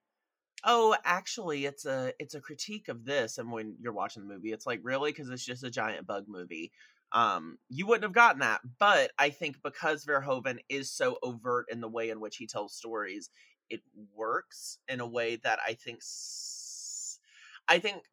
oh 0.65 0.97
actually 1.05 1.67
it's 1.67 1.85
a 1.87 2.13
it's 2.19 2.35
a 2.35 2.41
critique 2.41 2.89
of 2.89 3.05
this 3.05 3.39
and 3.39 3.51
when 3.53 3.77
you're 3.81 3.93
watching 3.93 4.27
the 4.27 4.35
movie 4.35 4.53
it's 4.53 4.67
like 4.67 4.81
really? 4.83 5.11
Because 5.13 5.29
it's 5.31 5.45
just 5.45 5.65
a 5.65 5.71
giant 5.71 6.07
bug 6.07 6.25
movie. 6.29 6.73
Um 7.13 7.59
you 7.69 7.87
wouldn't 7.87 8.05
have 8.05 8.13
gotten 8.13 8.41
that 8.41 8.61
but 8.79 9.13
i 9.19 9.31
think 9.31 9.63
because 9.63 10.05
verhoeven 10.05 10.59
is 10.69 10.91
so 10.91 11.19
overt 11.23 11.67
in 11.71 11.81
the 11.81 11.89
way 11.89 12.11
in 12.11 12.21
which 12.21 12.37
he 12.37 12.47
tells 12.47 12.75
stories 12.75 13.31
it 13.71 13.83
works 14.15 14.79
in 14.89 15.01
a 15.01 15.07
way 15.07 15.37
that 15.37 15.59
i 15.67 15.75
think 15.75 15.99
s- 15.99 17.21
i 17.69 17.79
think 17.79 18.05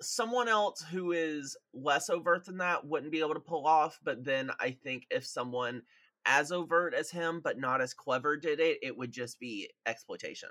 someone 0.00 0.48
else 0.48 0.84
who 0.90 1.12
is 1.12 1.56
less 1.74 2.08
overt 2.08 2.44
than 2.44 2.58
that 2.58 2.86
wouldn't 2.86 3.12
be 3.12 3.20
able 3.20 3.34
to 3.34 3.40
pull 3.40 3.66
off 3.66 3.98
but 4.04 4.24
then 4.24 4.50
i 4.60 4.70
think 4.70 5.06
if 5.10 5.26
someone 5.26 5.82
as 6.24 6.52
overt 6.52 6.94
as 6.94 7.10
him 7.10 7.40
but 7.42 7.58
not 7.58 7.80
as 7.80 7.94
clever 7.94 8.36
did 8.36 8.60
it 8.60 8.78
it 8.82 8.96
would 8.96 9.10
just 9.10 9.40
be 9.40 9.68
exploitation 9.86 10.50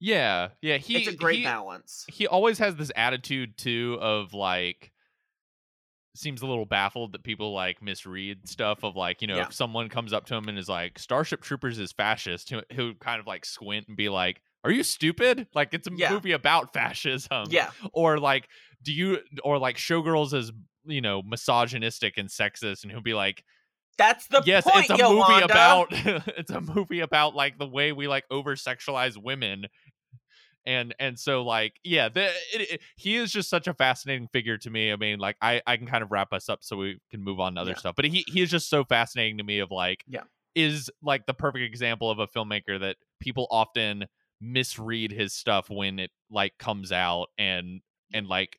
yeah, 0.00 0.48
yeah. 0.62 0.76
He 0.76 0.96
it's 0.96 1.08
a 1.08 1.16
great 1.16 1.38
he, 1.38 1.44
balance. 1.44 2.06
He 2.08 2.26
always 2.26 2.58
has 2.58 2.76
this 2.76 2.92
attitude 2.94 3.56
too 3.58 3.98
of 4.00 4.32
like 4.32 4.92
seems 6.14 6.42
a 6.42 6.46
little 6.46 6.66
baffled 6.66 7.12
that 7.12 7.22
people 7.22 7.52
like 7.52 7.80
misread 7.80 8.48
stuff 8.48 8.82
of 8.82 8.96
like 8.96 9.22
you 9.22 9.28
know 9.28 9.36
yeah. 9.36 9.46
if 9.46 9.52
someone 9.52 9.88
comes 9.88 10.12
up 10.12 10.26
to 10.26 10.34
him 10.34 10.48
and 10.48 10.58
is 10.58 10.68
like 10.68 10.98
starship 10.98 11.40
troopers 11.40 11.78
is 11.78 11.92
fascist 11.92 12.52
who 12.74 12.94
kind 12.94 13.20
of 13.20 13.26
like 13.26 13.44
squint 13.44 13.86
and 13.86 13.96
be 13.96 14.08
like 14.08 14.40
are 14.68 14.72
you 14.72 14.82
stupid 14.82 15.46
like 15.54 15.72
it's 15.72 15.88
a 15.88 15.90
yeah. 15.96 16.10
movie 16.10 16.32
about 16.32 16.72
fascism 16.72 17.46
yeah 17.48 17.70
or 17.92 18.18
like 18.18 18.48
do 18.82 18.92
you 18.92 19.18
or 19.42 19.58
like 19.58 19.76
showgirls 19.76 20.34
is 20.34 20.52
you 20.84 21.00
know 21.00 21.22
misogynistic 21.22 22.18
and 22.18 22.28
sexist 22.28 22.82
and 22.82 22.92
he'll 22.92 23.00
be 23.00 23.14
like 23.14 23.44
that's 23.96 24.28
the 24.28 24.40
yes, 24.46 24.62
point, 24.62 24.88
it's 24.88 24.90
a 24.90 24.96
Yolanda. 24.96 25.32
movie 25.32 25.44
about 25.44 25.88
it's 26.38 26.52
a 26.52 26.60
movie 26.60 27.00
about 27.00 27.34
like 27.34 27.58
the 27.58 27.66
way 27.66 27.90
we 27.90 28.06
like 28.06 28.24
over 28.30 28.54
sexualize 28.54 29.20
women 29.20 29.66
and 30.64 30.94
and 31.00 31.18
so 31.18 31.42
like 31.42 31.74
yeah 31.82 32.08
the, 32.08 32.26
it, 32.26 32.72
it, 32.72 32.80
he 32.96 33.16
is 33.16 33.32
just 33.32 33.50
such 33.50 33.66
a 33.66 33.74
fascinating 33.74 34.28
figure 34.32 34.56
to 34.56 34.70
me 34.70 34.92
i 34.92 34.96
mean 34.96 35.18
like 35.18 35.36
i 35.42 35.60
i 35.66 35.76
can 35.76 35.86
kind 35.86 36.04
of 36.04 36.12
wrap 36.12 36.32
us 36.32 36.48
up 36.48 36.60
so 36.62 36.76
we 36.76 37.00
can 37.10 37.24
move 37.24 37.40
on 37.40 37.54
to 37.54 37.60
other 37.60 37.72
yeah. 37.72 37.76
stuff 37.76 37.96
but 37.96 38.04
he 38.04 38.24
he 38.28 38.40
is 38.40 38.50
just 38.50 38.70
so 38.70 38.84
fascinating 38.84 39.38
to 39.38 39.44
me 39.44 39.58
of 39.58 39.70
like 39.70 40.04
yeah 40.06 40.22
is 40.54 40.90
like 41.02 41.26
the 41.26 41.34
perfect 41.34 41.64
example 41.64 42.10
of 42.10 42.18
a 42.18 42.26
filmmaker 42.26 42.80
that 42.80 42.96
people 43.20 43.46
often 43.50 44.06
misread 44.40 45.12
his 45.12 45.32
stuff 45.32 45.68
when 45.68 45.98
it 45.98 46.10
like 46.30 46.58
comes 46.58 46.92
out 46.92 47.28
and 47.38 47.80
and 48.12 48.26
like 48.26 48.58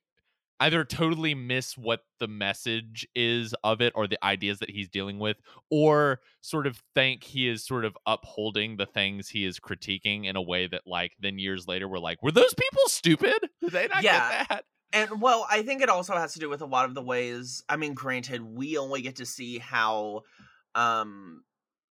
either 0.59 0.83
totally 0.83 1.33
miss 1.33 1.77
what 1.77 2.01
the 2.19 2.27
message 2.27 3.07
is 3.15 3.55
of 3.63 3.81
it 3.81 3.93
or 3.95 4.07
the 4.07 4.23
ideas 4.23 4.59
that 4.59 4.69
he's 4.69 4.89
dealing 4.89 5.17
with 5.17 5.37
or 5.69 6.19
sort 6.41 6.67
of 6.67 6.81
think 6.93 7.23
he 7.23 7.47
is 7.47 7.65
sort 7.65 7.85
of 7.85 7.97
upholding 8.05 8.75
the 8.77 8.85
things 8.85 9.29
he 9.29 9.45
is 9.45 9.59
critiquing 9.59 10.25
in 10.25 10.35
a 10.35 10.41
way 10.41 10.67
that 10.67 10.81
like 10.85 11.13
then 11.19 11.39
years 11.39 11.67
later 11.67 11.87
we're 11.87 11.99
like 11.99 12.21
were 12.21 12.31
those 12.31 12.53
people 12.53 12.83
stupid? 12.87 13.37
Did 13.61 13.71
they 13.71 13.87
not 13.87 14.03
yeah. 14.03 14.39
get 14.39 14.49
that? 14.49 14.65
And 14.91 15.21
well 15.21 15.47
i 15.49 15.61
think 15.61 15.81
it 15.81 15.89
also 15.89 16.13
has 16.15 16.33
to 16.33 16.39
do 16.39 16.49
with 16.49 16.61
a 16.61 16.65
lot 16.65 16.85
of 16.85 16.95
the 16.95 17.01
ways 17.01 17.63
i 17.69 17.77
mean 17.77 17.93
granted 17.93 18.41
we 18.41 18.77
only 18.77 19.01
get 19.01 19.17
to 19.17 19.25
see 19.25 19.59
how 19.59 20.23
um 20.75 21.43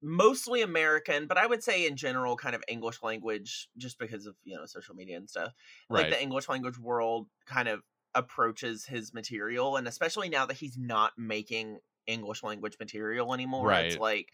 mostly 0.02 0.62
American, 0.62 1.26
but 1.26 1.38
I 1.38 1.46
would 1.46 1.62
say 1.62 1.86
in 1.86 1.96
general, 1.96 2.36
kind 2.36 2.54
of 2.54 2.62
English 2.68 3.02
language, 3.02 3.68
just 3.76 3.98
because 3.98 4.26
of 4.26 4.34
you 4.44 4.56
know 4.56 4.66
social 4.66 4.94
media 4.94 5.16
and 5.16 5.28
stuff. 5.28 5.52
Like 5.88 6.10
the 6.10 6.20
English 6.20 6.48
language 6.48 6.78
world 6.78 7.28
kind 7.46 7.68
of 7.68 7.82
approaches 8.14 8.84
his 8.84 9.14
material 9.14 9.76
and 9.76 9.88
especially 9.88 10.28
now 10.28 10.46
that 10.46 10.56
he's 10.56 10.76
not 10.78 11.12
making 11.16 11.78
english 12.06 12.42
language 12.42 12.76
material 12.78 13.32
anymore 13.32 13.68
right. 13.68 13.86
it's 13.86 13.98
like 13.98 14.28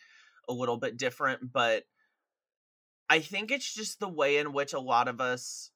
a 0.49 0.53
little 0.53 0.77
bit 0.77 0.97
different 0.97 1.53
but 1.53 1.85
i 3.09 3.21
think 3.21 3.51
it's 3.51 3.73
just 3.73 4.01
the 4.01 4.09
way 4.09 4.39
in 4.39 4.53
which 4.53 4.73
a 4.73 4.81
lot 4.81 5.07
of 5.07 5.21
us 5.21 5.71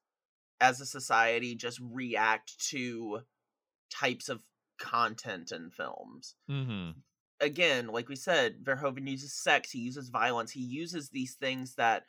as 0.59 0.81
a 0.81 0.85
society 0.85 1.55
just 1.55 1.79
react 1.81 2.59
to 2.69 3.19
types 3.89 4.27
of 4.27 4.41
content 4.79 5.51
in 5.51 5.69
films 5.69 6.35
mm-hmm. 6.49 6.91
Again 7.39 7.87
like 7.87 8.07
we 8.07 8.15
said 8.15 8.55
verhoeven 8.63 9.07
uses 9.07 9.33
sex 9.33 9.71
he 9.71 9.79
uses 9.79 10.09
violence 10.09 10.51
he 10.51 10.61
uses 10.61 11.09
these 11.09 11.33
things 11.33 11.75
that 11.75 12.03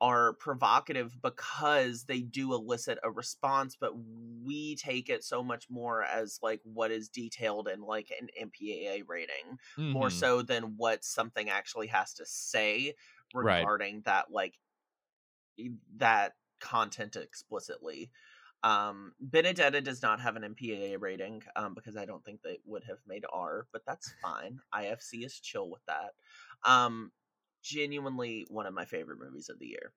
are 0.00 0.32
provocative 0.32 1.16
because 1.22 2.04
they 2.04 2.20
do 2.20 2.54
elicit 2.54 2.98
a 3.04 3.10
response 3.10 3.76
but 3.80 3.92
we 4.44 4.74
take 4.74 5.08
it 5.08 5.22
so 5.22 5.44
much 5.44 5.66
more 5.70 6.02
as 6.02 6.40
like 6.42 6.60
what 6.64 6.90
is 6.90 7.08
detailed 7.08 7.68
in 7.68 7.80
like 7.80 8.10
an 8.20 8.26
MPAA 8.48 9.02
rating 9.06 9.58
mm-hmm. 9.78 9.90
more 9.90 10.10
so 10.10 10.42
than 10.42 10.74
what 10.76 11.04
something 11.04 11.48
actually 11.48 11.86
has 11.86 12.14
to 12.14 12.26
say 12.26 12.94
regarding 13.32 13.94
right. 13.96 14.04
that 14.06 14.24
like 14.32 14.54
that 15.98 16.32
content 16.60 17.14
explicitly 17.14 18.10
um 18.64 19.12
benedetta 19.20 19.80
does 19.80 20.02
not 20.02 20.20
have 20.20 20.36
an 20.36 20.54
mpaa 20.54 20.96
rating 21.00 21.42
um 21.56 21.74
because 21.74 21.96
i 21.96 22.04
don't 22.04 22.24
think 22.24 22.40
they 22.42 22.58
would 22.64 22.84
have 22.84 22.98
made 23.06 23.24
r 23.32 23.66
but 23.72 23.82
that's 23.86 24.14
fine 24.22 24.58
ifc 24.74 25.24
is 25.24 25.40
chill 25.40 25.68
with 25.68 25.82
that 25.86 26.12
um 26.64 27.10
genuinely 27.62 28.44
one 28.48 28.66
of 28.66 28.74
my 28.74 28.84
favorite 28.84 29.18
movies 29.18 29.48
of 29.48 29.58
the 29.58 29.66
year. 29.66 29.92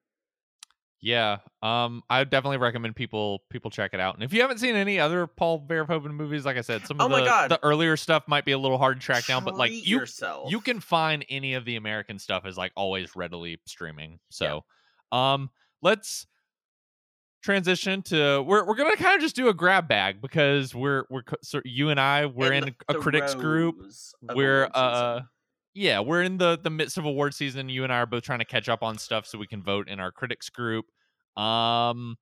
Yeah, 1.02 1.38
um, 1.62 2.02
I 2.10 2.24
definitely 2.24 2.58
recommend 2.58 2.96
people 2.96 3.44
people 3.52 3.70
check 3.70 3.92
it 3.94 4.00
out. 4.00 4.16
And 4.16 4.24
if 4.24 4.34
you 4.34 4.42
haven't 4.42 4.60
seen 4.60 4.76
any 4.76 5.00
other 5.00 5.28
Paul 5.28 5.64
Verhoeven 5.68 6.12
movies, 6.12 6.46
like 6.46 6.58
I 6.58 6.62
said, 6.62 6.88
some 6.88 7.00
of 7.00 7.12
oh 7.12 7.16
the, 7.16 7.48
the 7.50 7.60
earlier 7.64 7.96
stuff 7.96 8.24
might 8.28 8.46
be 8.46 8.54
a 8.54 8.58
little 8.58 8.78
hard 8.78 9.02
to 9.02 9.06
track 9.06 9.28
down, 9.28 9.44
but 9.44 9.56
like 9.56 9.72
you 9.72 10.00
yourself. 10.00 10.50
you 10.50 10.62
can 10.62 10.80
find 10.80 11.24
any 11.30 11.54
of 11.54 11.66
the 11.66 11.76
American 11.76 12.18
stuff 12.18 12.46
is 12.48 12.58
like 12.58 12.72
always 12.76 13.16
readily 13.16 13.60
streaming. 13.68 14.20
So, 14.32 14.64
yeah. 15.12 15.34
um, 15.34 15.52
let's 15.84 16.26
transition 17.46 18.02
to 18.02 18.42
we're 18.42 18.66
we're 18.66 18.76
gonna 18.76 18.96
kind 18.98 19.16
of 19.16 19.22
just 19.22 19.36
do 19.36 19.48
a 19.48 19.54
grab 19.54 19.88
bag 19.88 20.22
because 20.22 20.74
we're 20.76 21.06
we're 21.10 21.22
so 21.44 21.62
you 21.64 21.90
and 21.90 22.00
I 22.00 22.26
we're 22.26 22.52
in, 22.52 22.68
in 22.68 22.76
a 22.90 22.96
critics 22.96 23.36
group. 23.36 23.76
We're 24.22 24.70
uh. 24.74 25.18
Season 25.20 25.28
yeah, 25.76 26.00
we're 26.00 26.24
in 26.24 26.38
the 26.38 26.58
the 26.58 26.70
midst 26.70 26.98
of 26.98 27.06
award 27.06 27.34
season. 27.34 27.68
You 27.68 27.84
and 27.84 27.92
I 27.92 27.98
are 27.98 28.06
both 28.06 28.24
trying 28.24 28.40
to 28.40 28.46
catch 28.46 28.70
up 28.70 28.82
on 28.82 28.98
stuff 28.98 29.28
so 29.28 29.38
we 29.38 29.46
can 29.46 29.62
vote 29.62 29.90
in 29.90 30.00
our 30.00 30.10
critics 30.10 30.50
group. 30.50 30.86
Um, 31.36 32.16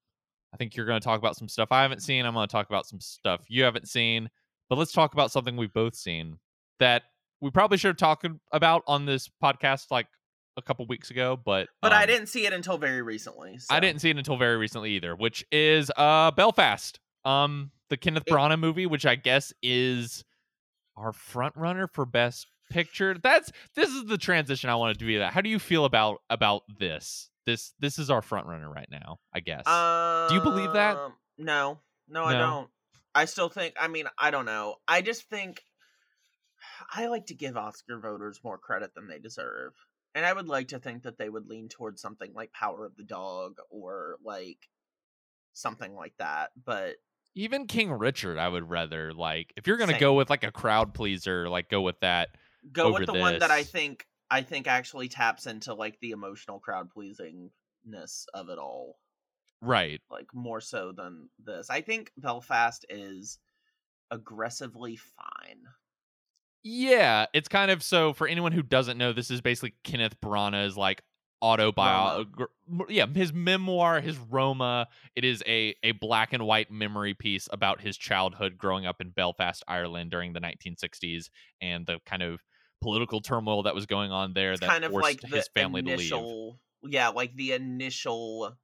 I 0.51 0.57
think 0.57 0.75
you're 0.75 0.87
to 0.99 1.05
talk 1.05 1.19
about 1.19 1.37
some 1.37 1.47
stuff 1.47 1.69
I 1.71 1.83
haven't 1.83 2.01
seen. 2.01 2.25
I'm 2.25 2.33
to 2.47 2.51
talk 2.51 2.67
about 2.67 2.87
some 2.87 2.99
stuff 2.99 3.41
you 3.47 3.63
haven't 3.63 3.87
seen. 3.87 4.27
But 4.69 4.79
let's 4.79 4.91
talk 4.91 5.13
about 5.13 5.31
something 5.31 5.55
we've 5.55 5.73
both 5.73 5.95
seen 5.95 6.39
that 6.79 7.03
we 7.41 7.51
probably 7.51 7.77
should 7.77 7.89
have 7.89 7.97
talked 7.97 8.25
about 8.51 8.81
on 8.87 9.05
this 9.05 9.29
podcast 9.41 9.91
like 9.91 10.07
a 10.57 10.61
couple 10.61 10.85
weeks 10.87 11.11
ago, 11.11 11.39
but 11.43 11.67
but 11.81 11.91
um, 11.91 11.97
I 11.97 12.05
didn't 12.05 12.27
see 12.27 12.45
it 12.45 12.53
until 12.53 12.77
very 12.77 13.01
recently. 13.01 13.57
So. 13.59 13.73
I 13.73 13.79
didn't 13.79 14.01
see 14.01 14.09
it 14.09 14.17
until 14.17 14.37
very 14.37 14.57
recently 14.57 14.91
either, 14.91 15.15
which 15.15 15.45
is 15.51 15.91
uh 15.97 16.31
Belfast, 16.31 16.99
um, 17.25 17.71
the 17.89 17.97
Kenneth 17.97 18.25
Branagh 18.25 18.59
movie, 18.59 18.85
which 18.85 19.05
I 19.05 19.15
guess 19.15 19.53
is 19.61 20.23
our 20.95 21.13
front 21.13 21.55
runner 21.55 21.87
for 21.87 22.05
best 22.05 22.47
picture. 22.69 23.15
That's 23.21 23.51
this 23.75 23.89
is 23.89 24.05
the 24.05 24.17
transition 24.17 24.69
I 24.69 24.75
wanted 24.75 24.99
to 24.99 25.05
be 25.05 25.17
that. 25.17 25.33
How 25.33 25.41
do 25.41 25.49
you 25.49 25.59
feel 25.59 25.85
about 25.85 26.21
about 26.29 26.63
this? 26.79 27.29
This 27.45 27.73
this 27.79 27.99
is 27.99 28.09
our 28.09 28.21
front 28.21 28.47
runner 28.47 28.69
right 28.69 28.87
now, 28.89 29.19
I 29.33 29.39
guess. 29.39 29.67
Um, 29.67 30.29
do 30.29 30.35
you 30.35 30.41
believe 30.41 30.73
that? 30.73 30.97
No, 31.37 31.79
no, 32.07 32.23
I 32.23 32.33
don't. 32.33 32.69
I 33.15 33.25
still 33.25 33.49
think. 33.49 33.75
I 33.79 33.87
mean, 33.87 34.05
I 34.17 34.31
don't 34.31 34.45
know. 34.45 34.75
I 34.87 35.01
just 35.01 35.29
think 35.29 35.63
I 36.93 37.07
like 37.07 37.27
to 37.27 37.35
give 37.35 37.57
Oscar 37.57 37.99
voters 37.99 38.39
more 38.43 38.57
credit 38.57 38.95
than 38.95 39.07
they 39.07 39.19
deserve, 39.19 39.73
and 40.15 40.25
I 40.25 40.33
would 40.33 40.47
like 40.47 40.69
to 40.69 40.79
think 40.79 41.03
that 41.03 41.17
they 41.17 41.29
would 41.29 41.47
lean 41.47 41.69
towards 41.69 42.01
something 42.01 42.33
like 42.33 42.51
Power 42.53 42.85
of 42.85 42.95
the 42.95 43.03
Dog 43.03 43.57
or 43.69 44.17
like 44.23 44.69
something 45.53 45.93
like 45.93 46.13
that. 46.19 46.51
But 46.63 46.95
Even 47.35 47.67
King 47.67 47.91
Richard, 47.91 48.37
I 48.37 48.47
would 48.47 48.69
rather 48.69 49.13
like 49.13 49.53
if 49.55 49.67
you're 49.67 49.77
gonna 49.77 49.93
Same. 49.93 49.99
go 50.01 50.13
with 50.13 50.29
like 50.29 50.43
a 50.43 50.51
crowd 50.51 50.93
pleaser, 50.93 51.49
like 51.49 51.69
go 51.69 51.81
with 51.81 51.99
that. 52.01 52.29
go 52.71 52.91
with 52.93 53.05
the 53.05 53.13
one 53.13 53.39
that 53.39 53.51
I 53.51 53.63
think 53.63 54.05
I 54.29 54.41
think 54.41 54.67
actually 54.67 55.09
taps 55.09 55.45
into 55.47 55.73
like 55.73 55.99
the 55.99 56.11
emotional 56.11 56.59
crowd 56.59 56.89
pleasingness 56.95 58.25
of 58.33 58.49
it 58.49 58.57
all. 58.57 58.97
Right. 59.61 60.01
like 60.11 60.27
more 60.33 60.59
so 60.59 60.91
than 60.91 61.29
this. 61.41 61.69
I 61.69 61.79
think 61.81 62.11
Belfast 62.17 62.85
is 62.89 63.39
aggressively 64.11 64.97
fine. 64.97 65.61
Yeah, 66.63 67.25
it's 67.33 67.49
kind 67.49 67.71
of 67.71 67.83
so 67.83 68.13
for 68.13 68.27
anyone 68.27 68.53
who 68.53 68.63
doesn't 68.63 68.97
know, 68.97 69.11
this 69.13 69.29
is 69.29 69.41
basically 69.41 69.75
Kenneth 69.83 70.19
Branagh's 70.21 70.77
like 70.77 71.03
autobiography. 71.41 72.45
Yeah, 72.87 73.05
his 73.07 73.33
memoir, 73.33 73.99
his 73.99 74.17
Roma. 74.17 74.87
It 75.15 75.25
is 75.25 75.43
a 75.45 75.75
a 75.83 75.91
black 75.91 76.31
and 76.31 76.45
white 76.45 76.71
memory 76.71 77.13
piece 77.13 77.49
about 77.51 77.81
his 77.81 77.97
childhood 77.97 78.57
growing 78.57 78.85
up 78.85 79.01
in 79.01 79.09
Belfast, 79.09 79.61
Ireland 79.67 80.11
during 80.11 80.31
the 80.33 80.39
1960s 80.39 81.29
and 81.61 81.85
the 81.85 81.99
kind 82.05 82.23
of 82.23 82.39
political 82.81 83.19
turmoil 83.21 83.63
that 83.63 83.75
was 83.75 83.85
going 83.85 84.11
on 84.11 84.33
there 84.33 84.53
It's 84.53 84.61
that 84.61 84.69
kind 84.69 84.85
of 84.85 84.91
forced 84.91 85.03
like 85.03 85.21
his 85.23 85.47
family 85.49 85.81
to 85.83 85.91
leave. 85.91 86.27
yeah, 86.83 87.09
like 87.09 87.35
the 87.35 87.53
initial, 87.53 88.57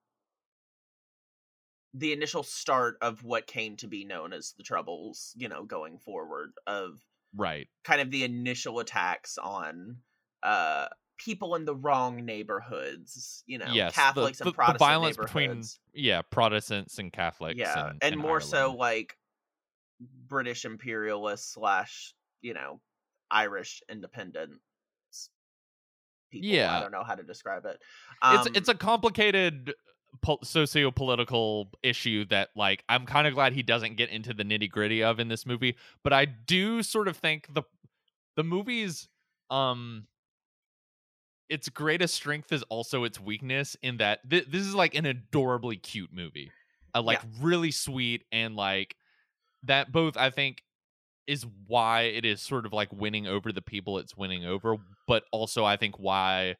the 1.94 2.14
initial 2.14 2.44
start 2.44 2.98
of 3.02 3.24
what 3.24 3.48
came 3.48 3.76
to 3.78 3.88
be 3.88 4.06
known 4.06 4.34
as 4.34 4.54
the 4.58 4.64
Troubles. 4.64 5.34
You 5.36 5.50
know, 5.50 5.64
going 5.66 5.98
forward 5.98 6.54
of 6.68 7.02
Right. 7.36 7.68
kind 7.84 8.02
of 8.02 8.12
the 8.12 8.24
initial 8.24 8.80
attacks 8.80 9.38
on 9.38 9.98
uh 10.44 10.88
people 11.18 11.56
in 11.56 11.66
the 11.66 11.76
wrong 11.76 12.24
neighborhoods. 12.26 13.44
You 13.46 13.58
know, 13.58 13.68
Yes, 13.72 13.94
Catholics 13.94 14.38
the- 14.40 14.46
and 14.46 14.52
the 14.54 14.56
Protestant 14.56 14.80
violence 14.80 15.18
between. 15.18 15.64
Yeah, 15.94 16.22
Protestants 16.22 16.98
and 16.98 17.12
Catholics. 17.12 17.60
yeah, 17.60 17.92
and 18.02 18.14
in 18.14 18.20
more 18.20 18.40
so 18.40 18.74
like 18.74 19.18
British 20.28 20.64
imperialists 20.66 21.54
slash 21.54 22.14
you 22.42 22.54
know 22.54 22.80
Irish 23.30 23.82
independence 23.90 24.60
people. 26.32 26.48
Yeah, 26.50 26.76
I 26.76 26.80
don't 26.80 26.92
know 26.92 27.04
how 27.04 27.16
to 27.16 27.24
describe 27.24 27.66
it. 27.66 27.80
it's 28.24 28.48
Um, 28.48 28.54
it's 28.56 28.70
a 28.70 28.76
complicated 28.76 29.74
po- 30.22 30.40
socio-political 30.44 31.70
issue 31.84 32.26
that 32.26 32.50
like 32.56 32.84
I'm 32.90 33.06
kind 33.06 33.28
of 33.28 33.34
glad 33.34 33.54
he 33.54 33.64
doesn't 33.64 33.96
get 33.96 34.10
into 34.10 34.34
the 34.34 34.44
nitty-gritty 34.44 35.04
of 35.04 35.20
in 35.20 35.28
this 35.28 35.46
movie, 35.46 35.76
but 36.04 36.14
I 36.14 36.26
do 36.26 36.84
sort 36.84 37.08
of 37.08 37.18
think 37.18 37.54
the 37.54 37.64
the 38.36 38.44
movie's 38.44 39.08
um 39.50 40.08
its 41.50 41.68
greatest 41.68 42.14
strength 42.14 42.52
is 42.52 42.64
also 42.64 43.04
its 43.04 43.20
weakness 43.20 43.76
in 43.82 43.98
that 43.98 44.30
th- 44.30 44.46
this 44.48 44.62
is 44.62 44.76
like 44.76 44.96
an 44.96 45.06
adorably 45.06 45.78
cute 45.78 46.14
movie. 46.14 46.52
Uh, 46.94 47.02
like 47.02 47.22
really 47.40 47.72
sweet 47.72 48.24
and 48.32 48.56
like 48.56 48.96
that 49.64 49.92
both 49.92 50.18
I 50.18 50.32
think 50.32 50.64
is 51.28 51.46
why 51.68 52.02
it 52.04 52.26
is 52.26 52.42
sort 52.42 52.66
of 52.66 52.74
like 52.74 52.92
winning 52.92 53.28
over 53.28 53.52
the 53.52 53.62
people 53.62 54.00
it's 54.00 54.18
winning 54.18 54.46
over, 54.46 54.78
but 55.08 55.26
also 55.32 55.66
I 55.66 55.78
think 55.78 56.00
why 56.00 56.56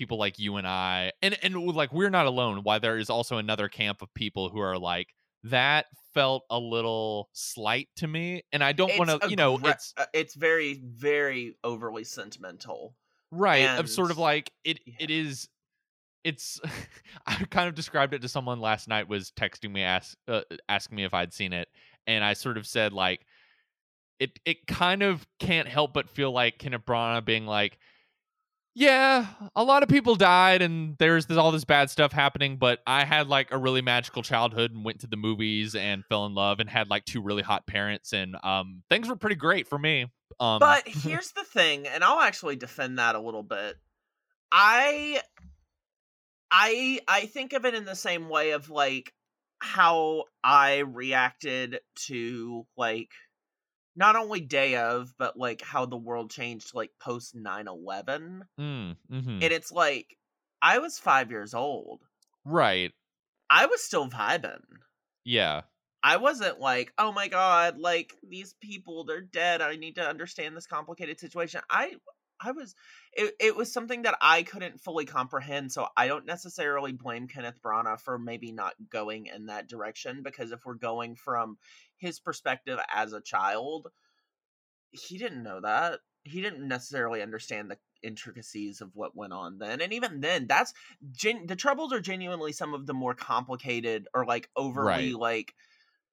people 0.00 0.16
like 0.16 0.38
you 0.38 0.56
and 0.56 0.66
I 0.66 1.12
and 1.20 1.36
and 1.42 1.54
like 1.54 1.92
we're 1.92 2.08
not 2.08 2.24
alone. 2.24 2.60
Why 2.62 2.78
there 2.78 2.96
is 2.96 3.10
also 3.10 3.36
another 3.36 3.68
camp 3.68 4.00
of 4.00 4.12
people 4.14 4.48
who 4.48 4.58
are 4.58 4.78
like 4.78 5.08
that 5.44 5.84
felt 6.14 6.44
a 6.48 6.58
little 6.58 7.28
slight 7.34 7.88
to 7.96 8.08
me, 8.08 8.42
and 8.50 8.64
I 8.64 8.72
don't 8.72 8.98
want 8.98 9.10
to, 9.10 9.28
you 9.28 9.36
know, 9.36 9.60
it's 9.62 9.92
uh, 9.98 10.06
it's 10.14 10.34
very 10.34 10.80
very 10.82 11.54
overly 11.62 12.04
sentimental. 12.04 12.96
right 13.30 13.78
of 13.78 13.90
sort 13.90 14.10
of 14.10 14.16
like 14.16 14.50
it. 14.64 14.80
yeah. 14.86 14.94
It 15.00 15.10
is. 15.10 15.48
It's. 16.24 16.58
I 17.26 17.34
kind 17.50 17.68
of 17.68 17.74
described 17.74 18.14
it 18.14 18.22
to 18.22 18.28
someone 18.28 18.58
last 18.58 18.88
night. 18.88 19.06
Was 19.06 19.30
texting 19.32 19.70
me 19.70 19.82
ask 19.82 20.16
uh, 20.26 20.40
asking 20.66 20.96
me 20.96 21.04
if 21.04 21.12
I'd 21.12 21.34
seen 21.34 21.52
it, 21.52 21.68
and 22.06 22.24
I 22.24 22.32
sort 22.32 22.56
of 22.56 22.66
said 22.66 22.94
like, 22.94 23.20
it. 24.18 24.38
It 24.46 24.66
kind 24.66 25.02
of 25.02 25.26
can't 25.38 25.68
help 25.68 25.92
but 25.92 26.08
feel 26.08 26.32
like 26.32 26.58
Kenneth 26.58 26.86
Branagh 26.86 27.26
being 27.26 27.46
like, 27.46 27.78
yeah, 28.74 29.26
a 29.56 29.64
lot 29.64 29.82
of 29.82 29.88
people 29.88 30.14
died 30.14 30.62
and 30.62 30.96
there's 30.98 31.26
this, 31.26 31.36
all 31.36 31.50
this 31.50 31.64
bad 31.64 31.90
stuff 31.90 32.12
happening, 32.12 32.56
but 32.56 32.80
I 32.86 33.04
had 33.04 33.28
like 33.28 33.52
a 33.52 33.58
really 33.58 33.82
magical 33.82 34.22
childhood 34.22 34.72
and 34.72 34.84
went 34.84 35.00
to 35.00 35.06
the 35.06 35.16
movies 35.16 35.74
and 35.74 36.04
fell 36.06 36.26
in 36.26 36.34
love 36.34 36.60
and 36.60 36.70
had 36.70 36.88
like 36.88 37.04
two 37.04 37.20
really 37.20 37.42
hot 37.42 37.66
parents 37.66 38.12
and 38.12 38.36
um 38.44 38.82
things 38.88 39.08
were 39.08 39.16
pretty 39.16 39.36
great 39.36 39.66
for 39.68 39.78
me. 39.78 40.06
Um 40.38 40.60
But 40.60 40.86
here's 40.86 41.32
the 41.32 41.44
thing, 41.44 41.88
and 41.88 42.04
I'll 42.04 42.20
actually 42.20 42.56
defend 42.56 42.98
that 42.98 43.16
a 43.16 43.20
little 43.20 43.42
bit. 43.42 43.76
I 44.52 45.20
I 46.50 47.00
I 47.08 47.26
think 47.26 47.52
of 47.52 47.64
it 47.64 47.74
in 47.74 47.84
the 47.84 47.96
same 47.96 48.28
way 48.28 48.52
of 48.52 48.70
like 48.70 49.12
how 49.58 50.24
I 50.42 50.78
reacted 50.78 51.80
to 52.06 52.66
like 52.76 53.10
not 53.96 54.16
only 54.16 54.40
day 54.40 54.76
of, 54.76 55.12
but 55.18 55.36
like 55.36 55.62
how 55.62 55.86
the 55.86 55.96
world 55.96 56.30
changed 56.30 56.74
like 56.74 56.90
post 57.00 57.36
9-11. 57.36 58.42
mm, 58.58 58.96
mhm. 59.10 59.26
And 59.42 59.42
it's 59.42 59.72
like 59.72 60.16
I 60.62 60.78
was 60.78 60.98
five 60.98 61.30
years 61.30 61.54
old. 61.54 62.00
right. 62.44 62.92
I 63.52 63.66
was 63.66 63.82
still 63.82 64.08
vibing. 64.08 64.62
Yeah. 65.24 65.62
I 66.02 66.16
wasn't 66.18 66.60
like, 66.60 66.92
oh 66.98 67.12
my 67.12 67.28
god, 67.28 67.78
like 67.78 68.14
these 68.28 68.54
people, 68.62 69.04
they're 69.04 69.20
dead. 69.20 69.60
I 69.60 69.76
need 69.76 69.96
to 69.96 70.08
understand 70.08 70.56
this 70.56 70.66
complicated 70.66 71.18
situation. 71.20 71.60
I 71.68 71.94
I 72.42 72.52
was 72.52 72.74
it, 73.12 73.34
it 73.40 73.56
was 73.56 73.72
something 73.72 74.02
that 74.02 74.16
I 74.20 74.42
couldn't 74.42 74.80
fully 74.80 75.04
comprehend, 75.04 75.72
so 75.72 75.88
I 75.96 76.06
don't 76.08 76.26
necessarily 76.26 76.92
blame 76.92 77.28
Kenneth 77.28 77.60
Branagh 77.62 78.00
for 78.00 78.18
maybe 78.18 78.52
not 78.52 78.74
going 78.88 79.26
in 79.26 79.46
that 79.46 79.68
direction 79.68 80.22
because 80.22 80.52
if 80.52 80.64
we're 80.64 80.74
going 80.74 81.16
from 81.16 81.58
his 81.96 82.20
perspective 82.20 82.78
as 82.92 83.12
a 83.12 83.20
child, 83.20 83.88
he 84.90 85.18
didn't 85.18 85.42
know 85.42 85.60
that. 85.60 86.00
He 86.24 86.40
didn't 86.42 86.66
necessarily 86.68 87.22
understand 87.22 87.70
the 87.70 87.78
intricacies 88.02 88.80
of 88.80 88.94
what 88.94 89.16
went 89.16 89.32
on 89.32 89.58
then. 89.58 89.80
And 89.80 89.92
even 89.92 90.20
then, 90.20 90.46
that's 90.46 90.72
gen- 91.12 91.46
the 91.46 91.56
troubles 91.56 91.92
are 91.92 92.00
genuinely 92.00 92.52
some 92.52 92.74
of 92.74 92.86
the 92.86 92.94
more 92.94 93.14
complicated 93.14 94.06
or 94.14 94.24
like 94.24 94.50
overly 94.56 95.12
Right. 95.12 95.14
like 95.14 95.54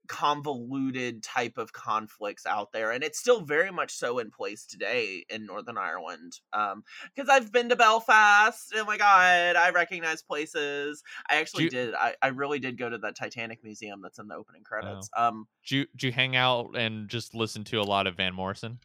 convoluted 0.08 1.22
type 1.24 1.58
of 1.58 1.74
conflicts 1.74 2.46
out 2.46 2.72
there 2.72 2.92
and 2.92 3.04
it's 3.04 3.20
still 3.20 3.42
very 3.42 3.72
much 3.72 3.92
so 3.94 4.20
in 4.20 4.32
place 4.32 4.66
today 4.66 5.26
in 5.30 5.46
northern 5.46 5.78
ireland 5.78 6.34
um 6.54 6.84
because 7.16 7.30
i've 7.30 7.52
been 7.52 7.70
to 7.70 7.76
belfast 7.76 8.74
oh 8.76 8.86
my 8.86 8.98
god 8.98 9.56
i 9.56 9.70
recognize 9.72 10.22
places 10.22 11.04
i 11.30 11.36
actually 11.38 11.66
you- 11.66 11.70
did 11.70 11.94
I, 11.96 12.16
I 12.22 12.28
really 12.30 12.60
did 12.60 12.78
go 12.78 12.90
to 12.90 12.98
that 13.00 13.16
titanic 13.16 13.64
museum 13.64 14.02
that's 14.02 14.20
in 14.20 14.28
the 14.28 14.36
opening 14.36 14.64
credits 14.64 15.10
Oh. 15.18 15.28
um 15.28 15.48
Did 15.68 15.76
you, 15.76 15.86
did 15.92 16.04
you 16.04 16.12
hang 16.12 16.36
out 16.36 16.76
and 16.78 17.10
just 17.10 17.36
listen 17.36 17.64
to 17.66 17.82
a 17.82 17.84
lot 17.84 18.08
of 18.08 18.16
Van 18.16 18.34
Morrison? 18.34 18.80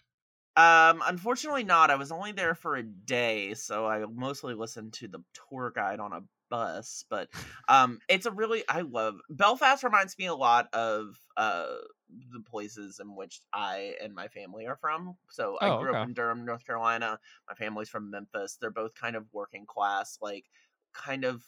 Um, 0.55 1.03
unfortunately 1.07 1.65
not. 1.65 1.91
I 1.91 1.95
was 1.97 2.13
only 2.13 2.33
there 2.33 2.55
for 2.55 2.77
a 2.77 2.83
day, 2.83 3.55
so 3.55 3.87
I 3.87 4.05
mostly 4.05 4.55
listened 4.55 4.93
to 4.95 5.09
the 5.09 5.21
tour 5.49 5.73
guide 5.75 5.99
on 5.99 6.13
a 6.13 6.21
bus. 6.53 7.05
But 7.09 7.31
um, 7.69 8.01
it's 8.09 8.27
a 8.27 8.33
really 8.33 8.65
I 8.69 8.83
love 8.83 9.17
Belfast. 9.31 9.83
Reminds 9.85 10.19
me 10.19 10.27
a 10.27 10.35
lot 10.37 10.69
of 10.75 11.17
uh 11.37 11.77
the 12.31 12.41
places 12.41 13.01
in 13.01 13.17
which 13.17 13.41
I 13.53 13.97
and 14.03 14.15
my 14.15 14.29
family 14.29 14.67
are 14.67 14.77
from. 14.77 15.17
So 15.31 15.59
I 15.61 15.71
Oh, 15.71 15.73
grew 15.73 15.93
up 15.93 16.01
in 16.05 16.15
Durham, 16.15 16.45
North 16.45 16.67
Carolina. 16.67 17.19
My 17.49 17.55
family's 17.55 17.89
from 17.89 18.11
Memphis. 18.11 18.57
They're 18.61 18.71
both 18.71 18.95
kind 18.95 19.17
of 19.17 19.33
working 19.33 19.67
class, 19.67 20.19
like 20.21 20.47
kind 20.93 21.25
of 21.25 21.45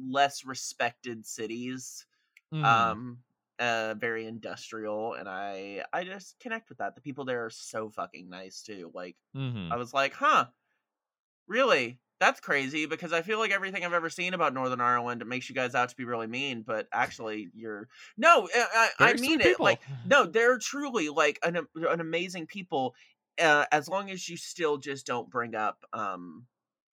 less 0.00 0.44
respected 0.44 1.26
cities 1.26 2.06
Mm, 2.52 2.92
um 2.92 3.22
uh 3.60 3.94
very 3.98 4.26
industrial 4.26 5.14
and 5.14 5.28
i 5.28 5.84
i 5.92 6.04
just 6.04 6.38
connect 6.40 6.68
with 6.68 6.78
that 6.78 6.94
the 6.94 7.00
people 7.00 7.24
there 7.24 7.44
are 7.44 7.50
so 7.50 7.90
fucking 7.90 8.28
nice 8.30 8.62
too 8.62 8.90
like 8.94 9.16
mhm. 9.34 9.70
i 9.70 9.76
was 9.76 9.94
like 9.94 10.12
huh 10.14 10.46
really 11.46 12.00
that's 12.20 12.40
crazy 12.40 12.86
because 12.86 13.12
i 13.12 13.22
feel 13.22 13.38
like 13.38 13.50
everything 13.50 13.84
i've 13.84 13.92
ever 13.92 14.10
seen 14.10 14.34
about 14.34 14.54
northern 14.54 14.80
ireland 14.80 15.24
makes 15.26 15.48
you 15.48 15.54
guys 15.54 15.74
out 15.74 15.88
to 15.88 15.96
be 15.96 16.04
really 16.04 16.26
mean 16.26 16.62
but 16.66 16.86
actually 16.92 17.48
you're 17.54 17.88
no 18.16 18.48
i, 18.54 18.88
I, 18.98 19.10
I 19.10 19.12
mean 19.14 19.40
it 19.40 19.44
people. 19.48 19.64
like 19.64 19.80
no 20.06 20.24
they're 20.24 20.58
truly 20.58 21.08
like 21.08 21.38
an, 21.42 21.56
an 21.74 22.00
amazing 22.00 22.46
people 22.46 22.94
uh, 23.40 23.66
as 23.70 23.88
long 23.88 24.10
as 24.10 24.28
you 24.28 24.36
still 24.36 24.78
just 24.78 25.06
don't 25.06 25.30
bring 25.30 25.54
up 25.54 25.84
um 25.92 26.44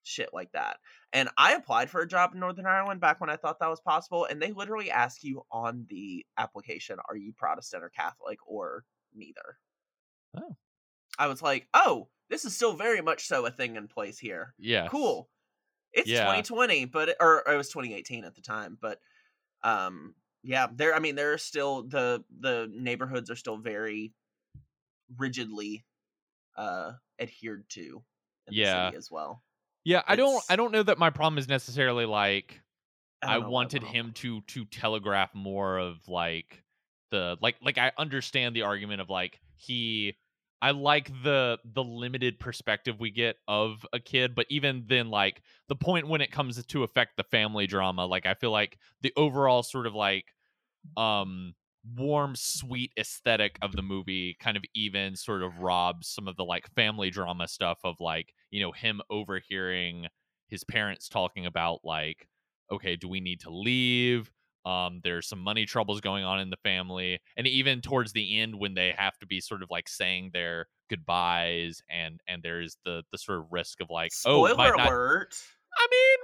shit 0.04 0.30
like 0.32 0.52
that 0.52 0.78
and 1.14 1.28
i 1.36 1.54
applied 1.54 1.90
for 1.90 2.02
a 2.02 2.08
job 2.08 2.32
in 2.36 2.40
northern 2.40 2.68
ireland 2.68 3.02
back 3.02 3.20
when 3.20 3.30
i 3.32 3.36
thought 3.36 3.60
that 3.60 3.70
was 3.70 3.82
possible 3.82 4.26
and 4.26 4.40
they 4.40 4.52
literally 4.52 4.92
ask 4.92 5.24
you 5.24 5.42
on 5.52 5.88
the 5.90 6.24
application 6.38 6.98
are 7.10 7.16
you 7.18 7.34
protestant 7.34 7.84
or 7.84 7.90
catholic 7.90 8.38
or 8.46 8.84
neither 9.16 9.58
Oh. 10.38 10.56
i 11.18 11.26
was 11.28 11.42
like 11.42 11.68
oh 11.74 12.10
this 12.30 12.46
is 12.46 12.56
still 12.56 12.74
very 12.74 13.02
much 13.02 13.26
so 13.28 13.46
a 13.46 13.52
thing 13.52 13.76
in 13.76 13.88
place 13.88 14.20
here. 14.20 14.54
Yeah. 14.58 14.90
Cool. 14.90 15.30
It's 15.94 16.10
Yeah. 16.10 16.26
2020, 16.44 16.86
but 16.86 17.10
it, 17.10 17.18
or, 17.20 17.48
or 17.48 17.56
it 17.56 17.58
was 17.58 17.70
2018 17.70 18.26
at 18.26 18.36
the 18.36 18.42
time, 18.42 18.78
but 18.82 19.00
um 19.64 20.16
yeah, 20.44 20.68
there 20.74 20.96
I 20.96 21.00
mean 21.00 21.16
there 21.16 21.34
are 21.34 21.38
still 21.40 21.84
the 21.84 22.24
the 22.40 22.70
neighborhoods 22.74 23.30
are 23.32 23.36
still 23.36 23.58
very 23.58 24.14
rigidly 25.18 25.86
uh 26.58 26.94
adhered 27.20 27.70
to 27.70 28.04
in 28.48 28.54
Yeah. 28.54 28.64
the 28.86 28.90
city 28.90 28.98
as 28.98 29.12
well. 29.12 29.44
Yeah, 29.84 30.04
I 30.08 30.16
don't 30.16 30.44
I 30.50 30.56
don't 30.56 30.72
know 30.72 30.84
that 30.84 30.98
my 30.98 31.10
problem 31.12 31.38
is 31.38 31.48
necessarily 31.48 32.06
like 32.06 32.62
I, 33.26 33.40
what 33.40 33.52
wanted 33.52 33.84
him 33.84 34.14
to 34.14 34.42
to 34.42 34.66
telegraph 34.66 35.36
more 35.36 35.78
of 35.80 36.08
like 36.08 36.64
the 37.12 37.38
like 37.42 37.58
like 37.62 37.78
I 37.78 37.92
understand 37.98 38.56
the 38.56 38.64
argument 38.64 39.02
of 39.02 39.10
like 39.10 39.42
he 39.56 40.18
I 40.62 40.72
like 40.72 41.10
the 41.24 41.60
the 41.66 41.84
limited 41.84 42.40
perspective 42.40 43.00
we 43.00 43.12
get 43.12 43.38
of 43.48 43.86
a 43.94 44.00
kid, 44.00 44.34
but 44.36 44.48
even 44.50 44.86
then 44.88 45.10
like 45.10 45.44
the 45.68 45.76
point 45.76 46.08
when 46.08 46.22
it 46.22 46.32
comes 46.32 46.64
to 46.66 46.84
affect 46.84 47.18
the 47.18 47.24
family 47.24 47.68
drama, 47.68 48.06
like 48.06 48.26
I 48.26 48.34
feel 48.34 48.52
like 48.52 48.80
the 49.02 49.14
overall 49.18 49.64
sort 49.64 49.86
of 49.88 49.94
like 49.94 50.34
um 50.98 51.54
warm 51.96 52.36
sweet 52.36 52.92
aesthetic 52.98 53.58
of 53.62 53.74
the 53.74 53.82
movie 53.82 54.36
kind 54.40 54.58
of 54.58 54.64
even 54.74 55.16
sort 55.16 55.44
of 55.44 55.60
robs 55.60 56.08
some 56.08 56.28
of 56.28 56.36
the 56.36 56.46
like 56.46 56.68
family 56.76 57.10
drama 57.12 57.48
stuff 57.48 57.80
of 57.84 57.96
like 58.00 58.34
you 58.52 58.60
know 58.60 58.72
him 58.72 59.02
overhearing 59.10 60.08
his 60.48 60.64
parents 60.64 61.08
talking 61.10 61.46
about 61.46 61.80
like 61.84 62.28
okay 62.72 62.96
do 62.96 63.08
we 63.08 63.20
need 63.20 63.40
to 63.40 63.50
leave 63.52 64.32
um 64.66 65.00
there's 65.04 65.28
some 65.28 65.40
money 65.40 65.66
troubles 65.66 66.02
going 66.02 66.24
on 66.24 66.40
in 66.40 66.50
the 66.50 66.58
family 66.64 67.20
and 67.38 67.46
even 67.48 67.82
towards 67.82 68.14
the 68.14 68.40
end 68.40 68.56
when 68.58 68.74
they 68.74 68.94
have 68.98 69.18
to 69.20 69.28
be 69.28 69.40
sort 69.40 69.62
of 69.62 69.70
like 69.70 69.88
saying 69.88 70.32
their 70.34 70.66
goodbyes 70.90 71.82
and 71.90 72.20
and 72.28 72.42
there's 72.44 72.78
the 72.86 73.04
the 73.12 73.18
sort 73.18 73.40
of 73.40 73.46
risk 73.52 73.80
of 73.82 73.90
like 73.90 74.12
Spoiler 74.12 74.52
oh 74.54 74.56
might 74.58 74.76
not 74.78 74.88
alert. 74.88 75.36
i 75.78 75.88
mean 75.92 76.18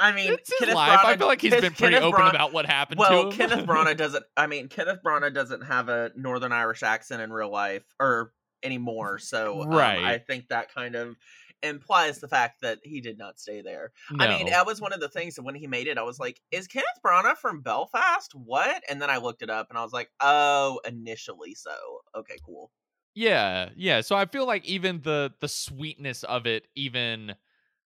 I 0.00 0.12
mean, 0.12 0.32
it's 0.32 0.48
his 0.48 0.60
Kenneth 0.60 0.74
life 0.76 1.00
i 1.02 1.16
feel 1.16 1.26
like 1.26 1.40
he's 1.40 1.50
been 1.50 1.60
pretty 1.72 1.94
Kenneth 1.96 2.02
open 2.04 2.20
Branagh- 2.20 2.30
about 2.30 2.52
what 2.52 2.66
happened 2.66 3.00
Well, 3.00 3.32
to 3.32 3.42
him 3.42 3.48
Kenneth 3.50 3.66
Branagh 3.66 3.96
doesn't. 3.96 4.24
I 4.36 4.46
mean, 4.46 4.68
Kenneth 4.68 5.00
Branagh 5.04 5.34
doesn't 5.34 5.62
have 5.62 5.88
a 5.88 6.12
Northern 6.14 6.52
Irish 6.52 6.84
accent 6.84 7.20
in 7.20 7.32
real 7.32 7.50
life 7.50 7.82
or 7.98 8.32
anymore. 8.62 9.18
So, 9.18 9.62
um, 9.62 9.70
Right. 9.70 10.04
I 10.04 10.18
think 10.18 10.48
that 10.50 10.72
kind 10.72 10.94
of 10.94 11.16
implies 11.62 12.20
the 12.20 12.28
fact 12.28 12.60
that 12.62 12.80
he 12.84 13.00
did 13.00 13.18
not 13.18 13.38
stay 13.40 13.62
there. 13.62 13.92
no. 14.10 14.18
I 14.18 14.26
mean, 14.26 14.46
that 14.46 14.66
was 14.66 14.80
one 14.80 14.92
of 14.92 15.00
the 15.00 15.08
things 15.08 15.34
that 15.36 15.42
when 15.42 15.54
he 15.54 15.66
made 15.66 15.86
it, 15.88 15.98
I 15.98 16.02
was 16.02 16.18
like, 16.18 16.40
"Is 16.50 16.66
Kenneth 16.68 17.00
Branagh 17.04 17.36
from 17.38 17.62
Belfast? 17.62 18.34
What?" 18.34 18.82
And 18.88 19.00
then 19.02 19.10
I 19.10 19.18
looked 19.18 19.42
it 19.42 19.50
up, 19.50 19.68
and 19.70 19.78
I 19.78 19.82
was 19.82 19.92
like, 19.92 20.10
"Oh, 20.20 20.80
initially 20.84 21.54
so. 21.54 22.02
Okay, 22.14 22.38
cool." 22.44 22.72
Yeah, 23.14 23.70
yeah. 23.76 24.00
So 24.00 24.14
I 24.16 24.26
feel 24.26 24.46
like 24.46 24.64
even 24.64 25.02
the 25.02 25.34
the 25.40 25.48
sweetness 25.48 26.24
of 26.24 26.46
it, 26.46 26.68
even 26.74 27.34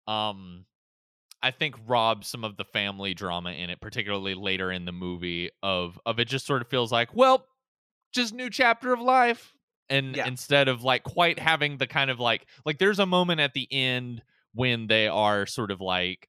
um 0.08 0.66
I 1.42 1.50
think 1.52 1.76
robs 1.86 2.28
some 2.28 2.44
of 2.44 2.56
the 2.56 2.64
family 2.64 3.14
drama 3.14 3.52
in 3.52 3.70
it, 3.70 3.80
particularly 3.80 4.34
later 4.34 4.72
in 4.72 4.86
the 4.86 4.92
movie, 4.92 5.50
of 5.62 6.00
of 6.06 6.20
it 6.20 6.26
just 6.28 6.46
sort 6.46 6.62
of 6.62 6.68
feels 6.68 6.92
like, 6.92 7.14
well, 7.14 7.48
just 8.12 8.34
new 8.34 8.50
chapter 8.50 8.92
of 8.94 9.00
life. 9.00 9.54
And 9.90 10.16
Yeah. 10.16 10.26
instead 10.26 10.68
of 10.68 10.82
like 10.82 11.02
quite 11.02 11.38
having 11.38 11.78
the 11.78 11.86
kind 11.86 12.10
of 12.10 12.18
like 12.20 12.46
like 12.64 12.78
there's 12.78 12.98
a 12.98 13.06
moment 13.06 13.40
at 13.40 13.52
the 13.54 13.68
end 13.70 14.22
when 14.52 14.86
they 14.86 15.08
are 15.08 15.46
sort 15.46 15.70
of 15.70 15.80
like 15.80 16.28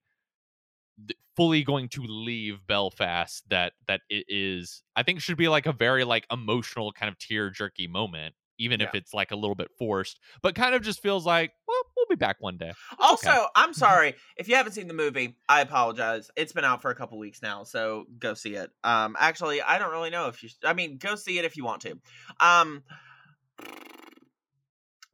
fully 1.36 1.64
going 1.64 1.90
to 1.90 2.02
leave 2.02 2.66
Belfast 2.66 3.44
that 3.50 3.74
that 3.88 4.02
it 4.10 4.26
is 4.30 4.84
I 4.96 5.04
think 5.04 5.20
should 5.20 5.38
be 5.38 5.50
like 5.50 5.66
a 5.66 5.74
very 5.74 6.06
like 6.06 6.26
emotional 6.32 6.94
kind 6.94 7.10
of 7.10 7.18
tear 7.20 7.50
jerky 7.50 7.88
moment 7.88 8.36
even 8.58 8.80
if 8.80 8.96
it's 8.96 9.14
like 9.14 9.32
a 9.32 9.36
little 9.36 9.56
bit 9.56 9.70
forced 9.78 10.18
but 10.42 10.56
kind 10.56 10.74
of 10.76 10.82
just 10.82 11.02
feels 11.02 11.26
like 11.26 11.52
well 11.68 11.82
we'll 11.98 12.06
be 12.10 12.16
back 12.16 12.38
one 12.40 12.56
day 12.58 12.72
Also, 13.00 13.30
okay. 13.30 13.46
I'm 13.56 13.74
sorry 13.74 14.16
if 14.38 14.48
you 14.48 14.56
haven't 14.56 14.74
seen 14.74 14.88
the 14.88 14.94
movie. 14.94 15.36
I 15.50 15.60
apologize. 15.62 16.32
It's 16.38 16.54
been 16.54 16.64
out 16.64 16.82
for 16.82 16.92
a 16.92 16.96
couple 16.96 17.18
weeks 17.18 17.42
now, 17.42 17.64
so 17.64 18.06
go 18.18 18.34
see 18.34 18.56
it. 18.56 18.70
Um, 18.84 19.18
actually, 19.20 19.62
I 19.62 19.78
don't 19.80 19.92
really 19.92 20.10
know 20.12 20.28
if 20.28 20.42
you. 20.44 20.50
I 20.64 20.74
mean, 20.74 20.98
go 20.98 21.16
see 21.16 21.38
it 21.38 21.46
if 21.46 21.58
you 21.58 21.66
want 21.66 21.82
to. 21.82 22.00
Um, 22.40 22.84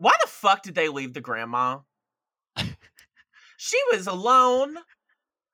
why 0.02 0.14
the 0.22 0.28
fuck 0.28 0.64
did 0.64 0.76
they 0.76 0.90
leave 0.90 1.14
the 1.14 1.22
grandma? 1.22 1.80
she 3.58 3.78
was 3.92 4.08
alone. 4.08 4.78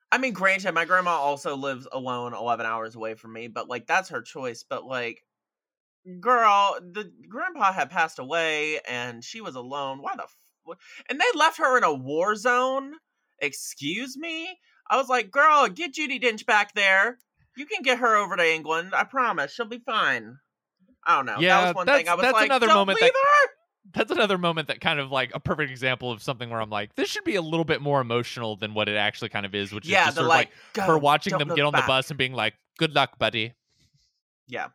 I 0.10 0.18
mean, 0.18 0.32
granted, 0.32 0.74
my 0.74 0.86
grandma 0.86 1.12
also 1.12 1.58
lives 1.58 1.86
alone, 1.92 2.34
eleven 2.34 2.66
hours 2.66 2.96
away 2.96 3.16
from 3.16 3.34
me, 3.34 3.50
but 3.50 3.68
like 3.68 3.88
that's 3.88 4.10
her 4.10 4.22
choice. 4.22 4.64
But 4.68 4.86
like, 4.86 5.22
girl, 6.22 6.78
the 6.82 7.12
grandpa 7.28 7.74
had 7.74 7.90
passed 7.90 8.20
away, 8.20 8.80
and 8.88 9.22
she 9.22 9.42
was 9.42 9.56
alone. 9.56 10.02
Why 10.02 10.16
the 10.16 10.24
f- 10.24 10.78
and 11.10 11.20
they 11.20 11.38
left 11.38 11.58
her 11.58 11.78
in 11.78 11.84
a 11.84 11.94
war 11.94 12.36
zone. 12.36 12.94
Excuse 13.40 14.18
me? 14.18 14.58
I 14.90 14.96
was 14.98 15.10
like, 15.10 15.30
girl, 15.30 15.68
get 15.68 15.94
Judi 15.94 16.22
Dench 16.22 16.46
back 16.46 16.74
there. 16.74 17.18
You 17.58 17.66
can 17.66 17.82
get 17.82 18.00
her 18.00 18.16
over 18.16 18.38
to 18.38 18.54
England. 18.54 18.94
I 18.94 19.04
promise. 19.04 19.52
She'll 19.52 19.66
be 19.66 19.80
fine. 19.80 20.38
I 21.08 21.16
don't 21.16 21.26
know. 21.26 21.38
Yeah, 21.39 21.62
that 21.62 21.68
was 21.70 21.76
one 21.76 21.86
that's- 21.88 22.01
thing. 22.01 22.10
I 22.10 22.14
was 22.16 22.22
that's 22.22 22.34
like, 22.34 22.45
another 22.45 22.68
don't 22.68 22.76
moment 22.76 22.99
that- 22.99 23.12
that's 23.93 24.12
another 24.12 24.38
moment 24.38 24.68
that 24.68 24.82
kind 24.82 24.99
of 24.99 25.10
like 25.12 25.34
a 25.34 25.39
perfect 25.39 25.72
example 25.72 26.12
of 26.12 26.22
something 26.22 26.49
where 26.49 26.60
I'm 26.60 26.70
like 26.70 26.93
this 26.95 27.10
should 27.10 27.24
be 27.24 27.36
a 27.36 27.41
little 27.41 27.64
bit 27.64 27.82
more 27.82 28.01
emotional 28.01 28.58
than 28.58 28.74
what 28.74 28.89
it 28.89 28.97
actually 28.97 29.30
kind 29.30 29.45
of 29.45 29.55
is 29.55 29.72
which 29.72 29.88
Yeah, 29.88 30.01
is 30.01 30.05
just 30.08 30.18
sort 30.18 30.28
like, 30.28 30.49
of 30.49 30.78
like 30.80 30.88
her 30.88 30.97
watching 30.97 31.38
them 31.38 31.47
get 31.55 31.62
on 31.64 31.72
the 31.72 31.84
bus 31.88 32.12
and 32.12 32.18
being 32.18 32.34
like 32.34 32.53
good 32.78 32.93
luck 32.93 33.18
buddy 33.18 33.53
Yeah. 34.47 34.68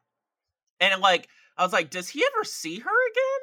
And 0.81 1.01
like, 1.03 1.29
I 1.59 1.63
was 1.63 1.73
like, 1.75 1.91
does 1.91 2.09
he 2.09 2.25
ever 2.35 2.43
see 2.45 2.79
her 2.79 2.89
again? 2.89 3.41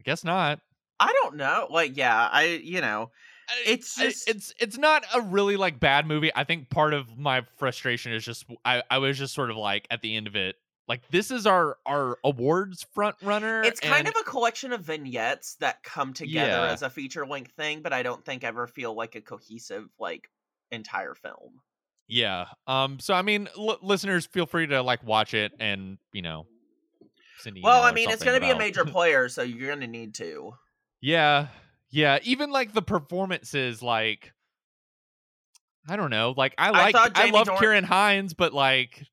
I 0.00 0.02
guess 0.02 0.24
not 0.24 0.60
I 0.98 1.12
don't 1.22 1.36
know. 1.36 1.68
Like, 1.70 1.96
yeah, 1.96 2.28
I, 2.32 2.60
you 2.64 2.80
know, 2.80 3.10
It's 3.66 3.94
just- 3.94 4.28
it's 4.28 4.52
it's 4.58 4.76
not 4.78 5.04
a 5.14 5.20
really 5.20 5.56
like 5.56 5.78
bad 5.78 6.06
movie. 6.06 6.32
I 6.34 6.42
think 6.42 6.70
part 6.70 6.92
of 6.92 7.16
my 7.16 7.42
frustration 7.56 8.12
is 8.12 8.24
just 8.24 8.44
I 8.64 8.82
I 8.90 8.98
was 8.98 9.16
just 9.16 9.32
sort 9.32 9.50
of 9.52 9.56
like 9.56 9.86
at 9.90 10.02
the 10.02 10.16
end 10.16 10.26
of 10.26 10.34
it 10.34 10.56
like 10.88 11.06
this 11.10 11.30
is 11.30 11.46
our 11.46 11.78
our 11.86 12.18
awards 12.24 12.86
front 12.94 13.16
runner. 13.22 13.62
it's 13.62 13.80
kind 13.80 14.06
and- 14.06 14.08
of 14.08 14.14
a 14.20 14.24
collection 14.24 14.72
of 14.72 14.82
vignettes 14.82 15.56
that 15.60 15.82
come 15.82 16.12
together 16.12 16.48
Yeah. 16.48 16.72
as 16.72 16.82
a 16.82 16.90
feature 16.90 17.26
length 17.26 17.52
thing, 17.52 17.82
but 17.82 17.92
I 17.92 18.02
don't 18.02 18.24
think 18.24 18.44
ever 18.44 18.66
feel 18.66 18.94
like 18.94 19.14
a 19.16 19.20
cohesive, 19.20 19.88
like, 19.98 20.30
entire 20.70 21.14
film. 21.14 21.60
yeah. 22.08 22.46
Um. 22.66 22.98
So 23.00 23.14
I 23.14 23.22
mean, 23.22 23.48
l- 23.58 23.78
listeners, 23.82 24.26
feel 24.26 24.46
free 24.46 24.66
to 24.68 24.82
like 24.82 25.02
watch 25.04 25.34
it 25.34 25.52
and 25.58 25.98
you 26.12 26.22
know. 26.22 26.46
send 27.38 27.58
Well, 27.62 27.82
I 27.82 27.92
mean, 27.92 28.10
it's 28.10 28.22
going 28.24 28.40
to 28.40 28.44
be 28.46 28.50
a 28.52 28.56
major 28.58 28.84
player, 28.96 29.28
so 29.28 29.42
you're 29.42 29.68
going 29.68 29.80
to 29.80 29.86
need 29.86 30.14
to. 30.14 30.54
Yeah. 31.00 31.48
Yeah. 31.90 32.18
Even 32.22 32.50
like 32.50 32.72
the 32.72 32.82
performances, 32.82 33.82
like 33.82 34.32
I 35.88 35.96
don't 35.96 36.10
know. 36.10 36.34
Like 36.36 36.54
I 36.58 36.70
like 36.70 36.94
thought 36.94 37.12
I, 37.14 37.30
love 37.30 37.46
Dorn- 37.46 37.58
Ciarán 37.58 37.84
Hinds, 37.84 38.34
but 38.34 38.52
like 38.52 39.04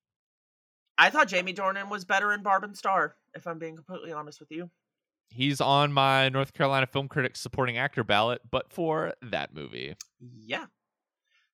I 0.98 1.10
thought 1.10 1.28
Jamie 1.28 1.54
Dornan 1.54 1.90
was 1.90 2.06
better 2.06 2.34
in 2.34 2.44
Barb 2.44 2.64
and 2.64 2.78
Star, 2.78 3.16
if 3.34 3.48
I'm 3.48 3.60
being 3.60 3.76
completely 3.76 4.12
honest 4.12 4.40
with 4.40 4.52
you. 4.52 4.70
he's 5.30 5.60
on 5.60 5.92
my 5.92 6.30
North 6.30 6.54
Carolina 6.54 6.86
Film 6.86 7.08
Critics 7.08 7.40
supporting 7.42 7.78
actor 7.78 8.04
ballot, 8.04 8.42
but 8.52 8.72
for 8.72 9.14
that 9.24 9.52
movie. 9.54 9.96
Yeah. 10.20 10.66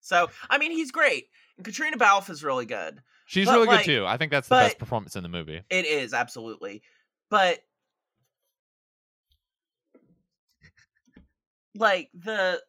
So, 0.02 0.30
I 0.50 0.58
mean, 0.58 0.72
he's 0.72 0.92
great. 0.92 1.28
And 1.58 1.66
Caitríona 1.66 1.98
Balfe 1.98 2.30
is 2.30 2.44
really 2.44 2.66
good. 2.66 3.02
She's 3.26 3.46
But, 3.48 3.54
really 3.54 3.68
like- 3.68 3.86
good 3.86 4.00
too. 4.00 4.06
I 4.06 4.18
think 4.18 4.32
that's 4.32 4.50
the 4.50 4.56
best 4.56 4.80
performance 4.80 5.16
in 5.16 5.24
the 5.24 5.30
movie. 5.30 5.62
It 5.70 5.86
is, 5.86 6.14
absolutely. 6.14 6.82
But, 7.30 7.60
like, 11.76 12.10
the. 12.14 12.62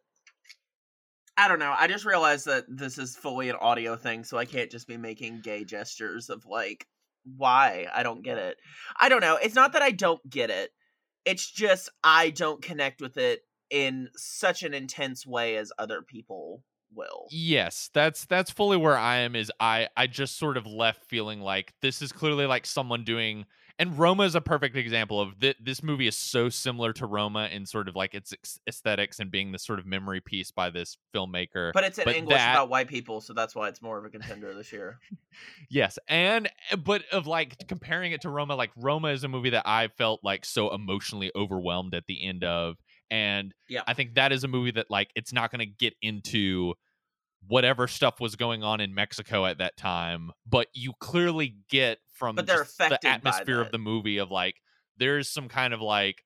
I 1.41 1.49
don't 1.49 1.59
know. 1.59 1.75
I 1.77 1.87
just 1.87 2.05
realized 2.05 2.45
that 2.47 2.65
this 2.69 2.99
is 2.99 3.17
fully 3.17 3.49
an 3.49 3.57
audio 3.57 3.97
thing, 3.97 4.25
so 4.25 4.37
I 4.37 4.45
can't 4.45 4.71
just 4.71 4.87
be 4.87 4.99
making 4.99 5.41
gay 5.41 5.65
gestures 5.65 6.29
of, 6.29 6.45
like, 6.45 6.87
why? 7.25 7.87
I 7.95 8.03
don't 8.03 8.23
get 8.23 8.37
it. 8.37 8.59
I 9.01 9.09
don't 9.09 9.23
know. 9.23 9.39
It's 9.43 9.55
not 9.55 9.73
that 9.73 9.83
I 9.83 9.91
don't 9.91 10.21
get 10.29 10.51
it, 10.51 10.71
it's 11.25 11.51
just 11.51 11.89
I 12.05 12.31
don't 12.31 12.61
connect 12.63 13.01
with 13.01 13.17
it 13.17 13.41
in 13.71 14.09
such 14.17 14.63
an 14.63 14.75
intense 14.75 15.27
way 15.27 15.57
as 15.57 15.73
other 15.79 16.03
people 16.03 16.63
will. 16.95 17.27
Yes, 17.31 17.89
that's 17.95 18.27
that's 18.27 18.51
fully 18.51 18.77
where 18.77 18.99
I 18.99 19.19
am 19.19 19.35
is 19.35 19.51
I 19.61 19.89
I 19.97 20.09
just 20.09 20.39
sort 20.39 20.57
of 20.57 20.67
left 20.67 21.05
feeling 21.05 21.41
like 21.41 21.73
this 21.81 22.03
is 22.03 22.13
clearly 22.13 22.47
like 22.47 22.67
someone 22.67 23.05
doing 23.05 23.47
and 23.81 23.99
Roma 23.99 24.23
is 24.23 24.37
a 24.37 24.41
perfect 24.41 24.77
example 24.77 25.21
of 25.21 25.41
th- 25.41 25.57
this 25.61 25.83
movie 25.83 26.07
is 26.07 26.17
so 26.17 26.49
similar 26.49 26.93
to 26.93 27.07
Roma 27.07 27.49
in 27.51 27.67
sort 27.67 27.89
of 27.89 27.97
like 27.97 28.15
its 28.15 28.33
ex- 28.33 28.61
aesthetics 28.69 29.19
and 29.19 29.31
being 29.31 29.51
this 29.51 29.65
sort 29.65 29.81
of 29.81 29.87
memory 29.87 30.21
piece 30.21 30.53
by 30.53 30.71
this 30.71 30.97
filmmaker. 31.13 31.73
But 31.73 31.83
it's 31.85 31.99
in 31.99 32.05
But 32.05 32.15
English 32.15 32.37
that- 32.37 32.53
about 32.55 32.69
white 32.69 32.87
people, 32.87 33.21
so 33.21 33.33
that's 33.33 33.57
why 33.57 33.69
it's 33.69 33.83
more 33.83 33.99
of 33.99 34.05
a 34.05 34.11
contender 34.11 34.55
this 34.55 34.73
year. 34.73 35.01
Yes, 35.71 35.99
and 36.09 36.49
eh, 36.71 36.77
but 36.77 37.03
of 37.13 37.27
like 37.27 37.67
comparing 37.69 38.13
it 38.13 38.21
to 38.23 38.29
Roma, 38.31 38.55
like 38.57 38.71
Roma 38.77 39.09
is 39.09 39.25
a 39.25 39.29
movie 39.29 39.51
that 39.51 39.63
I 39.67 39.89
felt 39.89 40.21
like 40.23 40.45
so 40.45 40.75
emotionally 40.75 41.31
overwhelmed 41.37 41.95
at 41.95 42.07
the 42.07 42.25
end 42.27 42.45
of, 42.45 42.77
and 43.11 43.55
Yeah. 43.69 43.83
I 43.87 43.95
think 43.95 44.15
that 44.15 44.33
is 44.33 44.43
a 44.45 44.49
movie 44.49 44.73
that 44.73 44.91
like 44.91 45.11
it's 45.15 45.33
not 45.33 45.51
going 45.51 45.61
to 45.61 45.67
get 45.67 45.95
into 46.03 46.75
whatever 47.47 47.89
stuff 47.89 48.21
was 48.21 48.37
going 48.37 48.63
on 48.63 48.81
in 48.81 48.95
Mexico 48.95 49.47
at 49.47 49.59
that 49.59 49.77
time, 49.77 50.31
but 50.47 50.69
you 50.75 50.93
clearly 51.01 51.57
get 51.69 51.99
from 52.13 52.37
But 52.37 52.47
they're 52.47 52.59
just 52.59 52.89
the 52.89 53.01
atmosphere 53.07 53.61
of 53.61 53.71
the 53.71 53.79
movie 53.79 54.19
of 54.19 54.31
like 54.31 54.57
there's 54.97 55.29
some 55.29 55.49
kind 55.49 55.73
of 55.75 55.81
like 55.81 56.25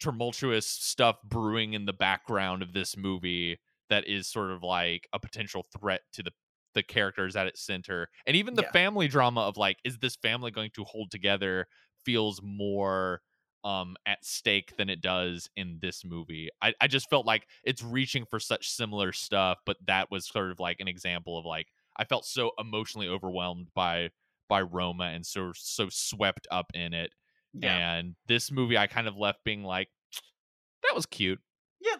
tumultuous 0.00 0.66
stuff 0.66 1.22
brewing 1.24 1.72
in 1.74 1.86
the 1.86 1.92
background 1.92 2.62
of 2.62 2.72
this 2.72 2.96
movie 2.96 3.58
that 3.88 4.06
is 4.06 4.28
sort 4.28 4.50
of 4.50 4.62
like 4.62 5.08
a 5.12 5.18
potential 5.18 5.64
threat 5.78 6.02
to 6.12 6.22
the 6.22 6.32
the 6.74 6.82
characters 6.82 7.36
at 7.36 7.46
its 7.46 7.62
center 7.62 8.08
and 8.26 8.36
even 8.36 8.54
the 8.54 8.62
Yeah. 8.62 8.70
family 8.72 9.08
drama 9.08 9.40
of 9.40 9.56
like 9.56 9.78
is 9.84 9.98
this 9.98 10.14
family 10.16 10.50
going 10.50 10.70
to 10.74 10.84
hold 10.84 11.10
together 11.10 11.66
feels 12.04 12.40
more 12.42 13.22
um 13.66 13.96
at 14.06 14.24
stake 14.24 14.76
than 14.76 14.88
it 14.88 15.00
does 15.00 15.50
in 15.56 15.78
this 15.82 16.04
movie. 16.04 16.48
I, 16.62 16.72
I 16.80 16.86
just 16.86 17.10
felt 17.10 17.26
like 17.26 17.46
it's 17.64 17.82
reaching 17.82 18.24
for 18.24 18.38
such 18.38 18.70
similar 18.70 19.12
stuff 19.12 19.58
but 19.66 19.76
that 19.86 20.10
was 20.10 20.26
sort 20.28 20.50
of 20.52 20.60
like 20.60 20.78
an 20.80 20.88
example 20.88 21.38
of 21.38 21.44
like 21.44 21.68
i 21.96 22.04
felt 22.04 22.24
so 22.24 22.52
emotionally 22.58 23.08
overwhelmed 23.08 23.68
by 23.74 24.10
by 24.48 24.60
roma 24.62 25.04
and 25.06 25.26
so 25.26 25.52
so 25.54 25.88
swept 25.90 26.46
up 26.50 26.66
in 26.74 26.94
it. 26.94 27.10
Yeah. 27.54 27.96
and 27.98 28.14
this 28.28 28.50
movie 28.52 28.78
i 28.78 28.86
kind 28.86 29.08
of 29.08 29.16
left 29.16 29.42
being 29.44 29.64
like 29.64 29.88
that 30.84 30.94
was 30.94 31.06
cute. 31.06 31.40
Yeah, 31.80 31.96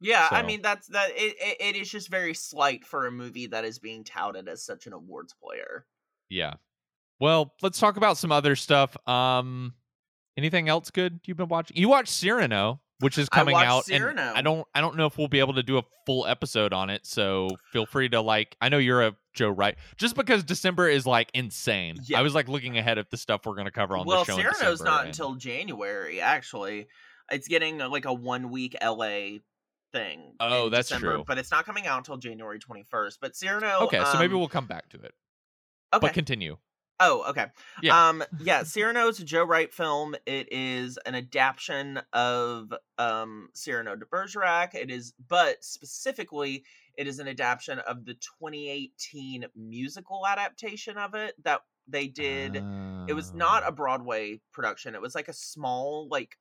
Yeah, 0.00 0.28
I 0.32 0.42
mean 0.42 0.62
that's 0.62 0.88
that 0.88 1.10
it, 1.10 1.36
it 1.38 1.56
it 1.60 1.76
is 1.80 1.88
just 1.90 2.08
very 2.10 2.34
slight 2.34 2.84
for 2.84 3.06
a 3.06 3.12
movie 3.12 3.46
that 3.48 3.64
is 3.64 3.78
being 3.78 4.02
touted 4.04 4.48
as 4.48 4.64
such 4.64 4.86
an 4.86 4.92
awards 4.92 5.34
player. 5.34 5.86
yeah. 6.28 6.54
Well 7.20 7.54
let's 7.62 7.78
talk 7.78 7.96
about 7.96 8.18
some 8.18 8.32
other 8.32 8.56
stuff. 8.56 8.96
Um 9.06 9.74
anything 10.36 10.68
else 10.68 10.90
good 10.90 11.20
you've 11.26 11.36
been 11.36 11.48
watching 11.48 11.76
you 11.76 11.88
watched 11.88 12.12
cyrano 12.12 12.80
which 13.00 13.18
is 13.18 13.28
coming 13.28 13.54
out 13.56 13.84
Cyrano. 13.84 14.20
and 14.20 14.38
i 14.38 14.42
don't 14.42 14.66
i 14.74 14.80
don't 14.80 14.96
know 14.96 15.06
if 15.06 15.18
we'll 15.18 15.28
be 15.28 15.40
able 15.40 15.54
to 15.54 15.62
do 15.62 15.78
a 15.78 15.82
full 16.06 16.26
episode 16.26 16.72
on 16.72 16.88
it 16.90 17.04
so 17.06 17.48
feel 17.72 17.84
free 17.86 18.08
to 18.08 18.20
like 18.20 18.56
i 18.60 18.68
know 18.68 18.78
you're 18.78 19.02
a 19.02 19.14
joe 19.34 19.48
wright 19.50 19.76
just 19.96 20.14
because 20.14 20.44
december 20.44 20.88
is 20.88 21.06
like 21.06 21.30
insane 21.34 21.96
Yeah. 22.06 22.18
i 22.18 22.22
was 22.22 22.34
like 22.34 22.48
looking 22.48 22.78
ahead 22.78 22.98
of 22.98 23.08
the 23.10 23.16
stuff 23.16 23.44
we're 23.44 23.54
going 23.54 23.66
to 23.66 23.70
cover 23.72 23.96
on 23.96 24.06
well, 24.06 24.24
the 24.24 24.32
show 24.32 24.38
in 24.38 24.42
Cyrano's 24.44 24.78
December, 24.78 24.84
not 24.90 25.00
and- 25.00 25.08
until 25.08 25.34
January. 25.34 26.20
Actually, 26.20 26.86
it's 27.30 27.48
getting 27.48 27.80
uh, 27.82 27.88
like 27.88 28.04
a 28.04 28.12
one 28.12 28.50
week 28.50 28.76
LA 28.82 29.38
thing. 29.92 30.34
Oh, 30.40 30.68
that's 30.68 30.88
December, 30.88 31.14
true. 31.16 31.24
But 31.26 31.38
it's 31.38 31.50
not 31.50 31.64
coming 31.64 31.86
out 31.86 31.98
until 31.98 32.16
January 32.18 32.58
twenty 32.58 32.84
first. 32.90 33.20
But 33.20 33.34
Cyrano. 33.36 33.80
okay 33.82 34.02
so 34.12 34.18
maybe 34.18 34.34
um, 34.34 34.40
we'll 34.40 34.48
come 34.48 34.66
back 34.66 34.88
to 34.90 34.96
it 34.98 35.14
Okay. 35.94 36.06
but 36.06 36.12
continue 36.14 36.56
Oh, 37.04 37.24
okay. 37.30 37.46
Yeah. 37.82 38.08
Um, 38.08 38.22
yeah, 38.40 38.62
Cyrano's 38.64 39.18
a 39.20 39.24
Joe 39.24 39.44
Wright 39.44 39.72
film. 39.72 40.14
It 40.26 40.48
is 40.52 40.98
an 41.04 41.14
adaptation 41.14 42.00
of 42.12 42.72
um 42.98 43.48
Cyrano 43.54 43.96
de 43.96 44.06
Bergerac. 44.06 44.74
It 44.74 44.90
is, 44.90 45.12
but 45.28 45.62
specifically, 45.64 46.64
it 46.96 47.06
is 47.06 47.18
an 47.18 47.26
adaptation 47.28 47.80
of 47.80 48.04
the 48.04 48.14
2018 48.14 49.46
musical 49.56 50.26
adaptation 50.26 50.96
of 50.96 51.14
it 51.14 51.34
that 51.44 51.62
they 51.88 52.06
did. 52.06 52.56
it 53.08 53.14
was 53.14 53.32
not 53.34 53.64
a 53.64 53.68
Um, 53.68 53.74
Broadway 53.74 54.40
production. 54.52 54.94
It 54.94 55.00
was 55.00 55.14
like 55.14 55.28
a 55.28 55.32
small 55.32 56.08
like 56.10 56.38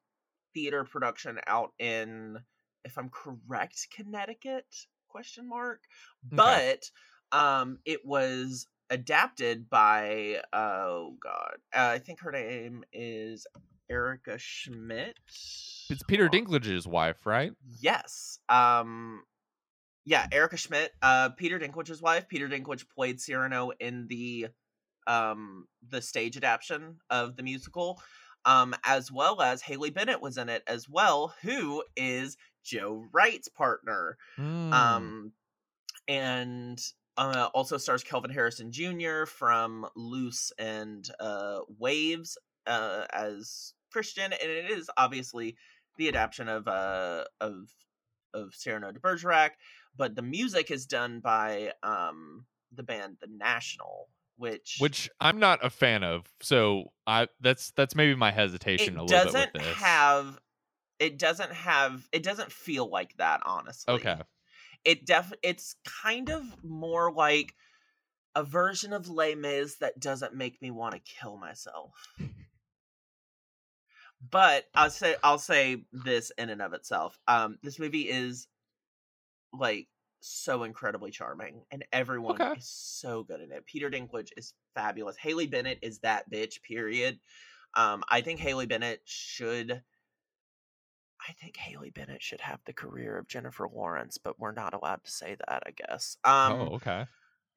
theater 0.54 0.84
production 0.84 1.40
out 1.48 1.72
in, 1.80 2.38
if 2.86 2.98
I'm 2.98 3.10
correct, 3.10 3.88
Connecticut? 3.96 4.66
Question 5.08 5.50
mark. 5.50 5.82
But 6.24 6.84
um, 7.32 7.80
it 7.86 8.06
was 8.06 8.68
adapted 8.92 9.68
by 9.70 10.42
oh 10.54 11.16
god, 11.24 11.56
uh, 11.74 11.94
I 11.96 11.98
think 11.98 12.20
her 12.20 12.32
name 12.32 12.84
is 12.94 13.48
Erica 13.90 14.38
Schmidt. 14.38 15.18
it's 15.90 16.04
peter 16.08 16.30
dinklage's 16.30 16.86
wife 16.88 17.26
right 17.26 17.52
Yes. 17.82 18.40
Um 18.48 19.24
yeah, 20.06 20.28
Erica 20.32 20.58
Schmidt, 20.58 20.92
uh 21.02 21.30
Peter 21.38 21.60
Dinklage's 21.60 22.02
wife. 22.02 22.28
Peter 22.28 22.48
Dinklage 22.48 22.86
played 22.90 23.20
Cyrano 23.20 23.72
in 23.80 24.08
the 24.08 24.48
um 25.08 25.68
the 25.90 26.02
stage 26.02 26.38
adaptation 26.38 26.98
of 27.10 27.36
the 27.36 27.44
musical. 27.44 28.02
Um 28.46 28.76
as 28.84 29.12
well 29.12 29.42
as 29.42 29.62
Haley 29.62 29.90
Bennett 29.90 30.22
was 30.22 30.38
in 30.38 30.50
it 30.50 30.64
as 30.68 30.88
well, 30.90 31.34
who 31.42 31.84
is 31.96 32.38
Joe 32.64 33.06
Wright's 33.12 33.48
partner. 33.48 34.18
Mm. 34.40 34.74
Um 34.74 35.32
and 36.08 36.82
uh, 37.18 37.50
also 37.54 37.78
stars 37.78 38.04
Kelvin 38.04 38.32
Harrison 38.32 38.72
Jr. 38.72 39.26
from 39.26 39.88
Luce 39.96 40.52
and 40.58 41.08
uh, 41.20 41.60
Waves 41.78 42.38
uh, 42.68 43.06
as 43.12 43.74
Christian, 43.92 44.32
and 44.32 44.52
it 44.52 44.72
is 44.72 44.90
obviously 44.98 45.58
the 45.98 46.08
adaptation 46.08 46.48
of 46.48 46.68
uh, 46.68 47.26
of 47.40 47.70
of 48.34 48.56
Cyrano 48.56 48.92
de 48.92 49.00
Bergerac, 49.00 49.52
but 49.96 50.16
the 50.16 50.22
music 50.22 50.72
is 50.72 50.86
done 50.86 51.20
by 51.20 51.74
um, 51.84 52.46
the 52.72 52.84
band 52.84 53.18
The 53.20 53.28
National, 53.30 54.10
which 54.38 54.78
which 54.80 55.10
I'm 55.20 55.40
not 55.40 55.64
a 55.64 55.70
fan 55.70 56.04
of. 56.04 56.26
So 56.42 56.92
I 57.06 57.28
that's 57.42 57.72
that's 57.72 57.96
maybe 57.96 58.16
my 58.16 58.32
hesitation 58.32 58.96
it 58.96 59.00
a 59.00 59.04
little 59.04 59.26
doesn't 59.26 59.54
bit 59.54 59.62
with 59.62 59.64
this. 59.64 59.78
have 59.78 60.40
it 61.00 61.18
doesn't 61.18 61.52
have 61.52 62.08
it 62.12 62.24
doesn't 62.24 62.52
feel 62.52 62.90
like 62.90 63.18
that 63.18 63.42
honestly 63.46 63.94
okay. 63.96 64.22
It 64.86 65.06
def 65.06 65.32
it's 65.44 65.76
kind 66.04 66.30
of 66.30 66.44
more 66.64 67.12
like 67.12 67.54
a 68.36 68.44
version 68.44 68.94
of 68.94 69.10
Les 69.10 69.36
Mis 69.36 69.76
that 69.78 70.00
doesn't 70.00 70.34
make 70.34 70.62
me 70.62 70.72
want 70.72 70.94
to 70.94 71.00
kill 71.02 71.38
myself. 71.38 71.92
but 74.32 74.66
I'll 74.76 74.90
say 74.90 75.16
I'll 75.24 75.40
say 75.40 75.84
this 75.92 76.32
in 76.38 76.50
and 76.50 76.62
of 76.62 76.74
itself. 76.74 77.20
Um 77.28 77.58
this 77.64 77.80
movie 77.80 78.04
is 78.10 78.48
like 79.54 79.88
so 80.22 80.64
incredibly 80.64 81.12
charming 81.12 81.64
and 81.72 81.84
everyone 81.92 82.42
Okay. 82.42 82.54
is 82.60 82.68
so 82.70 83.24
good 83.24 83.42
in 83.42 83.52
it. 83.52 83.66
Peter 83.66 83.90
Dinklage 83.90 84.30
is 84.38 84.54
fabulous. 84.76 85.18
Haley 85.18 85.48
Bennett 85.48 85.80
is 85.82 86.00
that 86.00 86.30
bitch, 86.32 86.62
period. 86.62 87.20
Um 87.76 88.04
I 88.08 88.22
think 88.22 88.40
Haley 88.40 88.68
Bennett 88.68 89.02
should 89.06 89.82
I 91.28 91.34
think 91.34 91.58
Haley 91.58 91.92
Bennett 91.92 92.22
should 92.22 92.42
have 92.42 92.62
the 92.66 92.74
career 92.74 93.18
of 93.18 93.28
Jennifer 93.28 93.68
Lawrence, 93.68 94.18
but 94.18 94.40
we're 94.40 94.52
not 94.54 94.74
allowed 94.74 95.04
to 95.04 95.12
say 95.12 95.36
that, 95.48 95.64
I 95.66 95.72
guess. 95.72 96.18
Um 96.24 96.54
oh, 96.54 96.76
okay. 96.76 97.06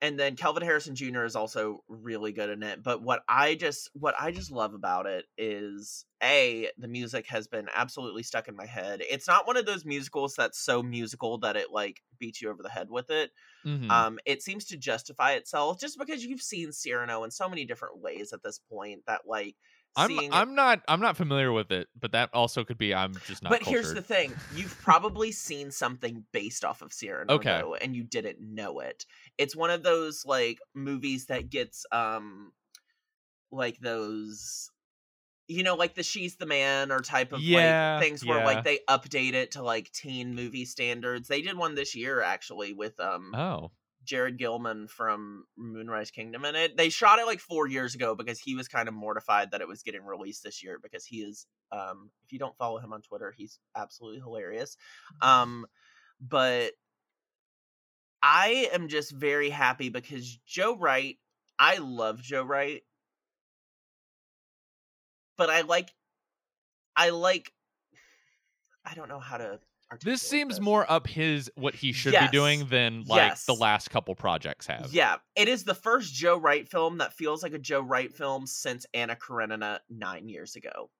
and 0.02 0.18
then 0.20 0.36
Kelvin 0.36 0.62
Harrison 0.62 0.94
Jr. 0.94 1.24
is 1.24 1.36
also 1.36 1.82
really 1.88 2.32
good 2.32 2.50
in 2.50 2.62
it. 2.62 2.82
But 2.82 3.02
what 3.02 3.22
I 3.28 3.54
just 3.54 3.88
what 3.94 4.14
I 4.20 4.32
just 4.32 4.50
love 4.50 4.74
about 4.74 5.06
it 5.06 5.26
is 5.38 6.04
a 6.22 6.70
the 6.76 6.88
music 6.88 7.26
has 7.28 7.46
been 7.48 7.68
absolutely 7.74 8.22
stuck 8.22 8.48
in 8.48 8.56
my 8.56 8.66
head. 8.66 9.02
It's 9.08 9.28
not 9.28 9.46
one 9.46 9.56
of 9.56 9.66
those 9.66 9.84
musicals 9.86 10.34
that's 10.36 10.58
so 10.58 10.82
musical 10.82 11.38
that 11.38 11.56
it 11.56 11.70
like 11.72 12.02
beats 12.18 12.42
you 12.42 12.50
over 12.50 12.62
the 12.62 12.68
head 12.68 12.90
with 12.90 13.10
it. 13.10 13.30
Mhm. 13.64 14.04
Um, 14.06 14.18
it 14.26 14.42
seems 14.42 14.66
to 14.66 14.76
justify 14.78 15.32
itself 15.32 15.80
just 15.80 15.98
because 15.98 16.24
you've 16.24 16.42
seen 16.42 16.72
Cyrano 16.72 17.24
in 17.24 17.30
so 17.30 17.48
many 17.48 17.64
different 17.66 18.00
ways 18.00 18.32
at 18.32 18.42
this 18.42 18.58
point 18.58 19.04
that 19.06 19.22
like 19.26 19.56
I'm 19.96 20.20
I'm 20.30 20.54
not 20.54 20.82
I'm 20.88 21.00
not 21.00 21.16
familiar 21.16 21.52
with 21.52 21.70
it, 21.70 21.88
but 21.98 22.12
that 22.12 22.30
also 22.32 22.64
could 22.64 22.78
be 22.78 22.94
I'm 22.94 23.20
just 23.22 23.42
not. 23.42 23.58
but 23.58 23.62
here's 23.62 23.92
the 23.92 24.02
thing: 24.02 24.40
you've 24.48 24.80
probably 24.80 25.32
seen 25.32 25.70
something 25.70 26.24
based 26.32 26.64
off 26.64 26.82
of 26.82 26.92
Cyrano, 26.92 27.34
Okay. 27.34 27.64
and 27.74 27.94
you 27.94 28.04
didn't 28.04 28.40
know 28.40 28.80
it. 28.80 29.06
It's 29.38 29.56
one 29.56 29.70
of 29.70 29.82
those 29.82 30.24
like 30.24 30.58
movies 30.74 31.26
that 31.26 31.50
gets 31.50 31.84
um, 31.92 32.52
like 33.52 33.78
those, 33.80 34.70
you 35.48 35.62
know, 35.62 35.76
like 35.76 35.94
the 35.94 36.02
"She's 36.04 36.36
the 36.36 36.46
Man" 36.46 36.92
or 36.92 37.00
type 37.00 37.32
of 37.32 37.48
Yeah, 37.48 37.50
like 37.50 37.80
things 37.98 38.26
where 38.26 38.40
yeah. 38.40 38.42
like 38.42 38.64
they 38.64 38.80
update 38.90 39.34
it 39.34 39.52
to 39.52 39.62
like 39.62 39.92
teen 39.92 40.34
movie 40.34 40.66
standards. 40.66 41.28
They 41.28 41.42
did 41.42 41.56
one 41.58 41.74
this 41.76 41.94
year 41.96 42.22
actually 42.22 42.72
with 42.74 43.00
um 43.00 43.34
Oh, 43.34 43.72
Jared 44.04 44.38
Gilman 44.38 44.88
from 44.88 45.44
Moonrise 45.56 46.10
Kingdom 46.10 46.44
in 46.44 46.54
it. 46.54 46.76
They 46.76 46.88
shot 46.88 47.18
it 47.18 47.26
like 47.26 47.40
four 47.40 47.66
years 47.66 47.94
ago 47.94 48.14
because 48.14 48.38
he 48.38 48.54
was 48.54 48.68
kind 48.68 48.88
of 48.88 48.94
mortified 48.94 49.50
that 49.50 49.60
it 49.60 49.68
was 49.68 49.82
getting 49.82 50.04
released 50.04 50.42
this 50.42 50.62
year 50.62 50.78
because 50.82 51.04
he 51.04 51.18
is 51.18 51.46
um 51.72 52.10
if 52.24 52.32
you 52.32 52.38
don't 52.38 52.56
follow 52.56 52.78
him 52.78 52.92
on 52.92 53.02
Twitter, 53.02 53.32
he's 53.36 53.58
absolutely 53.76 54.20
hilarious. 54.20 54.76
Um 55.22 55.66
but 56.20 56.72
I 58.22 58.70
am 58.72 58.88
just 58.88 59.12
very 59.12 59.50
happy 59.50 59.90
because 59.90 60.38
Joe 60.46 60.76
Wright, 60.76 61.18
I 61.58 61.76
love 61.76 62.22
Joe 62.22 62.42
Wright. 62.42 62.82
But 65.36 65.50
I 65.50 65.62
like 65.62 65.92
I 66.96 67.10
like 67.10 67.52
I 68.84 68.94
don't 68.94 69.08
know 69.08 69.18
how 69.18 69.38
to 69.38 69.60
this 70.02 70.22
seems 70.22 70.54
this. 70.56 70.60
more 70.60 70.90
up 70.90 71.06
his 71.06 71.50
what 71.56 71.74
he 71.74 71.92
should 71.92 72.12
Yes. 72.12 72.30
be 72.30 72.36
doing 72.36 72.66
than 72.68 73.04
like 73.04 73.38
the 73.44 73.54
last 73.54 73.90
couple 73.90 74.14
projects 74.14 74.66
have. 74.66 74.92
Yeah, 74.92 75.16
it 75.36 75.48
is 75.48 75.64
the 75.64 75.74
first 75.74 76.12
Joe 76.14 76.36
Wright 76.38 76.68
film 76.68 76.98
that 76.98 77.12
feels 77.12 77.42
like 77.42 77.52
a 77.52 77.58
Joe 77.58 77.80
Wright 77.80 78.12
film 78.12 78.46
since 78.46 78.86
Anna 78.94 79.16
Karenina 79.16 79.80
nine 79.88 80.28
years 80.28 80.56
ago. 80.56 80.90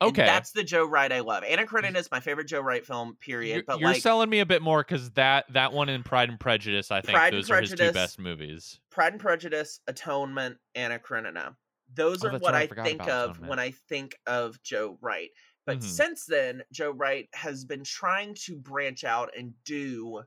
And 0.00 0.10
Okay. 0.10 0.24
that's 0.24 0.52
the 0.52 0.64
Joe 0.64 0.86
Wright 0.86 1.12
I 1.12 1.20
love. 1.20 1.44
Anna 1.44 1.66
Karenina 1.66 1.98
is 1.98 2.10
my 2.10 2.20
favorite 2.20 2.46
Joe 2.48 2.60
Wright 2.60 2.86
film. 2.86 3.16
Period. 3.20 3.54
You're, 3.56 3.64
but 3.64 3.80
you're 3.80 3.90
like 3.90 4.00
selling 4.02 4.30
me 4.30 4.40
a 4.40 4.46
bit 4.46 4.62
more 4.62 4.82
because 4.82 5.10
that 5.12 5.44
that 5.52 5.72
one 5.72 5.88
in 5.88 6.02
Pride 6.02 6.30
and 6.30 6.40
Prejudice, 6.40 6.90
I 6.90 7.00
think 7.02 7.16
Pride 7.16 7.32
those 7.34 7.50
are 7.50 7.60
his 7.60 7.70
two 7.72 7.92
best 7.92 8.18
movies. 8.18 8.80
Pride 8.90 9.12
and 9.12 9.20
Prejudice, 9.20 9.80
Atonement, 9.86 10.56
Anna 10.74 10.98
Karenina. 10.98 11.56
Those 11.92 12.24
Oh, 12.24 12.28
are 12.28 12.38
what 12.38 12.54
right, 12.54 12.70
I 12.76 12.80
I 12.80 12.84
think 12.84 13.02
of 13.02 13.30
Atonement. 13.30 13.50
when 13.50 13.58
I 13.58 13.72
think 13.72 14.16
of 14.26 14.60
Joe 14.62 14.96
Wright. 15.02 15.30
But 15.66 15.78
Mhm. 15.78 15.82
since 15.82 16.26
then, 16.26 16.62
Joe 16.72 16.90
Wright 16.90 17.28
has 17.32 17.64
been 17.64 17.84
trying 17.84 18.34
to 18.44 18.56
branch 18.56 19.02
out 19.04 19.36
and 19.36 19.54
do 19.64 20.24